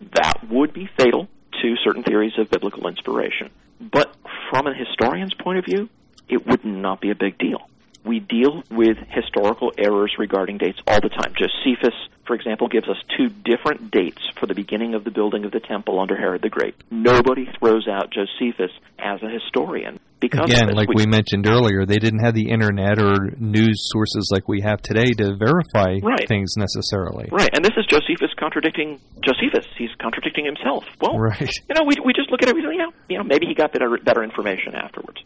That 0.01 0.49
would 0.51 0.73
be 0.73 0.89
fatal 0.99 1.29
to 1.63 1.75
certain 1.85 2.03
theories 2.03 2.33
of 2.39 2.51
biblical 2.51 2.89
inspiration. 2.89 3.51
But 3.81 4.15
from 4.51 4.67
a 4.67 4.75
historian's 4.75 5.35
point 5.35 5.59
of 5.59 5.65
view, 5.65 5.89
it 6.29 6.47
would 6.47 6.65
not 6.65 7.01
be 7.01 7.11
a 7.11 7.15
big 7.15 7.39
deal. 7.39 7.69
We 8.07 8.21
deal 8.21 8.63
with 8.71 8.97
historical 9.11 9.73
errors 9.77 10.15
regarding 10.17 10.59
dates 10.59 10.79
all 10.87 11.01
the 11.01 11.09
time. 11.09 11.35
Josephus, 11.35 11.95
for 12.27 12.37
example, 12.37 12.69
gives 12.69 12.89
us 12.89 12.97
two 13.19 13.29
different 13.45 13.91
dates 13.91 14.23
for 14.39 14.47
the 14.47 14.55
beginning 14.55 14.95
of 14.95 15.03
the 15.03 15.11
building 15.11 15.45
of 15.45 15.51
the 15.51 15.59
temple 15.61 15.99
under 15.99 16.17
Herod 16.17 16.43
the 16.43 16.49
Great. 16.49 16.77
Nobody 16.91 17.47
throws 17.59 17.89
out 17.89 18.13
Josephus 18.13 18.71
as 18.99 19.21
a 19.23 19.29
historian 19.29 19.99
because 20.21 20.49
Again, 20.51 20.69
like 20.75 20.89
we 20.95 21.05
mentioned 21.07 21.47
earlier, 21.49 21.85
they 21.85 21.97
didn't 21.99 22.21
have 22.25 22.35
the 22.35 22.49
internet 22.49 22.99
or 23.03 23.35
news 23.39 23.89
sources 23.93 24.31
like 24.33 24.47
we 24.49 24.61
have 24.63 24.81
today 24.83 25.11
to 25.19 25.35
verify 25.37 25.99
Right. 26.01 26.29
things 26.29 26.55
necessarily. 26.57 27.29
Right, 27.33 27.51
and 27.53 27.65
this 27.65 27.75
is 27.77 27.85
Josephus 27.91 28.31
contradicting 28.39 29.01
Josephus. 29.21 29.67
He's 29.77 29.91
contradicting 30.01 30.45
himself. 30.47 30.87
Well, 31.01 31.19
Right. 31.19 31.41
you 31.69 31.75
know, 31.75 31.85
we 31.85 31.95
we 32.05 32.13
just 32.15 32.31
look 32.31 32.43
at 32.43 32.49
everything. 32.49 32.71
You 32.73 32.79
know, 32.87 32.93
you 33.09 33.19
know, 33.19 33.25
maybe 33.25 33.47
he 33.47 33.55
got 33.55 33.73
better 33.73 33.99
better 34.03 34.23
information 34.23 34.75
afterwards. 34.77 35.19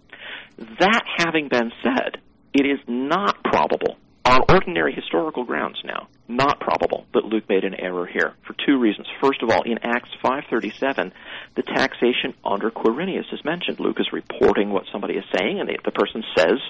That 0.81 1.03
having 1.19 1.49
been 1.49 1.73
said, 1.83 2.19
it 2.52 2.66
is 2.66 2.78
not 2.86 3.42
probable 3.44 3.96
on 4.30 4.42
ordinary 4.48 4.94
historical 4.94 5.44
grounds 5.44 5.78
now, 5.84 6.09
not 6.28 6.61
probable 6.61 7.05
that 7.14 7.24
Luke 7.24 7.48
made 7.48 7.64
an 7.64 7.74
error 7.74 8.07
here 8.07 8.34
for 8.46 8.55
two 8.64 8.78
reasons. 8.78 9.09
First 9.20 9.42
of 9.42 9.51
all, 9.51 9.62
in 9.62 9.78
Acts 9.82 10.11
5:37, 10.22 11.12
the 11.57 11.62
taxation 11.62 12.34
under 12.44 12.70
Quirinius 12.70 13.32
is 13.32 13.44
mentioned. 13.44 13.80
Luke 13.80 13.98
is 13.98 14.12
reporting 14.12 14.70
what 14.70 14.84
somebody 14.92 15.14
is 15.14 15.24
saying, 15.36 15.59
and 15.59 15.68
the, 15.68 15.90
person 15.90 16.22
says 16.36 16.61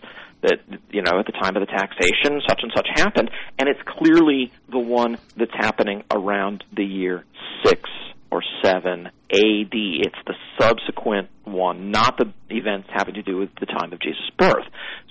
that 0.41 0.61
you 0.91 1.03
know 1.03 1.18
at 1.18 1.26
the 1.26 1.33
time 1.33 1.57
of 1.57 1.61
the 1.61 1.72
taxation 1.72 2.41
such 2.49 2.62
and 2.62 2.72
such 2.74 2.89
happened, 2.95 3.31
and 3.59 3.68
it's 3.68 3.83
clearly 3.83 4.51
the 4.70 4.78
one 4.78 5.18
that's 5.37 5.55
happening 5.55 6.03
around 6.11 6.64
the 6.72 6.85
year 6.85 7.24
six 7.64 7.89
or 8.31 8.43
7 8.62 9.07
AD. 9.07 9.72
It's 9.72 10.22
the 10.26 10.35
subsequent 10.59 11.28
one, 11.45 11.91
not 11.91 12.18
the 12.18 12.33
events 12.49 12.89
having 12.93 13.14
to 13.14 13.22
do 13.22 13.39
with 13.39 13.51
the 13.59 13.66
time 13.66 13.93
of 13.93 14.01
Jesus' 14.01 14.31
birth. 14.39 14.64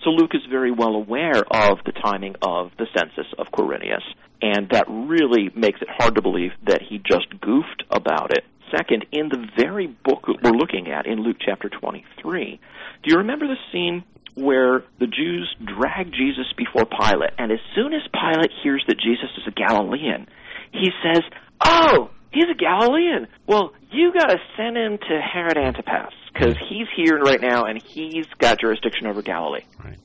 So 0.04 0.12
Luke 0.12 0.32
is 0.34 0.42
very 0.50 0.72
well 0.72 0.96
aware 0.96 1.44
of 1.52 1.80
the 1.86 1.92
timing 1.92 2.36
of 2.42 2.72
the 2.78 2.88
census 2.98 3.32
of 3.38 3.48
Quirinius, 3.48 4.04
and 4.42 4.70
that 4.72 4.86
really 4.88 5.50
makes 5.56 5.82
it 5.82 5.90
hard 5.90 6.16
to 6.16 6.22
believe 6.22 6.52
that 6.66 6.82
he 6.88 7.00
just 7.00 7.28
goofed 7.42 7.84
about 7.92 8.32
it. 8.32 8.44
Second, 8.76 9.06
in 9.12 9.30
the 9.30 9.48
very 9.58 9.88
book 9.88 10.28
we're 10.28 10.52
looking 10.52 10.92
at, 10.92 11.08
in 11.08 11.24
Luke 11.24 11.38
chapter 11.44 11.70
23, 11.70 12.60
do 13.04 13.12
you 13.12 13.18
remember 13.18 13.48
the 13.48 13.56
scene 13.72 14.04
where 14.36 14.84
the 15.00 15.08
Jews 15.08 15.54
drag 15.66 16.12
Jesus 16.12 16.46
before 16.56 16.86
Pilate, 16.86 17.32
and 17.38 17.52
as 17.52 17.60
soon 17.76 17.94
as 17.94 18.02
Pilate 18.14 18.52
hears 18.64 18.84
that 18.88 19.00
Jesus 19.00 19.30
is 19.38 19.44
a 19.48 19.52
Galilean, 19.52 20.28
he 20.72 20.90
says, 21.04 21.24
Oh, 21.66 22.12
he's 22.32 22.46
a 22.52 22.56
Galilean. 22.56 23.28
Well, 23.48 23.74
you 23.92 24.14
got 24.14 24.28
to 24.28 24.38
send 24.58 24.78
him 24.78 24.98
to 24.98 25.20
Herod 25.22 25.58
Antipas 25.58 26.14
because 26.34 26.56
he's 26.70 26.88
here 26.96 27.18
right 27.20 27.42
now 27.42 27.66
and 27.66 27.82
he's 27.82 28.28
got 28.38 28.60
jurisdiction 28.60 29.08
over 29.08 29.22
Galilee. 29.22 29.64
Right. 29.84 30.00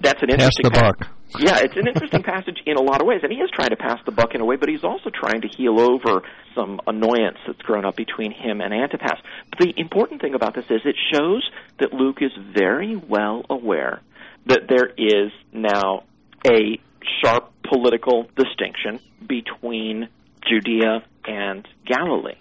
That's 0.00 0.22
an 0.22 0.30
interesting 0.30 0.70
Pass 0.70 0.80
the 0.96 1.04
buck. 1.04 1.08
yeah, 1.38 1.58
it's 1.58 1.76
an 1.76 1.86
interesting 1.86 2.22
passage 2.22 2.58
in 2.64 2.76
a 2.76 2.80
lot 2.80 3.02
of 3.02 3.06
ways, 3.06 3.20
and 3.22 3.30
he 3.30 3.38
is 3.38 3.50
trying 3.52 3.70
to 3.70 3.76
pass 3.76 3.98
the 4.06 4.12
buck 4.12 4.34
in 4.34 4.40
a 4.40 4.44
way, 4.44 4.56
but 4.56 4.68
he's 4.68 4.84
also 4.84 5.10
trying 5.10 5.42
to 5.42 5.48
heal 5.48 5.78
over 5.78 6.22
some 6.54 6.80
annoyance 6.86 7.36
that's 7.46 7.60
grown 7.60 7.84
up 7.84 7.96
between 7.96 8.32
him 8.32 8.60
and 8.62 8.72
Antipas. 8.72 9.18
But 9.50 9.58
the 9.58 9.74
important 9.76 10.22
thing 10.22 10.34
about 10.34 10.54
this 10.54 10.64
is 10.70 10.80
it 10.84 10.96
shows 11.12 11.48
that 11.80 11.92
Luke 11.92 12.18
is 12.22 12.30
very 12.54 12.96
well 12.96 13.44
aware 13.50 14.00
that 14.46 14.62
there 14.68 14.86
is 14.96 15.30
now 15.52 16.04
a 16.46 16.80
sharp 17.22 17.52
political 17.68 18.28
distinction 18.36 19.00
between 19.26 20.08
Judea 20.46 21.04
and 21.26 21.66
Galilee. 21.86 22.36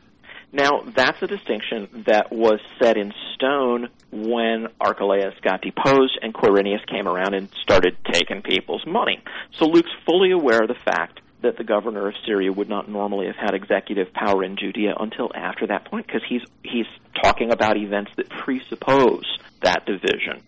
Now, 0.53 0.81
that's 0.95 1.21
a 1.21 1.27
distinction 1.27 2.05
that 2.07 2.31
was 2.31 2.59
set 2.81 2.95
in 2.97 3.13
stone 3.35 3.89
when 4.11 4.67
Archelaus 4.79 5.33
got 5.43 5.61
deposed 5.61 6.17
and 6.21 6.33
Quirinius 6.33 6.87
came 6.87 7.07
around 7.07 7.33
and 7.33 7.49
started 7.61 7.97
taking 8.11 8.41
people's 8.41 8.85
money. 8.87 9.21
So 9.59 9.65
Luke's 9.65 9.91
fully 10.05 10.31
aware 10.31 10.61
of 10.61 10.69
the 10.69 10.81
fact 10.85 11.19
that 11.43 11.57
the 11.57 11.63
governor 11.63 12.07
of 12.07 12.15
Syria 12.25 12.51
would 12.51 12.69
not 12.69 12.89
normally 12.89 13.27
have 13.27 13.35
had 13.35 13.53
executive 13.53 14.13
power 14.13 14.43
in 14.43 14.57
Judea 14.57 14.93
until 14.97 15.29
after 15.35 15.67
that 15.67 15.85
point 15.85 16.07
because 16.07 16.23
he's 16.27 16.41
he's 16.63 16.87
talking 17.21 17.51
about 17.51 17.77
events 17.77 18.11
that 18.17 18.29
presuppose 18.29 19.25
that 19.61 19.85
division. 19.85 20.41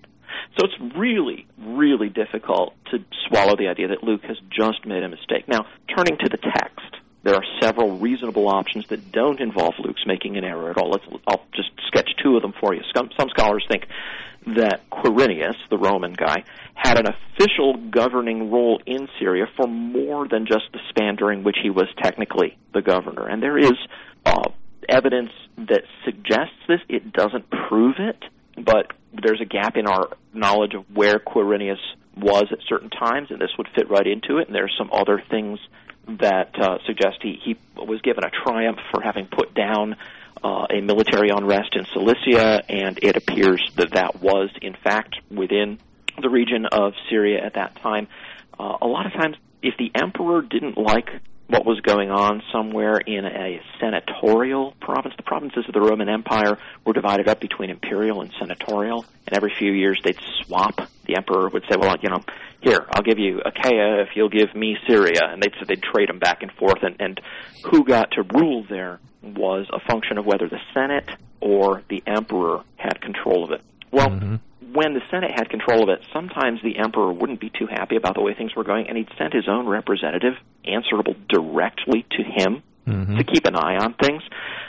So 0.58 0.66
it's 0.66 0.96
really, 0.98 1.48
really 1.58 2.10
difficult 2.10 2.74
to 2.92 3.00
swallow 3.28 3.56
the 3.56 3.68
idea 3.68 3.90
that 3.90 4.04
Luke 4.04 4.24
has 4.24 4.38
just 4.50 4.86
made 4.86 5.04
a 5.04 5.10
mistake. 5.10 5.48
Now, 5.48 5.66
turning 5.96 6.18
to 6.18 6.30
the 6.30 6.38
text, 6.38 6.99
there 7.24 7.36
are 7.36 7.44
several 7.62 7.98
reasonable 7.98 8.48
options 8.48 8.88
that 8.88 9.12
don't 9.12 9.40
involve 9.40 9.74
Luke's 9.80 10.06
making 10.06 10.38
an 10.38 10.44
error 10.44 10.70
at 10.70 10.78
all. 10.78 10.90
Let's, 10.90 11.06
I'll 11.28 11.46
just 11.54 11.70
sketch 11.88 12.10
two 12.24 12.36
of 12.36 12.42
them 12.42 12.54
for 12.60 12.74
you. 12.74 12.82
Some, 12.96 13.10
some 13.20 13.30
scholars 13.30 13.66
think 13.70 13.86
that 14.48 14.90
Quirinius, 14.90 15.56
the 15.70 15.78
Roman 15.78 16.14
guy, 16.14 16.44
had 16.74 16.98
an 16.98 17.06
official 17.08 17.76
governing 17.92 18.50
role 18.52 18.82
in 18.86 19.10
Syria 19.20 19.46
for 19.58 19.68
more 19.68 20.28
than 20.28 20.46
just 20.46 20.72
the 20.72 20.80
span 20.90 21.18
during 21.18 21.44
which 21.44 21.58
he 21.62 21.70
was 21.70 21.88
technically 22.02 22.58
the 22.74 22.82
governor. 22.82 23.28
And 23.28 23.44
there 23.44 23.58
is 23.58 23.74
uh, 24.26 24.50
evidence 24.88 25.32
that 25.58 25.82
suggests 26.06 26.56
this. 26.68 26.80
It 26.88 27.12
doesn't 27.12 27.50
prove 27.50 27.96
it, 28.00 28.24
but 28.56 28.94
there's 29.22 29.42
a 29.42 29.46
gap 29.46 29.76
in 29.76 29.88
our 29.88 30.08
knowledge 30.34 30.74
of 30.74 30.86
where 30.94 31.20
Quirinius 31.20 31.80
was 32.16 32.46
at 32.52 32.60
certain 32.68 32.90
times, 32.90 33.28
and 33.30 33.40
this 33.40 33.52
would 33.58 33.68
fit 33.76 33.90
right 33.90 34.08
into 34.08 34.38
it. 34.38 34.48
And 34.48 34.56
there's 34.56 34.74
some 34.78 34.90
other 34.94 35.22
things 35.30 35.60
that 36.18 36.60
uh, 36.60 36.78
suggest 36.86 37.18
he, 37.22 37.40
he 37.44 37.58
was 37.76 38.02
given 38.02 38.24
a 38.24 38.30
triumph 38.30 38.80
for 38.92 39.02
having 39.02 39.28
put 39.28 39.54
down 39.54 39.96
uh, 40.44 40.68
a 40.70 40.82
military 40.82 41.30
unrest 41.30 41.76
in 41.76 41.86
Cilicia, 41.86 42.64
and 42.70 43.00
it 43.02 43.16
appears 43.16 43.62
that 43.76 43.92
that 43.92 44.22
was, 44.22 44.50
in 44.62 44.74
fact, 44.74 45.16
within 45.30 45.80
the 46.22 46.30
region 46.30 46.66
of 46.66 46.94
Syria 47.10 47.44
at 47.44 47.56
that 47.56 47.76
time. 47.78 48.08
Uh, 48.60 48.78
a 48.82 48.88
lot 48.88 49.06
of 49.06 49.14
times, 49.14 49.36
if 49.62 49.76
the 49.78 49.92
emperor 49.96 50.42
didn't 50.42 50.78
like 50.78 51.10
what 51.50 51.66
was 51.66 51.80
going 51.82 52.12
on 52.12 52.44
somewhere 52.54 52.98
in 52.98 53.26
a 53.26 53.60
senatorial 53.80 54.76
province, 54.80 55.16
the 55.18 55.24
provinces 55.24 55.66
of 55.68 55.74
the 55.74 55.82
Roman 55.82 56.08
Empire 56.08 56.60
were 56.86 56.94
divided 56.94 57.28
up 57.28 57.40
between 57.40 57.72
imperial 57.72 58.22
and 58.22 58.32
senatorial, 58.40 59.04
and 59.26 59.36
every 59.36 59.52
few 59.58 59.72
years 59.72 60.00
they'd 60.04 60.20
swap. 60.44 60.80
The 61.06 61.18
emperor 61.18 61.50
would 61.50 61.64
say, 61.68 61.76
"Well, 61.76 61.96
you 62.02 62.10
know, 62.10 62.22
here 62.62 62.86
I'll 62.92 63.02
give 63.02 63.18
you 63.18 63.42
Achaia 63.44 64.02
if 64.02 64.10
you'll 64.16 64.30
give 64.30 64.54
me 64.54 64.78
Syria," 64.88 65.22
and 65.24 65.42
they'd 65.42 65.54
so 65.60 65.66
they'd 65.68 65.82
trade 65.82 66.10
them 66.10 66.20
back 66.20 66.44
and 66.44 66.52
forth. 66.52 66.84
And, 66.84 66.96
and 67.00 67.20
who 67.64 67.84
got 67.84 68.12
to 68.12 68.22
rule 68.22 68.64
there 68.70 69.00
was 69.24 69.66
a 69.74 69.80
function 69.80 70.20
of 70.20 70.28
whether 70.28 70.48
the 70.48 70.60
Senate 70.74 71.10
or 71.42 71.82
the 71.90 72.04
emperor 72.06 72.62
had 72.78 73.02
control 73.02 73.44
of 73.44 73.52
it. 73.52 73.62
Well, 73.92 74.10
mm-hmm. 74.10 74.36
When 74.74 74.94
the 74.94 75.02
Senate 75.10 75.32
had 75.36 75.50
control 75.50 75.84
of 75.84 75.90
it, 75.90 76.06
sometimes 76.14 76.62
the 76.62 76.78
emperor 76.78 77.12
wouldn't 77.12 77.40
be 77.40 77.50
too 77.50 77.68
happy 77.70 77.96
about 77.96 78.16
the 78.16 78.22
way 78.22 78.34
things 78.34 78.56
were 78.56 78.64
going, 78.64 78.88
and 78.88 78.98
he'd 78.98 79.10
send 79.18 79.34
his 79.34 79.48
own 79.48 79.68
representative, 79.68 80.34
answerable 80.66 81.16
directly 81.28 82.06
to 82.12 82.24
him, 82.24 82.64
to 83.18 83.24
keep 83.24 83.46
an 83.46 83.56
eye 83.56 83.78
on 83.78 83.94
things. 83.94 84.24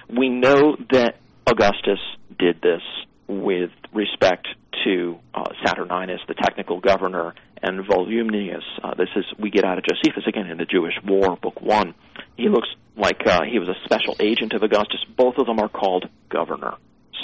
We 0.09 0.29
know 0.29 0.77
that 0.93 1.17
Augustus 1.47 1.99
did 2.39 2.61
this 2.61 2.83
with 3.29 3.71
respect 3.93 4.49
to 4.85 5.19
uh, 5.35 5.45
Saturninus, 5.65 6.19
the 6.29 6.35
technical 6.35 6.81
governor, 6.81 7.35
and 7.63 7.85
Volumnius. 7.87 8.63
Uh, 8.83 8.95
this 8.95 9.09
is 9.17 9.25
we 9.39 9.51
get 9.51 9.65
out 9.65 9.79
of 9.79 9.85
Josephus 9.85 10.25
again 10.27 10.47
in 10.47 10.59
the 10.59 10.65
Jewish 10.65 10.95
War, 11.05 11.37
Book 11.37 11.61
One. 11.61 11.95
He 12.37 12.49
looks 12.49 12.69
like 12.97 13.27
uh, 13.27 13.41
he 13.51 13.59
was 13.59 13.69
a 13.69 13.77
special 13.85 14.17
agent 14.21 14.53
of 14.53 14.63
Augustus. 14.63 15.05
Both 15.17 15.37
of 15.39 15.47
them 15.47 15.59
are 15.59 15.69
called 15.69 16.09
governor. 16.29 16.75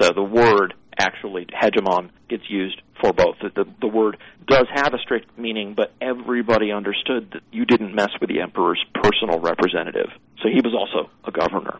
So 0.00 0.12
the 0.12 0.22
word 0.22 0.74
actually 0.98 1.46
hegemon 1.46 2.10
gets 2.28 2.44
used 2.48 2.80
for 3.00 3.12
both. 3.12 3.36
The, 3.40 3.50
the, 3.64 3.70
the 3.80 3.88
word 3.88 4.16
does 4.46 4.66
have 4.74 4.94
a 4.94 4.98
strict 4.98 5.38
meaning, 5.38 5.74
but 5.74 5.92
everybody 6.00 6.72
understood 6.72 7.30
that 7.32 7.42
you 7.52 7.64
didn't 7.64 7.94
mess 7.94 8.10
with 8.20 8.30
the 8.30 8.40
emperor's 8.40 8.82
personal 8.94 9.40
representative. 9.40 10.08
So 10.42 10.48
he 10.48 10.60
was 10.60 10.74
also 10.74 11.10
a 11.24 11.30
governor. 11.30 11.78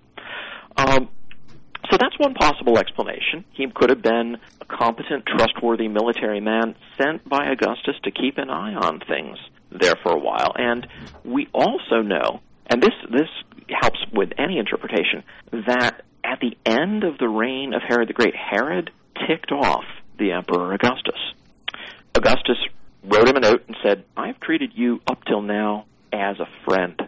Um, 0.77 1.09
so 1.91 1.97
that's 1.99 2.19
one 2.19 2.35
possible 2.35 2.79
explanation. 2.79 3.45
He 3.53 3.67
could 3.73 3.91
have 3.91 4.03
been 4.03 4.37
a 4.61 4.65
competent, 4.65 5.25
trustworthy 5.27 5.89
military 5.89 6.41
man 6.41 6.75
sent 6.99 7.29
by 7.29 7.47
Augustus 7.47 7.95
to 8.05 8.11
keep 8.11 8.39
an 8.39 8.51
eye 8.51 8.75
on 8.75 9.01
things 9.01 9.39
there 9.71 9.95
for 10.03 10.13
a 10.13 10.19
while. 10.19 10.53
And 10.57 10.87
we 11.25 11.49
also 11.53 12.03
know, 12.03 12.41
and 12.67 12.83
this 12.83 12.95
this 13.11 13.29
helps 13.69 13.99
with 14.13 14.31
any 14.39 14.59
interpretation, 14.59 15.23
that 15.53 16.03
at 16.25 16.41
the 16.41 16.57
end 16.65 17.05
of 17.05 17.19
the 17.19 17.29
reign 17.29 17.73
of 17.73 17.83
Herod 17.87 18.09
the 18.09 18.15
Great, 18.15 18.35
Herod 18.35 18.91
ticked 19.27 19.53
off 19.53 19.85
the 20.19 20.33
Emperor 20.33 20.73
Augustus. 20.73 21.19
Augustus 22.15 22.59
wrote 23.05 23.29
him 23.29 23.37
a 23.37 23.41
note 23.41 23.65
and 23.69 23.77
said, 23.83 24.05
I've 24.17 24.41
treated 24.41 24.73
you 24.75 25.01
up 25.07 25.25
till 25.25 25.43
now 25.43 25.87
as 26.13 26.39
a 26.41 26.49
friend, 26.65 27.01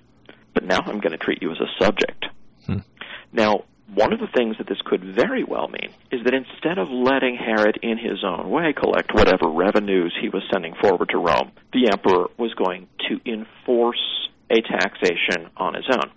but 0.55 0.65
now 0.65 0.81
I'm 0.81 1.01
going 1.01 1.13
to 1.13 1.19
treat 1.19 1.43
you 1.43 1.51
as 1.51 1.59
a 1.61 1.85
subject. 1.85 2.27
Hmm. 2.67 2.79
Now, 3.33 3.65
one 3.95 4.13
of 4.13 4.21
the 4.21 4.29
things 4.37 4.57
that 4.59 4.69
this 4.69 4.81
could 4.85 5.03
very 5.03 5.45
well 5.45 5.69
mean 5.69 5.91
is 6.11 6.23
that 6.25 6.35
instead 6.35 6.79
of 6.79 6.91
letting 6.91 7.37
Herod 7.37 7.79
in 7.83 7.97
his 7.97 8.23
own 8.23 8.51
way 8.51 8.75
collect 8.75 9.15
whatever 9.15 9.49
revenues 9.49 10.15
he 10.21 10.29
was 10.29 10.43
sending 10.53 10.75
forward 10.75 11.09
to 11.09 11.19
Rome, 11.19 11.53
the 11.73 11.91
emperor 11.91 12.29
was 12.37 12.53
going 12.55 12.87
to 13.09 13.21
enforce 13.25 14.29
a 14.51 14.61
taxation 14.61 15.49
on 15.57 15.75
his 15.75 15.87
own. 15.91 16.11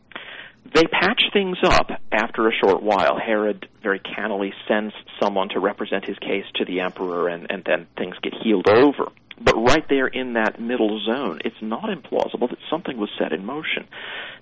They 0.73 0.83
patch 0.83 1.21
things 1.33 1.57
up 1.63 1.89
after 2.11 2.47
a 2.47 2.51
short 2.63 2.81
while. 2.83 3.17
Herod 3.17 3.67
very 3.81 3.99
cannily 3.99 4.53
sends 4.67 4.93
someone 5.21 5.49
to 5.49 5.59
represent 5.59 6.05
his 6.05 6.17
case 6.19 6.45
to 6.55 6.65
the 6.65 6.81
emperor, 6.81 7.27
and, 7.27 7.47
and 7.49 7.63
then 7.65 7.87
things 7.97 8.15
get 8.21 8.33
healed 8.43 8.67
over. 8.67 9.11
But 9.43 9.55
right 9.55 9.83
there 9.89 10.07
in 10.07 10.33
that 10.33 10.59
middle 10.61 11.03
zone, 11.03 11.41
it's 11.43 11.61
not 11.61 11.85
implausible 11.85 12.49
that 12.49 12.59
something 12.69 12.97
was 12.97 13.09
set 13.17 13.33
in 13.33 13.43
motion. 13.43 13.87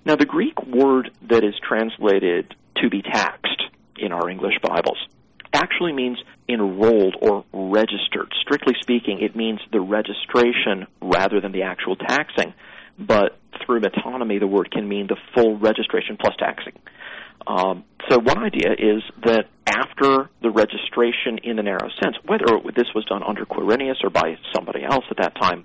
Now, 0.04 0.16
the 0.16 0.26
Greek 0.26 0.62
word 0.66 1.10
that 1.28 1.42
is 1.42 1.54
translated 1.66 2.54
to 2.82 2.90
be 2.90 3.02
taxed 3.02 3.62
in 3.98 4.12
our 4.12 4.28
English 4.28 4.54
Bibles 4.62 4.98
actually 5.52 5.92
means 5.92 6.18
enrolled 6.48 7.16
or 7.20 7.44
registered. 7.52 8.32
Strictly 8.42 8.74
speaking, 8.80 9.20
it 9.20 9.34
means 9.34 9.60
the 9.72 9.80
registration 9.80 10.86
rather 11.00 11.40
than 11.40 11.52
the 11.52 11.62
actual 11.62 11.96
taxing. 11.96 12.54
But 12.98 13.38
through 13.64 13.80
metonymy, 13.80 14.38
the 14.40 14.46
word 14.46 14.70
can 14.70 14.88
mean 14.88 15.06
the 15.06 15.16
full 15.34 15.58
registration 15.58 16.16
plus 16.20 16.34
taxing. 16.38 16.72
Um, 17.46 17.84
so 18.08 18.18
one 18.18 18.38
idea 18.38 18.72
is 18.72 19.02
that 19.24 19.46
after 19.66 20.30
the 20.42 20.50
registration 20.50 21.38
in 21.42 21.56
the 21.56 21.62
narrow 21.62 21.88
sense, 22.02 22.16
whether 22.26 22.46
this 22.74 22.88
was 22.94 23.04
done 23.06 23.22
under 23.22 23.44
Quirinius 23.44 24.02
or 24.02 24.10
by 24.10 24.36
somebody 24.54 24.84
else 24.84 25.04
at 25.10 25.16
that 25.18 25.34
time, 25.40 25.64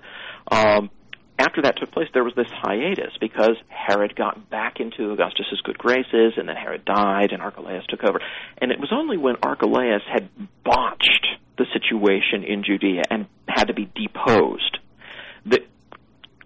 um, 0.51 0.89
after 1.38 1.61
that 1.63 1.75
took 1.77 1.91
place, 1.91 2.07
there 2.13 2.23
was 2.23 2.33
this 2.36 2.47
hiatus 2.49 3.11
because 3.19 3.57
Herod 3.67 4.15
got 4.15 4.49
back 4.49 4.79
into 4.79 5.11
Augustus's 5.11 5.59
good 5.65 5.77
graces, 5.77 6.33
and 6.38 6.47
then 6.47 6.55
Herod 6.55 6.86
died, 6.86 7.31
and 7.31 7.41
Archelaus 7.41 7.83
took 7.89 8.03
over. 8.03 8.21
And 8.61 8.71
it 8.71 8.79
was 8.79 8.89
only 8.93 9.17
when 9.17 9.36
Archelaus 9.43 10.01
had 10.11 10.29
botched 10.63 11.27
the 11.57 11.65
situation 11.73 12.43
in 12.47 12.63
Judea 12.63 13.03
and 13.09 13.25
had 13.47 13.65
to 13.65 13.73
be 13.73 13.86
deposed 13.86 14.79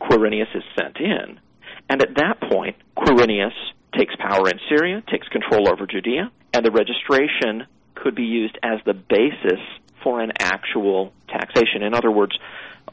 Quirinius 0.01 0.55
is 0.55 0.63
sent 0.79 0.97
in. 0.97 1.39
And 1.89 2.01
at 2.01 2.15
that 2.15 2.39
point, 2.49 2.75
Quirinius 2.97 3.53
takes 3.97 4.15
power 4.17 4.49
in 4.49 4.59
Syria, 4.69 5.03
takes 5.09 5.27
control 5.29 5.69
over 5.69 5.87
Judea, 5.87 6.31
and 6.53 6.65
the 6.65 6.71
registration 6.71 7.65
could 7.95 8.15
be 8.15 8.23
used 8.23 8.57
as 8.63 8.79
the 8.85 8.93
basis 8.93 9.59
for 10.03 10.21
an 10.21 10.31
actual 10.39 11.11
taxation. 11.27 11.83
In 11.83 11.93
other 11.93 12.11
words, 12.11 12.37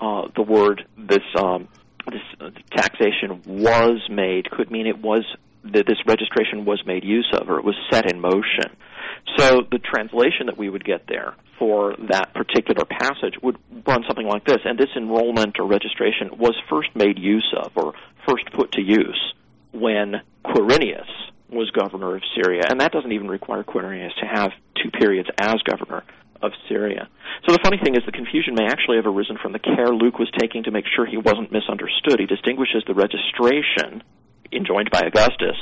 uh, 0.00 0.28
the 0.34 0.42
word 0.42 0.86
this 0.96 1.22
um, 1.38 1.68
this 2.06 2.22
uh, 2.40 2.50
taxation 2.70 3.42
was 3.46 4.00
made 4.10 4.50
could 4.50 4.70
mean 4.70 4.86
it 4.86 4.98
was 4.98 5.24
that 5.64 5.86
this 5.86 5.98
registration 6.06 6.64
was 6.64 6.82
made 6.86 7.04
use 7.04 7.28
of 7.32 7.48
or 7.48 7.58
it 7.58 7.64
was 7.64 7.74
set 7.90 8.10
in 8.10 8.20
motion. 8.20 8.76
So 9.36 9.62
the 9.70 9.78
translation 9.78 10.46
that 10.46 10.56
we 10.56 10.68
would 10.68 10.84
get 10.84 11.06
there 11.08 11.34
for 11.58 11.94
that 12.10 12.34
particular 12.34 12.84
passage 12.84 13.34
would 13.42 13.56
run 13.86 14.04
something 14.06 14.26
like 14.26 14.44
this: 14.44 14.58
and 14.64 14.78
this 14.78 14.90
enrollment 14.96 15.56
or 15.58 15.66
registration 15.66 16.38
was 16.38 16.54
first 16.70 16.88
made 16.94 17.18
use 17.18 17.52
of 17.56 17.72
or 17.76 17.94
first 18.28 18.44
put 18.52 18.72
to 18.72 18.82
use 18.82 19.34
when 19.72 20.14
Quirinius 20.44 21.08
was 21.50 21.70
governor 21.70 22.16
of 22.16 22.22
Syria, 22.34 22.62
and 22.68 22.80
that 22.80 22.92
doesn't 22.92 23.12
even 23.12 23.28
require 23.28 23.62
Quirinius 23.62 24.14
to 24.20 24.26
have 24.26 24.50
two 24.82 24.90
periods 24.90 25.28
as 25.38 25.56
governor 25.64 26.02
of 26.42 26.52
Syria. 26.68 27.08
So 27.46 27.52
the 27.52 27.60
funny 27.62 27.78
thing 27.82 27.94
is, 27.94 28.02
the 28.04 28.12
confusion 28.12 28.54
may 28.54 28.66
actually 28.66 28.96
have 28.96 29.06
arisen 29.06 29.38
from 29.40 29.52
the 29.52 29.58
care 29.58 29.88
Luke 29.88 30.18
was 30.18 30.30
taking 30.38 30.64
to 30.64 30.70
make 30.70 30.84
sure 30.94 31.06
he 31.06 31.16
wasn't 31.16 31.52
misunderstood. 31.52 32.20
He 32.20 32.26
distinguishes 32.26 32.82
the 32.86 32.94
registration 32.94 34.02
enjoined 34.52 34.90
by 34.90 35.00
Augustus 35.06 35.56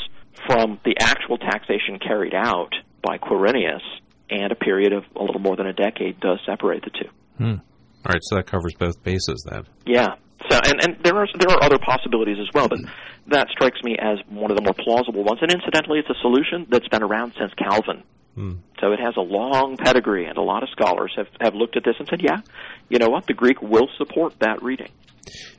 from 0.47 0.81
the 0.85 0.97
actual 1.01 1.39
taxation 1.39 1.99
carried 1.99 2.35
out 2.35 2.73
by 3.03 3.19
Quirinius, 3.19 3.83
and 4.31 4.51
a 4.53 4.55
period 4.55 4.93
of 4.93 5.05
a 5.17 5.23
little 5.23 5.41
more 5.41 5.57
than 5.57 5.67
a 5.67 5.73
decade 5.73 6.19
does 6.21 6.39
separate 6.47 6.83
the 6.83 6.91
two. 6.91 7.11
Hmm. 7.37 7.61
All 8.07 8.13
right, 8.13 8.21
so 8.23 8.37
that 8.37 8.47
covers 8.47 8.75
both 8.79 9.03
bases 9.03 9.47
then. 9.49 9.65
Yeah. 9.87 10.15
So, 10.51 10.59
and, 10.63 10.83
and 10.83 11.05
there 11.05 11.17
are 11.17 11.27
there 11.39 11.51
are 11.51 11.63
other 11.63 11.79
possibilities 11.79 12.37
as 12.39 12.49
well, 12.53 12.69
but 12.69 12.79
that 13.29 13.49
strikes 13.51 13.83
me 13.83 13.97
as 13.99 14.19
one 14.29 14.51
of 14.51 14.57
the 14.57 14.63
more 14.63 14.75
plausible 14.79 15.25
ones. 15.25 15.39
And 15.41 15.51
incidentally, 15.51 16.01
it's 16.01 16.11
a 16.11 16.21
solution 16.21 16.67
that's 16.69 16.89
been 16.89 17.03
around 17.03 17.35
since 17.39 17.53
Calvin. 17.55 18.03
Hmm. 18.35 18.53
So 18.81 18.93
it 18.93 19.01
has 19.01 19.15
a 19.17 19.23
long 19.23 19.77
pedigree, 19.77 20.27
and 20.27 20.37
a 20.37 20.43
lot 20.43 20.63
of 20.63 20.69
scholars 20.71 21.13
have, 21.17 21.29
have 21.41 21.55
looked 21.55 21.77
at 21.77 21.85
this 21.85 21.95
and 21.99 22.09
said, 22.09 22.21
yeah, 22.23 22.41
you 22.89 22.99
know 22.99 23.09
what, 23.09 23.27
the 23.27 23.33
Greek 23.33 23.63
will 23.63 23.89
support 23.97 24.39
that 24.41 24.63
reading. 24.63 24.91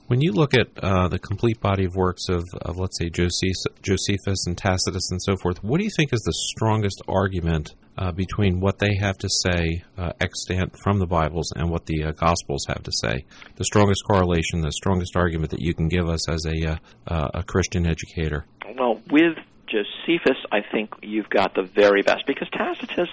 When 0.07 0.22
you 0.22 0.32
look 0.32 0.53
at 0.53 0.68
uh, 0.82 1.07
the 1.07 1.20
complete 1.20 1.59
body 1.59 1.86
of 1.86 1.95
works 1.95 2.30
of, 2.30 2.43
of 2.61 2.78
let's 2.78 2.97
say, 2.99 3.09
Josephus, 3.09 4.47
and 4.47 4.57
Tacitus 4.57 5.09
and 5.11 5.22
so 5.22 5.36
forth, 5.36 5.63
what 5.63 5.80
do 5.80 5.84
you 5.84 5.89
think 5.95 6.13
is 6.13 6.22
the 6.22 6.34
strongest 6.34 7.01
argument 7.07 7.74
uh, 7.97 8.11
between 8.11 8.59
what 8.59 8.78
they 8.80 8.95
have 8.99 9.18
to 9.18 9.30
say 9.30 9.84
uh, 9.97 10.11
extant 10.22 10.78
from 10.84 10.99
the 10.99 11.07
Bibles 11.07 11.51
and 11.55 11.70
what 11.70 11.86
the 11.86 12.03
uh, 12.03 12.11
Gospels 12.11 12.66
have 12.68 12.84
to 12.84 12.91
say? 12.91 13.26
The 13.55 13.66
strongest 13.66 14.03
correlation, 14.05 14.61
the 14.61 14.72
strongest 14.72 15.16
argument 15.16 15.51
that 15.51 15.61
you 15.61 15.74
can 15.74 15.88
give 15.88 16.07
us 16.07 16.30
as 16.30 16.45
a, 16.45 16.72
uh, 16.72 16.78
uh, 17.07 17.30
a 17.36 17.43
Christian 17.43 17.86
educator? 17.88 18.45
Well, 18.78 19.01
with 19.09 19.38
Josephus, 19.68 20.38
I 20.51 20.59
think 20.72 20.91
you've 21.01 21.30
got 21.30 21.55
the 21.55 21.63
very 21.63 22.01
best 22.01 22.28
because 22.28 22.49
Tacitus 22.51 23.09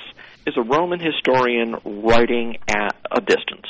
is 0.47 0.57
a 0.57 0.63
Roman 0.63 1.01
historian 1.01 1.77
writing 1.85 2.59
at 2.69 2.97
a 3.11 3.21
distance. 3.21 3.67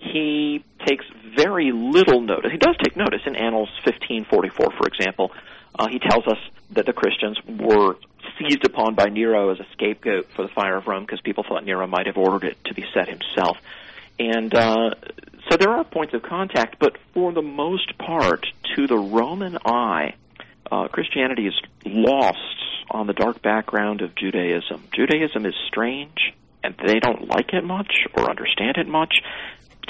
He 0.00 0.64
takes 0.86 1.04
very 1.36 1.72
little 1.72 2.20
notice. 2.20 2.50
He 2.50 2.58
does 2.58 2.76
take 2.82 2.96
notice 2.96 3.20
in 3.26 3.36
Annals 3.36 3.68
1544, 3.84 4.70
for 4.76 4.86
example. 4.86 5.30
Uh, 5.78 5.88
he 5.88 5.98
tells 5.98 6.26
us 6.26 6.38
that 6.70 6.86
the 6.86 6.92
Christians 6.92 7.38
were 7.46 7.96
seized 8.38 8.64
upon 8.64 8.94
by 8.94 9.06
Nero 9.06 9.50
as 9.50 9.60
a 9.60 9.66
scapegoat 9.72 10.28
for 10.34 10.42
the 10.42 10.48
fire 10.48 10.76
of 10.76 10.86
Rome 10.86 11.04
because 11.04 11.20
people 11.20 11.44
thought 11.46 11.64
Nero 11.64 11.86
might 11.86 12.06
have 12.06 12.16
ordered 12.16 12.44
it 12.44 12.58
to 12.64 12.74
be 12.74 12.84
set 12.94 13.08
himself. 13.08 13.58
And 14.18 14.54
uh, 14.54 14.90
so 15.48 15.56
there 15.56 15.70
are 15.70 15.84
points 15.84 16.14
of 16.14 16.22
contact, 16.22 16.78
but 16.78 16.96
for 17.14 17.32
the 17.32 17.42
most 17.42 17.96
part, 17.98 18.46
to 18.76 18.86
the 18.86 18.98
Roman 18.98 19.58
eye, 19.64 20.14
uh, 20.70 20.88
Christianity 20.88 21.46
is 21.46 21.54
lost 21.84 22.38
on 22.90 23.06
the 23.06 23.12
dark 23.12 23.40
background 23.42 24.02
of 24.02 24.14
Judaism. 24.14 24.82
Judaism 24.94 25.46
is 25.46 25.54
strange, 25.68 26.34
and 26.62 26.74
they 26.84 26.98
don't 26.98 27.28
like 27.28 27.52
it 27.52 27.64
much 27.64 28.06
or 28.14 28.28
understand 28.28 28.76
it 28.76 28.86
much. 28.86 29.14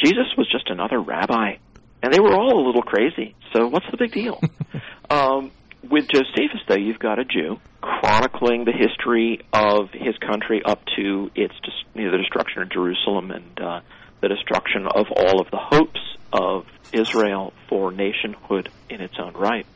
Jesus 0.02 0.26
was 0.36 0.50
just 0.50 0.68
another 0.70 1.00
rabbi, 1.00 1.56
and 2.02 2.12
they 2.12 2.20
were 2.20 2.34
all 2.34 2.64
a 2.64 2.66
little 2.66 2.82
crazy. 2.82 3.34
So 3.52 3.68
what's 3.68 3.86
the 3.90 3.96
big 3.96 4.12
deal? 4.12 4.40
um, 5.10 5.50
with 5.88 6.08
Josephus, 6.08 6.60
though, 6.68 6.76
you've 6.76 6.98
got 6.98 7.18
a 7.18 7.24
Jew 7.24 7.58
chronicling 7.80 8.64
the 8.64 8.72
history 8.72 9.40
of 9.52 9.90
his 9.92 10.16
country 10.18 10.62
up 10.64 10.82
to 10.96 11.30
its 11.34 11.54
you 11.94 12.04
know, 12.04 12.10
the 12.10 12.18
destruction 12.18 12.62
of 12.62 12.70
Jerusalem 12.70 13.30
and 13.30 13.60
uh, 13.60 13.80
the 14.20 14.28
destruction 14.28 14.86
of 14.86 15.06
all 15.14 15.40
of 15.40 15.50
the 15.50 15.58
hopes 15.58 16.00
of 16.32 16.66
Israel 16.92 17.52
for 17.68 17.90
nationhood 17.90 18.70
in 18.88 19.00
its 19.00 19.14
own 19.18 19.32
right. 19.34 19.66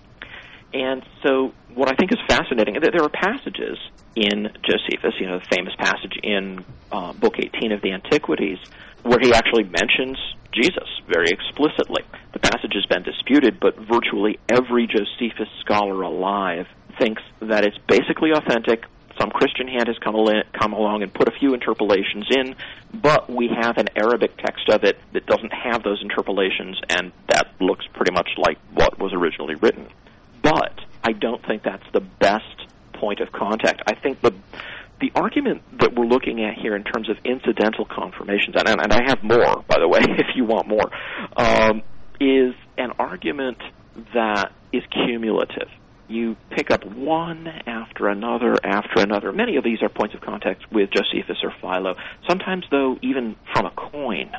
And 0.72 1.05
so, 1.22 1.53
what 1.72 1.89
I 1.89 1.95
think 1.95 2.12
is 2.12 2.18
fascinating, 2.27 2.77
there 2.81 3.03
are 3.03 3.09
passages 3.09 3.79
in 4.16 4.49
Josephus, 4.62 5.14
you 5.20 5.27
know, 5.27 5.39
the 5.39 5.47
famous 5.51 5.75
passage 5.79 6.18
in 6.22 6.64
uh, 6.91 7.12
Book 7.12 7.35
18 7.39 7.72
of 7.72 7.81
the 7.81 7.93
Antiquities, 7.93 8.59
where 9.05 9.21
he 9.21 9.33
actually 9.33 9.65
mentions 9.65 10.19
Jesus 10.53 10.89
very 11.07 11.29
explicitly. 11.29 12.03
The 12.33 12.39
passage 12.39 12.73
has 12.75 12.87
been 12.87 13.03
disputed, 13.03 13.61
but 13.61 13.77
virtually 13.77 14.39
every 14.49 14.87
Josephus 14.87 15.49
scholar 15.61 16.03
alive 16.03 16.67
thinks 16.99 17.23
that 17.41 17.65
it's 17.65 17.79
basically 17.89 18.31
authentic. 18.33 18.85
Some 19.21 19.31
Christian 19.31 19.69
hand 19.69 19.87
has 19.89 19.99
come, 19.99 20.17
al- 20.17 20.43
come 20.59 20.73
along 20.73 21.03
and 21.03 21.13
put 21.13 21.29
a 21.29 21.33
few 21.39 21.55
interpolations 21.55 22.27
in, 22.31 22.57
but 22.93 23.31
we 23.31 23.49
have 23.49 23.77
an 23.79 23.89
Arabic 23.95 24.37
text 24.39 24.69
of 24.69 24.85
it 24.85 24.99
that 25.13 25.27
doesn't 25.27 25.53
have 25.53 25.83
those 25.83 26.01
interpolations, 26.03 26.81
and 26.89 27.13
that 27.29 27.53
looks 27.61 27.87
pretty 27.93 28.13
much 28.13 28.31
like 28.39 28.59
what 28.73 28.99
was 28.99 29.13
originally 29.13 29.55
written. 29.57 29.87
But 30.43 30.81
I 31.03 31.13
don't 31.13 31.45
think 31.47 31.63
that's 31.63 31.87
the 31.93 32.01
best 32.01 32.67
point 32.95 33.21
of 33.21 33.31
contact. 33.33 33.83
I 33.87 33.95
think 33.95 34.21
the 34.21 34.33
the 35.01 35.11
argument 35.15 35.63
that 35.81 35.95
we're 35.95 36.07
looking 36.07 36.45
at 36.45 36.55
here 36.55 36.77
in 36.77 36.85
terms 36.85 37.11
of 37.11 37.17
incidental 37.25 37.85
confirmations, 37.85 38.55
and, 38.57 38.69
and 38.69 38.93
I 38.93 39.03
have 39.09 39.23
more, 39.23 39.63
by 39.69 39.79
the 39.79 39.89
way, 39.89 40.01
if 40.03 40.37
you 40.37 40.45
want 40.45 40.69
more, 40.69 40.91
um, 41.37 41.83
is 42.21 42.55
an 42.79 42.93
argument 42.99 43.59
that 44.15 44.53
is 44.73 44.83
cumulative. 44.93 45.69
You 46.07 46.37
pick 46.51 46.71
up 46.71 46.85
one 46.85 47.47
after 47.47 48.09
another 48.09 48.57
after 48.63 49.01
another. 49.01 49.33
Many 49.33 49.57
of 49.57 49.65
these 49.65 49.83
are 49.83 49.89
points 49.89 50.15
of 50.15 50.21
contact 50.21 50.71
with 50.71 50.91
Josephus 50.91 51.39
or 51.43 51.53
Philo. 51.61 51.97
Sometimes, 52.29 52.65
though, 52.71 52.99
even 53.01 53.37
from 53.53 53.67
a 53.67 53.71
coin. 53.71 54.31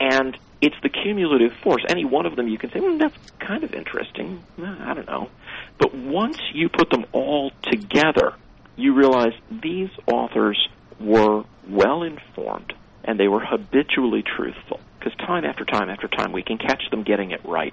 And 0.00 0.36
it's 0.60 0.76
the 0.82 0.88
cumulative 0.88 1.52
force. 1.62 1.82
Any 1.88 2.04
one 2.04 2.26
of 2.26 2.36
them 2.36 2.48
you 2.48 2.58
can 2.58 2.70
say, 2.70 2.80
well, 2.80 2.98
that's 2.98 3.16
kind 3.38 3.62
of 3.62 3.72
interesting. 3.72 4.42
I 4.58 4.94
don't 4.94 5.06
know. 5.06 5.30
But 5.78 5.94
once 5.94 6.38
you 6.52 6.68
put 6.68 6.90
them 6.90 7.06
all 7.12 7.52
together, 7.62 8.34
you 8.76 8.94
realize 8.94 9.32
these 9.50 9.90
authors 10.06 10.68
were 10.98 11.44
well 11.68 12.02
informed 12.02 12.72
and 13.04 13.18
they 13.18 13.28
were 13.28 13.40
habitually 13.40 14.22
truthful. 14.22 14.80
Because 14.98 15.16
time 15.18 15.44
after 15.44 15.64
time 15.64 15.88
after 15.88 16.08
time, 16.08 16.32
we 16.32 16.42
can 16.42 16.58
catch 16.58 16.82
them 16.90 17.02
getting 17.02 17.30
it 17.30 17.40
right. 17.44 17.72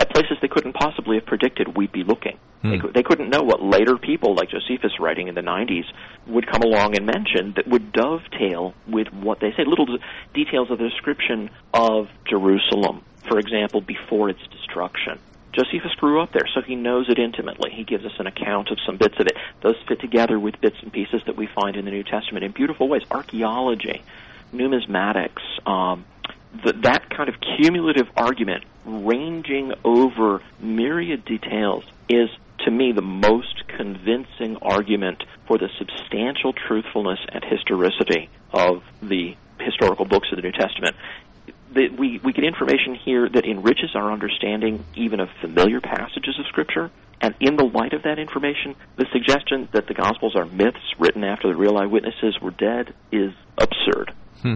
At 0.00 0.12
places 0.12 0.38
they 0.40 0.48
couldn't 0.48 0.72
possibly 0.72 1.16
have 1.16 1.26
predicted 1.26 1.76
we'd 1.76 1.92
be 1.92 2.02
looking. 2.02 2.38
Hmm. 2.62 2.70
They, 2.70 2.78
they 2.96 3.02
couldn't 3.02 3.30
know 3.30 3.42
what 3.42 3.62
later 3.62 3.96
people, 3.96 4.34
like 4.34 4.50
Josephus 4.50 4.98
writing 4.98 5.28
in 5.28 5.34
the 5.34 5.42
90s, 5.42 5.84
would 6.26 6.46
come 6.46 6.62
along 6.62 6.96
and 6.96 7.06
mention 7.06 7.52
that 7.54 7.68
would 7.68 7.92
dovetail 7.92 8.74
with 8.88 9.12
what 9.12 9.40
they 9.40 9.52
say. 9.52 9.64
Little 9.64 9.86
d- 9.86 9.98
details 10.34 10.70
of 10.70 10.78
the 10.78 10.88
description 10.88 11.50
of 11.72 12.08
Jerusalem, 12.28 13.04
for 13.28 13.38
example, 13.38 13.80
before 13.80 14.28
its 14.30 14.40
destruction. 14.50 15.20
Josephus 15.58 15.92
grew 15.96 16.20
up 16.20 16.32
there, 16.32 16.46
so 16.54 16.62
he 16.62 16.76
knows 16.76 17.08
it 17.08 17.18
intimately. 17.18 17.70
He 17.72 17.82
gives 17.82 18.04
us 18.04 18.12
an 18.20 18.28
account 18.28 18.70
of 18.70 18.78
some 18.86 18.96
bits 18.96 19.16
of 19.18 19.26
it. 19.26 19.36
Those 19.60 19.74
fit 19.88 20.00
together 20.00 20.38
with 20.38 20.60
bits 20.60 20.76
and 20.82 20.92
pieces 20.92 21.22
that 21.26 21.36
we 21.36 21.48
find 21.48 21.76
in 21.76 21.84
the 21.84 21.90
New 21.90 22.04
Testament 22.04 22.44
in 22.44 22.52
beautiful 22.52 22.88
ways. 22.88 23.02
Archaeology, 23.10 24.02
numismatics, 24.54 25.42
um, 25.66 26.04
th- 26.62 26.76
that 26.82 27.10
kind 27.10 27.28
of 27.28 27.34
cumulative 27.40 28.06
argument 28.16 28.64
ranging 28.84 29.72
over 29.84 30.42
myriad 30.60 31.24
details 31.24 31.82
is, 32.08 32.30
to 32.60 32.70
me, 32.70 32.92
the 32.92 33.02
most 33.02 33.66
convincing 33.66 34.58
argument 34.62 35.24
for 35.48 35.58
the 35.58 35.68
substantial 35.76 36.52
truthfulness 36.52 37.18
and 37.30 37.44
historicity 37.44 38.30
of 38.52 38.84
the 39.02 39.36
historical 39.58 40.04
books 40.04 40.28
of 40.30 40.36
the 40.36 40.42
New 40.42 40.52
Testament 40.52 40.94
that 41.74 41.96
we, 41.98 42.18
we 42.24 42.32
get 42.32 42.44
information 42.44 42.94
here 42.94 43.28
that 43.28 43.44
enriches 43.44 43.94
our 43.94 44.10
understanding 44.10 44.84
even 44.94 45.20
of 45.20 45.28
familiar 45.40 45.80
passages 45.80 46.38
of 46.38 46.46
Scripture. 46.46 46.90
And 47.20 47.34
in 47.40 47.56
the 47.56 47.64
light 47.64 47.92
of 47.94 48.04
that 48.04 48.18
information, 48.18 48.76
the 48.96 49.06
suggestion 49.12 49.68
that 49.72 49.86
the 49.86 49.94
Gospels 49.94 50.36
are 50.36 50.46
myths 50.46 50.94
written 50.98 51.24
after 51.24 51.48
the 51.48 51.56
real 51.56 51.76
eyewitnesses 51.76 52.40
were 52.40 52.52
dead 52.52 52.94
is 53.10 53.32
absurd. 53.58 54.12
Hmm. 54.42 54.54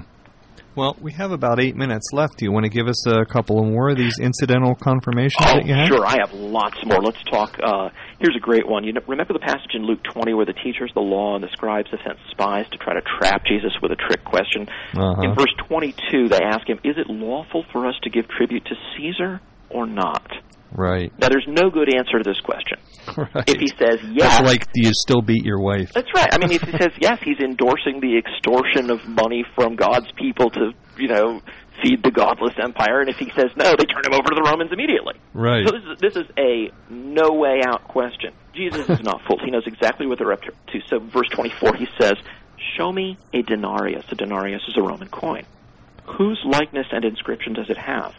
Well, 0.74 0.96
we 1.00 1.12
have 1.12 1.32
about 1.32 1.60
eight 1.60 1.76
minutes 1.76 2.08
left. 2.12 2.38
Do 2.38 2.46
you 2.46 2.52
want 2.52 2.64
to 2.64 2.70
give 2.70 2.88
us 2.88 3.06
a 3.06 3.26
couple 3.26 3.62
more 3.62 3.90
of 3.90 3.98
these 3.98 4.18
incidental 4.18 4.74
confirmations 4.74 5.44
Oh, 5.46 5.56
that 5.56 5.66
you 5.66 5.74
have? 5.74 5.88
sure. 5.88 6.06
I 6.06 6.16
have 6.18 6.32
lots 6.32 6.78
more. 6.86 6.98
Let's 7.02 7.22
talk. 7.24 7.58
Uh, 7.62 7.90
here's 8.20 8.34
a 8.36 8.40
great 8.40 8.66
one. 8.66 8.82
You 8.84 8.94
know, 8.94 9.02
remember 9.06 9.34
the 9.34 9.38
passage 9.38 9.72
in 9.74 9.82
Luke 9.84 10.00
20 10.14 10.32
where 10.32 10.46
the 10.46 10.54
teachers, 10.54 10.90
the 10.94 11.00
law, 11.02 11.34
and 11.34 11.44
the 11.44 11.50
scribes 11.52 11.90
have 11.90 12.00
sent 12.06 12.18
spies 12.30 12.64
to 12.72 12.78
try 12.78 12.94
to 12.94 13.02
trap 13.18 13.44
Jesus 13.44 13.72
with 13.82 13.92
a 13.92 13.96
trick 13.96 14.24
question? 14.24 14.66
Uh-huh. 14.96 15.20
In 15.22 15.34
verse 15.34 15.52
22, 15.68 16.28
they 16.28 16.40
ask 16.42 16.66
him, 16.66 16.78
Is 16.84 16.96
it 16.96 17.08
lawful 17.08 17.64
for 17.70 17.86
us 17.86 17.94
to 18.04 18.10
give 18.10 18.28
tribute 18.28 18.64
to 18.64 18.74
Caesar 18.96 19.40
or 19.68 19.86
not? 19.86 20.26
Right. 20.74 21.12
Now, 21.18 21.28
there's 21.28 21.46
no 21.48 21.70
good 21.70 21.94
answer 21.94 22.18
to 22.18 22.24
this 22.24 22.40
question. 22.40 22.78
right. 23.16 23.48
If 23.48 23.60
he 23.60 23.68
says 23.68 23.98
yes, 24.12 24.40
It's 24.40 24.46
like, 24.48 24.72
do 24.72 24.82
you 24.82 24.92
still 24.94 25.20
beat 25.22 25.44
your 25.44 25.60
wife? 25.60 25.92
That's 25.92 26.08
right. 26.14 26.28
I 26.32 26.38
mean, 26.38 26.52
if 26.52 26.62
he 26.62 26.72
says 26.72 26.92
yes, 27.00 27.18
he's 27.22 27.38
endorsing 27.38 28.00
the 28.00 28.16
extortion 28.18 28.90
of 28.90 29.04
money 29.06 29.44
from 29.54 29.76
God's 29.76 30.10
people 30.12 30.50
to, 30.50 30.72
you 30.96 31.08
know, 31.08 31.40
feed 31.82 32.02
the 32.02 32.10
godless 32.10 32.54
empire. 32.62 33.00
And 33.00 33.08
if 33.08 33.16
he 33.16 33.30
says 33.36 33.50
no, 33.56 33.74
they 33.76 33.84
turn 33.84 34.04
him 34.04 34.14
over 34.14 34.28
to 34.30 34.34
the 34.34 34.48
Romans 34.50 34.70
immediately. 34.72 35.14
Right. 35.34 35.66
So 35.66 35.72
this 35.72 35.84
is 35.84 35.98
this 36.00 36.16
is 36.16 36.30
a 36.38 36.70
no 36.90 37.32
way 37.32 37.60
out 37.66 37.84
question. 37.88 38.32
Jesus 38.54 38.88
is 38.88 39.00
not 39.00 39.20
fooled. 39.26 39.40
He 39.44 39.50
knows 39.50 39.66
exactly 39.66 40.06
what 40.06 40.18
they're 40.18 40.32
up 40.32 40.42
to. 40.42 40.80
So 40.88 40.98
verse 41.00 41.28
24, 41.32 41.74
he 41.76 41.86
says, 41.98 42.14
"Show 42.76 42.92
me 42.92 43.18
a 43.32 43.42
denarius. 43.42 44.04
A 44.10 44.14
denarius 44.14 44.62
is 44.68 44.74
a 44.76 44.82
Roman 44.82 45.08
coin. 45.08 45.44
Whose 46.04 46.40
likeness 46.44 46.86
and 46.92 47.04
inscription 47.04 47.52
does 47.54 47.70
it 47.70 47.78
have?" 47.78 48.14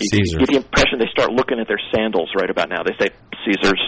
You 0.00 0.08
Caesar. 0.10 0.38
get 0.38 0.48
the 0.48 0.56
impression 0.56 0.98
they 0.98 1.10
start 1.10 1.30
looking 1.30 1.60
at 1.60 1.68
their 1.68 1.80
sandals 1.94 2.30
right 2.34 2.50
about 2.50 2.68
now. 2.68 2.82
They 2.82 2.96
say, 2.98 3.10
"Caesar's." 3.46 3.82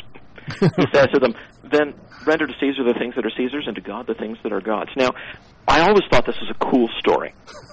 he 0.61 0.87
says 0.95 1.09
to 1.13 1.19
them, 1.19 1.35
then 1.71 1.95
render 2.27 2.47
to 2.47 2.53
Caesar 2.61 2.85
the 2.85 2.95
things 2.99 3.15
that 3.17 3.25
are 3.27 3.33
Caesar's 3.37 3.65
and 3.67 3.75
to 3.77 3.83
God 3.83 4.07
the 4.07 4.15
things 4.15 4.39
that 4.43 4.53
are 4.53 4.61
God's. 4.61 4.91
Now, 4.97 5.11
I 5.67 5.81
always 5.81 6.05
thought 6.11 6.27
this 6.27 6.39
was 6.41 6.51
a 6.51 6.59
cool 6.71 6.89
story, 6.99 7.35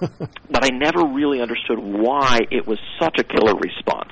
but 0.50 0.64
I 0.64 0.70
never 0.74 1.06
really 1.06 1.40
understood 1.40 1.78
why 1.78 2.40
it 2.50 2.66
was 2.66 2.78
such 3.00 3.18
a 3.18 3.24
killer 3.24 3.54
response. 3.54 4.10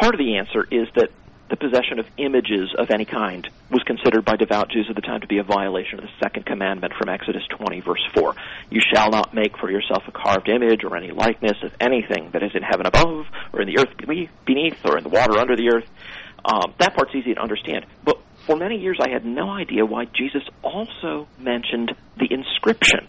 Part 0.00 0.14
of 0.14 0.18
the 0.18 0.36
answer 0.38 0.66
is 0.70 0.88
that 0.96 1.10
the 1.50 1.56
possession 1.56 1.98
of 1.98 2.06
images 2.16 2.70
of 2.78 2.90
any 2.90 3.04
kind 3.04 3.48
was 3.70 3.82
considered 3.82 4.24
by 4.24 4.36
devout 4.36 4.70
Jews 4.70 4.86
at 4.88 4.94
the 4.94 5.02
time 5.02 5.20
to 5.20 5.26
be 5.26 5.38
a 5.38 5.42
violation 5.42 5.98
of 5.98 6.04
the 6.04 6.10
second 6.22 6.46
commandment 6.46 6.94
from 6.98 7.08
Exodus 7.08 7.42
20, 7.50 7.80
verse 7.80 8.06
4. 8.14 8.34
You 8.70 8.80
shall 8.94 9.10
not 9.10 9.34
make 9.34 9.58
for 9.58 9.70
yourself 9.70 10.04
a 10.06 10.12
carved 10.12 10.48
image 10.48 10.84
or 10.84 10.96
any 10.96 11.10
likeness 11.10 11.58
of 11.62 11.72
anything 11.80 12.30
that 12.32 12.42
is 12.42 12.52
in 12.54 12.62
heaven 12.62 12.86
above, 12.86 13.26
or 13.52 13.60
in 13.60 13.66
the 13.66 13.78
earth 13.78 13.94
beneath, 14.46 14.84
or 14.84 14.96
in 14.96 15.02
the 15.02 15.10
water 15.10 15.38
under 15.38 15.56
the 15.56 15.70
earth. 15.74 15.88
Um, 16.44 16.72
that 16.78 16.94
part's 16.94 17.14
easy 17.14 17.34
to 17.34 17.40
understand. 17.40 17.84
But 18.04 18.18
for 18.46 18.56
many 18.56 18.78
years, 18.78 18.98
I 19.00 19.10
had 19.10 19.24
no 19.24 19.50
idea 19.50 19.84
why 19.84 20.04
Jesus 20.06 20.42
also 20.62 21.26
mentioned 21.38 21.92
the 22.16 22.32
inscription. 22.32 23.08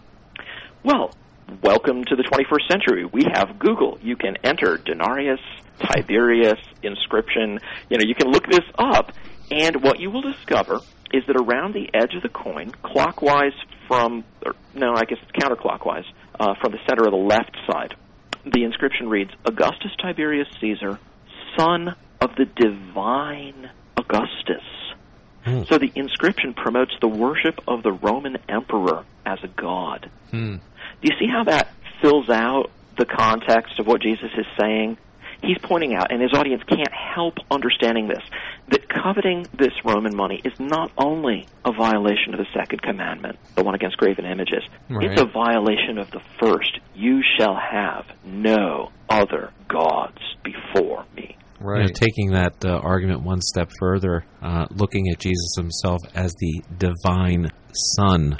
Well, 0.84 1.14
welcome 1.62 2.04
to 2.06 2.16
the 2.16 2.24
21st 2.24 2.72
century. 2.72 3.06
We 3.06 3.26
have 3.34 3.60
Google. 3.60 4.00
You 4.02 4.16
can 4.16 4.38
enter 4.44 4.78
denarius, 4.78 5.40
Tiberius, 5.80 6.60
inscription. 6.82 7.60
You 7.90 7.98
know, 7.98 8.06
you 8.06 8.16
can 8.16 8.32
look 8.32 8.46
this 8.48 8.66
up, 8.78 9.12
and 9.50 9.84
what 9.84 10.00
you 10.00 10.10
will 10.12 10.22
discover 10.22 10.80
is 11.14 11.24
that 11.28 11.36
around 11.36 11.74
the 11.74 11.90
edge 11.94 12.16
of 12.16 12.22
the 12.24 12.30
coin, 12.30 12.72
clockwise 12.84 13.54
from, 13.88 14.24
or, 14.46 14.54
no, 14.74 14.94
I 14.94 15.04
guess 15.04 15.18
it's 15.22 15.32
counterclockwise, 15.32 16.06
uh, 16.40 16.56
from 16.62 16.72
the 16.72 16.80
center 16.88 17.04
of 17.04 17.12
the 17.12 17.18
left 17.18 17.58
side, 17.70 17.96
the 18.46 18.64
inscription 18.64 19.10
reads, 19.10 19.32
Augustus 19.46 19.92
Tiberius 20.02 20.48
Caesar, 20.62 21.00
son 21.58 21.96
of 22.22 22.30
the 22.38 22.46
divine 22.46 23.70
Augustus. 23.98 24.64
Hmm. 25.44 25.64
So 25.68 25.78
the 25.78 25.92
inscription 25.96 26.54
promotes 26.54 26.94
the 27.02 27.08
worship 27.08 27.60
of 27.68 27.84
the 27.84 27.92
Roman 27.92 28.38
emperor 28.48 29.06
as 29.26 29.40
a 29.44 29.48
god. 29.48 30.10
Hmm. 30.30 30.58
Do 31.02 31.10
you 31.12 31.16
see 31.20 31.28
how 31.32 31.44
that 31.46 31.70
fills 32.02 32.30
out 32.30 32.70
the 32.98 33.06
context 33.06 33.80
of 33.80 33.88
what 33.88 34.02
Jesus 34.02 34.30
is 34.38 34.46
saying? 34.60 34.98
He's 35.44 35.58
pointing 35.64 35.96
out, 35.96 36.12
and 36.12 36.22
his 36.22 36.34
audience 36.34 36.62
can't 36.68 36.92
help 36.94 37.34
understanding 37.50 38.08
this, 38.08 38.22
that 38.70 38.88
coveting 38.88 39.48
this 39.58 39.72
Roman 39.84 40.16
money 40.16 40.40
is 40.46 40.54
not 40.60 40.92
only 41.00 41.48
a 41.66 41.72
violation 41.72 42.34
of 42.34 42.38
the 42.40 42.46
second 42.54 42.84
commandment, 42.84 43.40
the 43.56 43.64
one 43.64 43.74
against 43.74 43.98
graven 43.98 44.26
images, 44.26 44.62
Right. 44.88 45.10
it's 45.12 45.20
a 45.22 45.26
violation 45.26 45.98
of 45.98 46.12
the 46.12 46.22
first. 46.40 46.78
You 46.94 47.22
shall 47.40 47.56
have 47.56 48.06
no 48.24 48.92
other 49.10 49.50
gods 49.68 50.20
before 50.44 51.06
me. 51.16 51.36
You 51.60 51.66
know, 51.68 51.72
Right. 51.82 51.96
taking 51.96 52.32
that 52.32 52.64
uh, 52.64 52.78
argument 52.84 53.22
one 53.24 53.42
step 53.42 53.72
further, 53.80 54.24
uh, 54.44 54.68
looking 54.70 55.10
at 55.12 55.20
Jesus 55.20 55.56
himself 55.58 56.02
as 56.14 56.34
the 56.40 56.62
divine 56.78 57.50
Son. 57.74 58.34
of 58.34 58.40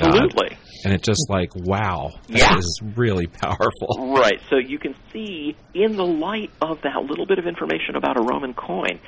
God. 0.00 0.16
Absolutely. 0.16 0.56
And 0.84 0.94
it's 0.94 1.06
just 1.06 1.28
like, 1.28 1.54
wow, 1.54 2.10
that 2.28 2.38
Yeah. 2.38 2.56
is 2.58 2.80
really 2.96 3.26
powerful. 3.26 3.70
Right. 4.20 4.40
So 4.50 4.56
you 4.56 4.78
can 4.78 4.94
see 5.12 5.56
in 5.74 5.96
the 5.96 6.04
light 6.04 6.50
of 6.60 6.82
that 6.82 7.02
little 7.08 7.26
bit 7.26 7.38
of 7.38 7.46
information 7.46 7.96
about 7.96 8.18
a 8.18 8.22
Roman 8.22 8.54
coin 8.54 8.98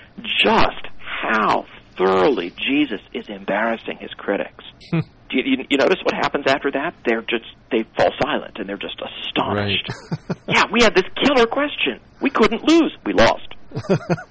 just 0.45 0.87
how 0.99 1.67
thoroughly 1.99 2.51
Jesus 2.51 3.01
is 3.13 3.27
embarrassing 3.29 3.99
his 4.01 4.11
critics. 4.17 4.65
Hmm. 4.91 5.01
Do 5.31 5.39
you, 5.39 5.45
you, 5.47 5.65
you 5.71 5.77
notice 5.79 5.97
what 6.05 6.15
happens 6.15 6.45
after 6.47 6.71
that? 6.73 6.95
They're 7.07 7.23
just 7.23 7.47
they 7.71 7.85
fall 7.97 8.11
silent 8.23 8.59
and 8.59 8.69
they're 8.69 8.77
just 8.77 9.01
astonished. 9.01 9.89
yeah, 10.49 10.65
we 10.71 10.83
had 10.83 10.95
this 10.95 11.05
killer 11.25 11.47
question. 11.47 12.01
We 12.21 12.29
couldn't 12.31 12.63
lose. 12.69 12.95
We 13.07 13.15
lost. 13.15 13.49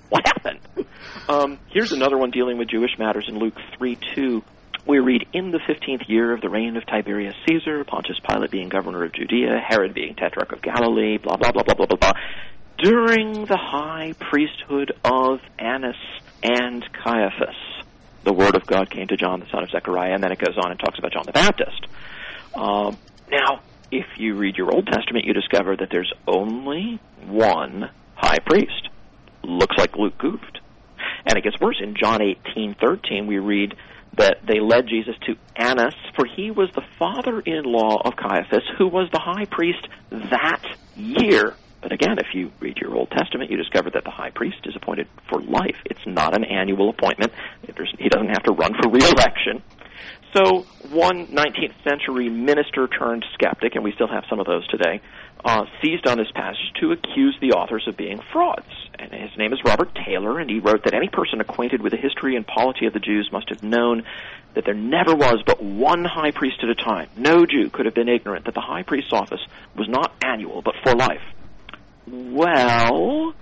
what 0.10 0.22
happened? 0.26 0.60
Um, 1.28 1.58
here's 1.72 1.92
another 1.92 2.18
one 2.20 2.30
dealing 2.30 2.60
with 2.60 2.70
Jewish 2.70 2.92
matters 3.00 3.26
in 3.28 3.40
Luke 3.40 3.56
3 3.80 3.98
2. 4.16 4.44
We 4.86 5.00
read, 5.00 5.28
In 5.32 5.52
the 5.52 5.60
fifteenth 5.66 6.04
year 6.08 6.34
of 6.34 6.42
the 6.42 6.50
reign 6.50 6.76
of 6.76 6.86
Tiberius 6.86 7.36
Caesar, 7.48 7.84
Pontius 7.84 8.20
Pilate 8.20 8.52
being 8.52 8.70
governor 8.70 9.04
of 9.04 9.14
Judea, 9.14 9.60
Herod 9.66 9.94
being 9.94 10.16
tetrarch 10.16 10.52
of 10.52 10.62
Galilee, 10.62 11.18
blah, 11.18 11.38
blah, 11.38 11.52
blah, 11.52 11.64
blah, 11.64 11.76
blah, 11.76 11.86
blah, 11.86 11.98
blah. 11.98 12.14
During 12.78 13.46
the 13.46 13.58
high 13.58 14.14
priesthood 14.20 14.92
of 15.06 15.40
Annas 15.60 15.96
and 16.42 16.84
Caiaphas, 16.94 17.56
the 18.24 18.34
word 18.34 18.56
of 18.56 18.66
God 18.66 18.90
came 18.90 19.08
to 19.08 19.18
John, 19.18 19.40
the 19.40 19.46
son 19.52 19.64
of 19.64 19.70
Zechariah, 19.70 20.14
and 20.14 20.24
then 20.24 20.32
it 20.32 20.40
goes 20.40 20.58
on 20.58 20.72
and 20.72 20.80
talks 20.80 20.98
about 20.98 21.14
John 21.14 21.24
the 21.26 21.32
Baptist. 21.32 21.86
Um, 22.56 22.98
now, 23.30 23.62
if 23.92 24.06
you 24.18 24.36
read 24.36 24.58
your 24.58 24.74
Old 24.74 24.88
Testament, 24.88 25.26
you 25.26 25.34
discover 25.34 25.76
that 25.76 25.90
there's 25.92 26.12
only 26.28 27.00
one 27.28 27.90
high 28.16 28.40
priest. 28.40 28.90
Looks 29.44 29.78
like 29.78 29.96
Luke 29.96 30.18
goofed. 30.18 30.60
And 31.26 31.38
it 31.38 31.44
gets 31.44 31.60
worse. 31.60 31.80
In 31.80 31.96
John 31.96 32.20
eighteen 32.22 32.74
thirteen, 32.74 33.28
we 33.28 33.38
read 33.38 33.76
that 34.18 34.38
they 34.46 34.60
led 34.60 34.88
Jesus 34.88 35.16
to 35.26 35.36
Annas, 35.56 35.96
for 36.16 36.26
he 36.26 36.52
was 36.52 36.70
the 36.76 36.84
father-in-law 37.00 38.02
of 38.04 38.16
Caiaphas, 38.16 38.64
who 38.78 38.88
was 38.88 39.10
the 39.12 39.20
high 39.20 39.46
priest 39.46 39.88
that 40.10 40.64
year. 40.96 41.56
But 41.82 41.92
again, 41.92 42.18
if 42.20 42.36
you 42.36 42.52
read 42.60 42.78
your 42.78 42.96
Old 42.96 43.10
Testament, 43.10 43.50
you 43.50 43.58
discover 43.58 43.90
that 43.92 44.04
the 44.04 44.12
high 44.12 44.30
priest 44.30 44.58
is 44.66 44.76
appointed 44.76 45.08
for 45.30 45.42
life. 45.42 45.78
It's 45.86 46.06
not 46.06 46.36
an 46.36 46.44
annual 46.44 46.90
appointment. 46.90 47.32
He 47.66 48.10
doesn't 48.10 48.30
have 48.30 48.44
to 48.44 48.52
run 48.52 48.74
for 48.82 48.90
re-election. 48.90 49.64
So, 50.36 50.66
one 50.92 51.28
19th 51.28 51.74
century 51.84 52.30
minister 52.30 52.88
turned 52.88 53.26
skeptic, 53.34 53.76
and 53.76 53.84
we 53.84 53.92
still 53.94 54.08
have 54.08 54.24
some 54.30 54.40
of 54.40 54.46
those 54.46 54.66
today, 54.68 55.02
uh, 55.44 55.66
seized 55.82 56.08
on 56.08 56.18
this 56.18 56.32
passage 56.34 56.72
to 56.80 56.92
accuse 56.92 57.38
the 57.42 57.52
authors 57.52 57.88
of 57.88 57.98
being 57.98 58.20
frauds. 58.32 58.68
And 58.98 59.12
his 59.12 59.36
name 59.38 59.54
is 59.54 59.60
Robert 59.66 59.90
Taylor, 60.06 60.40
and 60.40 60.50
he 60.50 60.60
wrote 60.60 60.84
that 60.84 60.94
any 60.94 61.08
person 61.08 61.42
acquainted 61.42 61.82
with 61.82 61.92
the 61.92 61.98
history 61.98 62.36
and 62.36 62.46
polity 62.46 62.86
of 62.86 62.94
the 62.94 63.00
Jews 63.00 63.30
must 63.32 63.50
have 63.50 63.64
known 63.64 64.04
that 64.54 64.66
there 64.66 64.74
never 64.74 65.16
was 65.16 65.42
but 65.46 65.64
one 65.64 66.04
high 66.04 66.32
priest 66.32 66.58
at 66.62 66.70
a 66.70 66.76
time. 66.76 67.10
No 67.18 67.46
Jew 67.46 67.70
could 67.70 67.86
have 67.86 67.96
been 67.96 68.10
ignorant 68.10 68.46
that 68.46 68.54
the 68.54 68.62
high 68.62 68.84
priest's 68.84 69.14
office 69.14 69.42
was 69.76 69.88
not 69.90 70.14
annual, 70.24 70.62
but 70.62 70.76
for 70.84 70.94
life. 70.96 71.22
Well, 72.08 73.34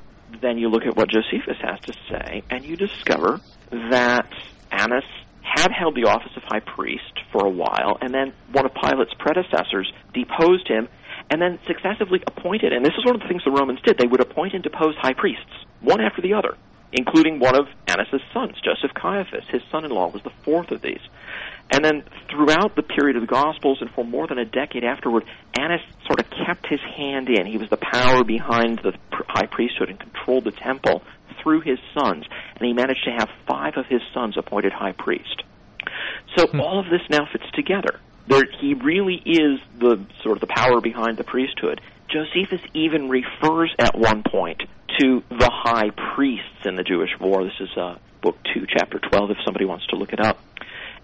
then 0.41 0.57
you 0.57 0.69
look 0.69 0.83
at 0.85 0.95
what 0.95 1.09
Josephus 1.09 1.57
has 1.61 1.79
to 1.81 1.93
say, 2.09 2.43
and 2.49 2.63
you 2.63 2.75
discover 2.75 3.39
that 3.71 4.27
Annas 4.71 5.03
had 5.41 5.71
held 5.71 5.95
the 5.95 6.05
office 6.05 6.31
of 6.35 6.43
high 6.43 6.59
priest 6.59 7.19
for 7.31 7.45
a 7.45 7.49
while, 7.49 7.97
and 8.01 8.13
then 8.13 8.33
one 8.51 8.65
of 8.65 8.73
Pilate's 8.73 9.13
predecessors 9.17 9.91
deposed 10.13 10.67
him, 10.67 10.87
and 11.29 11.41
then 11.41 11.59
successively 11.67 12.21
appointed, 12.25 12.73
and 12.73 12.83
this 12.83 12.93
is 12.97 13.05
one 13.05 13.15
of 13.15 13.21
the 13.21 13.27
things 13.27 13.43
the 13.45 13.51
Romans 13.51 13.79
did, 13.85 13.97
they 13.97 14.07
would 14.07 14.21
appoint 14.21 14.53
and 14.53 14.63
depose 14.63 14.95
high 14.95 15.13
priests, 15.13 15.51
one 15.81 16.01
after 16.01 16.21
the 16.21 16.33
other, 16.33 16.57
including 16.91 17.39
one 17.39 17.55
of 17.55 17.67
Annas' 17.87 18.21
sons, 18.33 18.55
Joseph 18.63 18.93
Caiaphas. 18.95 19.45
His 19.49 19.61
son-in-law 19.71 20.09
was 20.09 20.23
the 20.23 20.33
fourth 20.43 20.71
of 20.71 20.81
these. 20.81 21.01
And 21.71 21.85
then 21.85 22.03
throughout 22.31 22.75
the 22.75 22.81
period 22.81 23.15
of 23.15 23.21
the 23.21 23.27
Gospels 23.27 23.77
and 23.79 23.91
for 23.91 24.03
more 24.03 24.25
than 24.25 24.39
a 24.39 24.45
decade 24.45 24.83
afterward, 24.83 25.23
Annas 25.57 25.81
sort 26.07 26.19
of 26.19 26.27
kept 26.31 26.65
his 26.67 26.79
hand 26.79 27.29
in. 27.29 27.45
He 27.45 27.59
was 27.59 27.69
the 27.69 27.77
power 27.77 28.23
behind 28.23 28.79
the 28.79 28.93
high 29.11 29.45
priesthood 29.45 29.89
and 29.89 29.99
controlled 29.99 30.45
the 30.45 30.51
temple 30.51 31.03
through 31.43 31.61
his 31.61 31.77
sons. 31.93 32.25
And 32.55 32.65
he 32.65 32.73
managed 32.73 33.03
to 33.05 33.11
have 33.11 33.29
five 33.47 33.73
of 33.77 33.85
his 33.85 34.01
sons 34.13 34.35
appointed 34.35 34.73
high 34.73 34.93
priest. 34.93 35.43
So 36.35 36.47
hmm. 36.47 36.59
all 36.59 36.79
of 36.79 36.85
this 36.89 37.01
now 37.09 37.27
fits 37.31 37.45
together. 37.53 37.99
There, 38.29 38.43
he 38.61 38.75
really 38.75 39.15
is 39.15 39.59
the 39.79 40.05
sort 40.21 40.37
of 40.37 40.41
the 40.41 40.47
power 40.47 40.81
behind 40.81 41.17
the 41.17 41.23
priesthood. 41.23 41.81
Josephus 42.09 42.61
even 42.75 43.09
refers 43.09 43.73
at 43.79 43.97
one 43.97 44.23
point 44.23 44.61
to 44.99 45.23
the 45.29 45.49
high 45.51 45.89
priests 46.15 46.65
in 46.65 46.75
the 46.75 46.83
Jewish 46.83 47.09
war. 47.19 47.43
This 47.43 47.59
is 47.59 47.69
uh, 47.75 47.97
book 48.21 48.37
two, 48.53 48.67
chapter 48.67 48.99
twelve. 48.99 49.31
If 49.31 49.37
somebody 49.43 49.65
wants 49.65 49.87
to 49.87 49.95
look 49.95 50.13
it 50.13 50.19
up. 50.19 50.39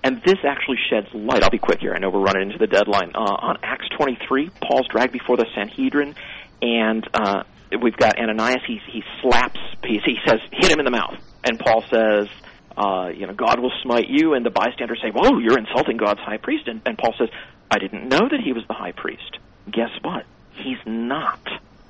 And 0.03 0.21
this 0.23 0.37
actually 0.47 0.77
sheds 0.87 1.07
light. 1.15 1.43
I'll 1.43 1.49
be 1.49 1.57
quick 1.57 1.79
here. 1.79 1.93
I 1.95 1.99
know 1.99 2.11
we're 2.11 2.21
running 2.21 2.51
into 2.51 2.59
the 2.59 2.67
deadline. 2.67 3.13
Uh, 3.15 3.21
on 3.21 3.57
Acts 3.63 3.87
23, 3.97 4.51
Paul's 4.61 4.87
dragged 4.87 5.11
before 5.11 5.35
the 5.35 5.47
Sanhedrin, 5.55 6.13
and 6.61 7.07
uh, 7.11 7.41
we've 7.81 7.97
got 7.97 8.19
Ananias. 8.19 8.61
He 8.67 8.79
he 8.91 9.03
slaps. 9.23 9.59
He, 9.83 9.99
he 10.05 10.17
says, 10.27 10.39
"Hit 10.51 10.71
him 10.71 10.77
in 10.77 10.85
the 10.85 10.91
mouth." 10.91 11.15
And 11.43 11.59
Paul 11.59 11.83
says, 11.89 12.27
uh, 12.77 13.09
"You 13.15 13.27
know, 13.27 13.33
God 13.33 13.59
will 13.59 13.73
smite 13.83 14.07
you." 14.09 14.33
And 14.33 14.45
the 14.45 14.49
bystanders 14.49 14.99
say, 15.01 15.11
"Whoa, 15.11 15.39
you're 15.39 15.57
insulting 15.57 15.97
God's 15.97 16.19
high 16.21 16.37
priest." 16.37 16.67
And, 16.67 16.81
and 16.85 16.97
Paul 16.97 17.13
says, 17.17 17.29
"I 17.71 17.79
didn't 17.79 18.07
know 18.07 18.27
that 18.29 18.39
he 18.43 18.53
was 18.53 18.63
the 18.67 18.73
high 18.73 18.91
priest." 18.91 19.37
Guess 19.71 19.91
what? 20.01 20.25
He's 20.53 20.77
not. 20.85 21.41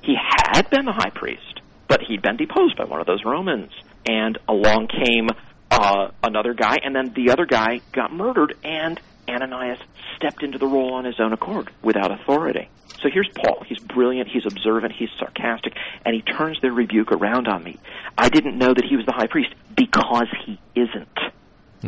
He 0.02 0.16
had 0.16 0.70
been 0.70 0.84
the 0.84 0.92
high 0.92 1.10
priest, 1.10 1.60
but 1.88 2.00
he'd 2.02 2.22
been 2.22 2.36
deposed 2.36 2.76
by 2.76 2.84
one 2.84 3.00
of 3.00 3.06
those 3.06 3.24
Romans. 3.24 3.72
And 4.08 4.38
along 4.48 4.88
came 4.88 5.28
uh, 5.70 6.10
another 6.22 6.54
guy, 6.54 6.76
and 6.82 6.94
then 6.94 7.12
the 7.14 7.32
other 7.32 7.44
guy 7.44 7.80
got 7.92 8.12
murdered, 8.12 8.54
and 8.62 9.00
Ananias 9.28 9.78
stepped 10.16 10.42
into 10.42 10.58
the 10.58 10.66
role 10.66 10.94
on 10.94 11.04
his 11.04 11.18
own 11.20 11.32
accord 11.32 11.70
without 11.82 12.12
authority. 12.12 12.68
So 13.02 13.08
here's 13.12 13.28
Paul. 13.36 13.64
He's 13.66 13.78
brilliant, 13.80 14.28
he's 14.32 14.46
observant, 14.46 14.92
he's 14.98 15.10
sarcastic, 15.18 15.74
and 16.04 16.14
he 16.14 16.22
turns 16.22 16.58
their 16.62 16.72
rebuke 16.72 17.12
around 17.12 17.48
on 17.48 17.62
me. 17.62 17.78
I 18.16 18.28
didn't 18.28 18.58
know 18.58 18.72
that 18.72 18.84
he 18.88 18.96
was 18.96 19.06
the 19.06 19.12
high 19.12 19.26
priest 19.26 19.54
because 19.76 20.28
he 20.44 20.58
isn't. 20.74 21.18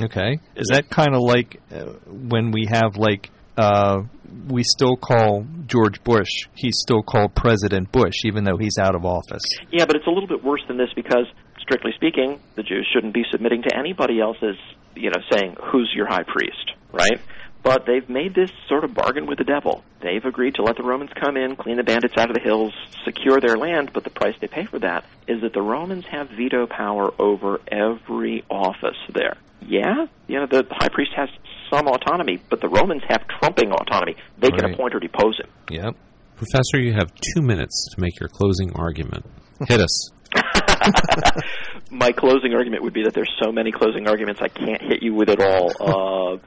Okay. 0.05 0.39
Is 0.55 0.69
that 0.69 0.91
kind 0.91 1.15
of 1.15 1.23
like 1.23 1.61
uh, 1.73 1.95
when 2.07 2.51
we 2.51 2.67
have 2.71 2.97
like 2.97 3.31
uh, 3.57 4.03
we 4.49 4.63
still 4.63 4.97
call 4.97 5.45
George 5.67 6.03
Bush, 6.05 6.31
he's 6.55 6.79
still 6.79 7.03
called 7.03 7.35
President 7.35 7.91
Bush, 7.91 8.25
even 8.25 8.45
though 8.45 8.57
he's 8.57 8.79
out 8.79 8.95
of 8.95 9.05
office. 9.05 9.43
Yeah, 9.73 9.85
but 9.85 9.97
it's 9.97 10.07
a 10.07 10.11
little 10.11 10.29
bit 10.29 10.45
worse 10.45 10.63
than 10.69 10.79
this 10.79 10.91
because, 10.95 11.27
strictly 11.59 11.91
speaking, 11.97 12.41
the 12.55 12.63
Jews 12.63 12.89
shouldn't 12.95 13.15
be 13.15 13.25
submitting 13.33 13.63
to 13.63 13.77
anybody 13.77 14.21
else's, 14.21 14.57
you 14.95 15.11
know, 15.11 15.21
saying, 15.33 15.57
who's 15.73 15.93
your 15.95 16.07
high 16.07 16.23
priest, 16.23 16.73
right? 16.93 17.21
But 17.69 17.85
they've 17.85 18.09
made 18.09 18.35
this 18.35 18.51
sort 18.67 18.83
of 18.83 18.95
bargain 18.95 19.27
with 19.27 19.37
the 19.37 19.45
devil. 19.45 19.85
They've 20.01 20.25
agreed 20.25 20.55
to 20.55 20.63
let 20.63 20.79
the 20.79 20.83
Romans 20.83 21.11
come 21.15 21.37
in, 21.37 21.55
clean 21.55 21.77
the 21.77 21.83
bandits 21.83 22.15
out 22.17 22.31
of 22.31 22.35
the 22.35 22.41
hills, 22.41 22.73
secure 23.05 23.41
their 23.43 23.59
land, 23.59 23.91
but 23.93 24.05
the 24.05 24.11
price 24.11 24.35
they 24.41 24.47
pay 24.47 24.65
for 24.65 24.79
that 24.79 25.05
is 25.27 25.43
that 25.43 25.53
the 25.53 25.61
Romans 25.61 26.07
have 26.11 26.31
veto 26.31 26.67
power 26.67 27.13
over 27.19 27.61
every 27.71 28.43
office 28.49 28.97
there. 29.13 29.37
Yeah, 29.61 30.07
you 30.29 30.39
know, 30.41 30.47
the 30.47 30.65
high 30.71 30.89
priest 30.89 31.11
has 31.15 31.29
some 31.71 31.89
autonomy, 31.89 32.41
but 32.49 32.63
the 32.63 32.71
Romans 32.71 33.03
have 33.07 33.29
trumping 33.39 33.71
autonomy. 33.71 34.17
They 34.39 34.49
can 34.49 34.65
Right. 34.65 34.73
appoint 34.73 34.95
or 34.95 35.01
depose 35.01 35.39
him. 35.39 35.51
Yep. 35.69 35.95
Professor, 36.37 36.79
you 36.81 36.95
have 36.95 37.13
two 37.35 37.43
minutes 37.43 37.87
to 37.95 38.01
make 38.01 38.19
your 38.19 38.31
closing 38.31 38.73
argument. 38.77 39.27
Hit 39.69 39.81
us. 39.81 40.11
My 41.91 42.13
closing 42.13 42.55
argument 42.55 42.83
would 42.83 42.95
be 42.95 43.05
that 43.05 43.13
there's 43.13 43.33
so 43.43 43.53
many 43.53 43.73
closing 43.73 44.09
arguments 44.09 44.41
I 44.43 44.49
can't 44.49 44.81
hit 44.81 45.03
you 45.03 45.13
with 45.13 45.29
it 45.29 45.43
all. 45.43 45.71
Uh, 45.81 46.39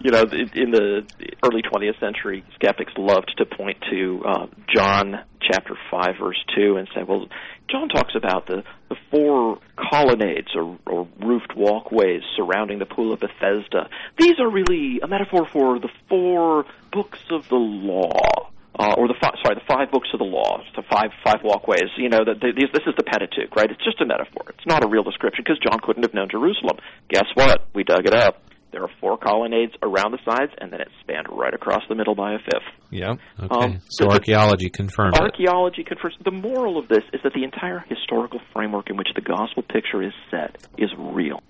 you 0.00 0.10
know, 0.10 0.22
in 0.22 0.70
the 0.70 1.02
early 1.42 1.62
20th 1.62 2.00
century, 2.00 2.44
skeptics 2.54 2.92
loved 2.96 3.32
to 3.36 3.44
point 3.44 3.78
to 3.90 4.22
uh, 4.26 4.46
John 4.74 5.24
chapter 5.40 5.76
5 5.90 6.14
verse 6.18 6.42
2 6.56 6.76
and 6.76 6.88
say, 6.94 7.02
well, 7.06 7.26
John 7.70 7.88
talks 7.88 8.14
about 8.16 8.46
the, 8.46 8.62
the 8.88 8.96
four 9.10 9.58
colonnades 9.76 10.48
or, 10.54 10.78
or 10.86 11.08
roofed 11.20 11.54
walkways 11.56 12.22
surrounding 12.36 12.78
the 12.78 12.86
pool 12.86 13.12
of 13.12 13.20
Bethesda. 13.20 13.88
These 14.18 14.40
are 14.40 14.50
really 14.50 15.00
a 15.02 15.06
metaphor 15.06 15.46
for 15.52 15.78
the 15.78 15.90
four 16.08 16.64
books 16.92 17.20
of 17.30 17.48
the 17.48 17.56
law 17.56 18.50
uh, 18.78 18.94
or 18.96 19.08
the 19.08 19.14
five, 19.20 19.34
sorry, 19.44 19.56
the 19.56 19.66
five 19.68 19.90
books 19.90 20.08
of 20.14 20.18
the 20.18 20.24
law, 20.24 20.62
the 20.74 20.82
five 20.88 21.10
five 21.22 21.44
walkways. 21.44 21.92
You 21.98 22.08
know, 22.08 22.24
that 22.24 22.40
these, 22.40 22.70
this 22.72 22.82
is 22.86 22.94
the 22.96 23.04
Pentateuch, 23.04 23.54
right? 23.54 23.70
It's 23.70 23.84
just 23.84 24.00
a 24.00 24.06
metaphor. 24.06 24.48
It's 24.48 24.66
not 24.66 24.84
a 24.84 24.88
real 24.88 25.02
description 25.02 25.44
because 25.44 25.60
John 25.60 25.80
couldn't 25.82 26.02
have 26.02 26.14
known 26.14 26.28
Jerusalem. 26.30 26.78
Guess 27.08 27.28
what? 27.34 27.66
We 27.74 27.84
dug 27.84 28.06
it 28.06 28.14
up. 28.14 28.42
There 28.72 28.82
are 28.82 28.90
four 29.00 29.18
colonnades 29.18 29.72
around 29.82 30.12
the 30.12 30.18
sides, 30.24 30.52
and 30.58 30.72
then 30.72 30.80
it's 30.80 30.92
spanned 31.00 31.26
right 31.30 31.52
across 31.52 31.82
the 31.88 31.94
middle 31.94 32.14
by 32.14 32.34
a 32.34 32.38
fifth. 32.38 32.90
Yep. 32.90 33.18
Okay. 33.44 33.64
Um, 33.64 33.80
so 33.90 34.04
the- 34.04 34.10
archaeology 34.12 34.70
confirmed 34.70 35.16
it. 35.16 35.20
Archaeology 35.20 35.84
confirms. 35.84 36.14
The 36.24 36.30
moral 36.30 36.78
of 36.78 36.88
this 36.88 37.02
is 37.12 37.20
that 37.24 37.32
the 37.34 37.44
entire 37.44 37.80
historical 37.88 38.40
framework 38.52 38.90
in 38.90 38.96
which 38.96 39.08
the 39.14 39.20
gospel 39.22 39.62
picture 39.62 40.02
is 40.02 40.12
set 40.30 40.56
is 40.78 40.90
real. 40.98 41.42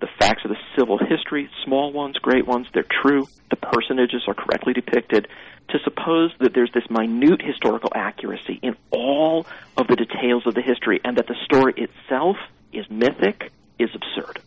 The 0.00 0.08
facts 0.18 0.42
of 0.44 0.50
the 0.50 0.56
civil 0.78 0.98
history, 0.98 1.48
small 1.64 1.92
ones, 1.92 2.16
great 2.18 2.46
ones, 2.46 2.66
they're 2.74 2.84
true. 3.02 3.24
The 3.50 3.56
personages 3.56 4.22
are 4.28 4.34
correctly 4.34 4.72
depicted. 4.74 5.28
To 5.70 5.78
suppose 5.82 6.32
that 6.40 6.52
there's 6.54 6.70
this 6.74 6.84
minute 6.90 7.40
historical 7.42 7.90
accuracy 7.94 8.58
in 8.62 8.76
all 8.90 9.46
of 9.76 9.86
the 9.88 9.96
details 9.96 10.46
of 10.46 10.54
the 10.54 10.62
history 10.62 11.00
and 11.04 11.16
that 11.16 11.26
the 11.26 11.34
story 11.44 11.74
itself 11.76 12.36
is 12.72 12.84
mythic 12.90 13.50
is 13.78 13.90
absurd. 13.94 14.40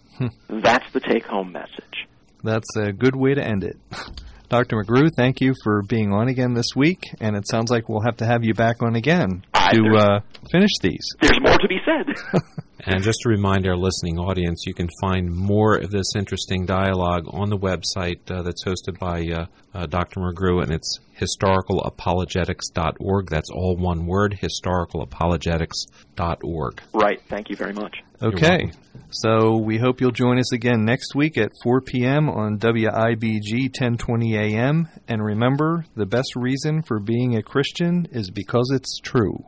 That's 0.49 0.91
the 0.91 0.99
take 0.99 1.25
home 1.25 1.51
message. 1.51 2.07
That's 2.43 2.67
a 2.77 2.91
good 2.91 3.15
way 3.15 3.33
to 3.33 3.43
end 3.43 3.63
it. 3.63 3.77
Dr. 4.49 4.77
McGrew, 4.83 5.09
thank 5.15 5.41
you 5.41 5.53
for 5.63 5.83
being 5.83 6.11
on 6.11 6.27
again 6.27 6.53
this 6.55 6.75
week, 6.75 7.03
and 7.21 7.35
it 7.35 7.47
sounds 7.47 7.69
like 7.69 7.87
we'll 7.87 8.01
have 8.01 8.17
to 8.17 8.25
have 8.25 8.43
you 8.43 8.53
back 8.55 8.81
on 8.81 8.95
again 8.95 9.43
I- 9.53 9.71
to 9.73 9.95
uh, 9.97 10.19
finish 10.51 10.71
these. 10.81 11.05
There's 11.21 11.39
more 11.41 11.57
to 11.57 11.67
be 11.67 11.77
said. 11.85 12.41
And 12.86 13.03
just 13.03 13.19
to 13.21 13.30
remind 13.30 13.65
our 13.67 13.75
listening 13.75 14.19
audience, 14.19 14.63
you 14.65 14.73
can 14.73 14.88
find 15.01 15.30
more 15.30 15.75
of 15.75 15.91
this 15.91 16.15
interesting 16.15 16.65
dialogue 16.65 17.25
on 17.27 17.49
the 17.49 17.57
website 17.57 18.32
uh, 18.32 18.41
that's 18.41 18.63
hosted 18.63 18.97
by 18.99 19.27
uh, 19.27 19.47
uh, 19.73 19.86
Dr. 19.86 20.21
McGrew, 20.21 20.63
and 20.63 20.71
it's 20.71 20.97
historicalapologetics.org. 21.19 23.30
That's 23.30 23.49
all 23.49 23.75
one 23.75 24.05
word, 24.05 24.39
historicalapologetics.org. 24.41 26.82
right. 26.93 27.21
Thank 27.27 27.49
you 27.49 27.57
very 27.57 27.73
much. 27.73 27.97
Okay. 28.21 28.71
So 29.11 29.57
we 29.57 29.77
hope 29.77 30.01
you'll 30.01 30.11
join 30.11 30.38
us 30.39 30.51
again 30.53 30.86
next 30.86 31.15
week 31.15 31.38
at 31.38 31.51
4 31.63 31.82
p.m. 31.82 32.30
on 32.30 32.59
WIBG 32.59 33.69
1020 33.69 34.38
AM. 34.38 34.88
And 35.07 35.23
remember, 35.23 35.86
the 35.95 36.05
best 36.05 36.36
reason 36.36 36.84
for 36.84 36.99
being 36.99 37.36
a 37.36 37.41
Christian 37.41 38.07
is 38.11 38.30
because 38.30 38.69
it's 38.73 38.99
true. 38.99 39.43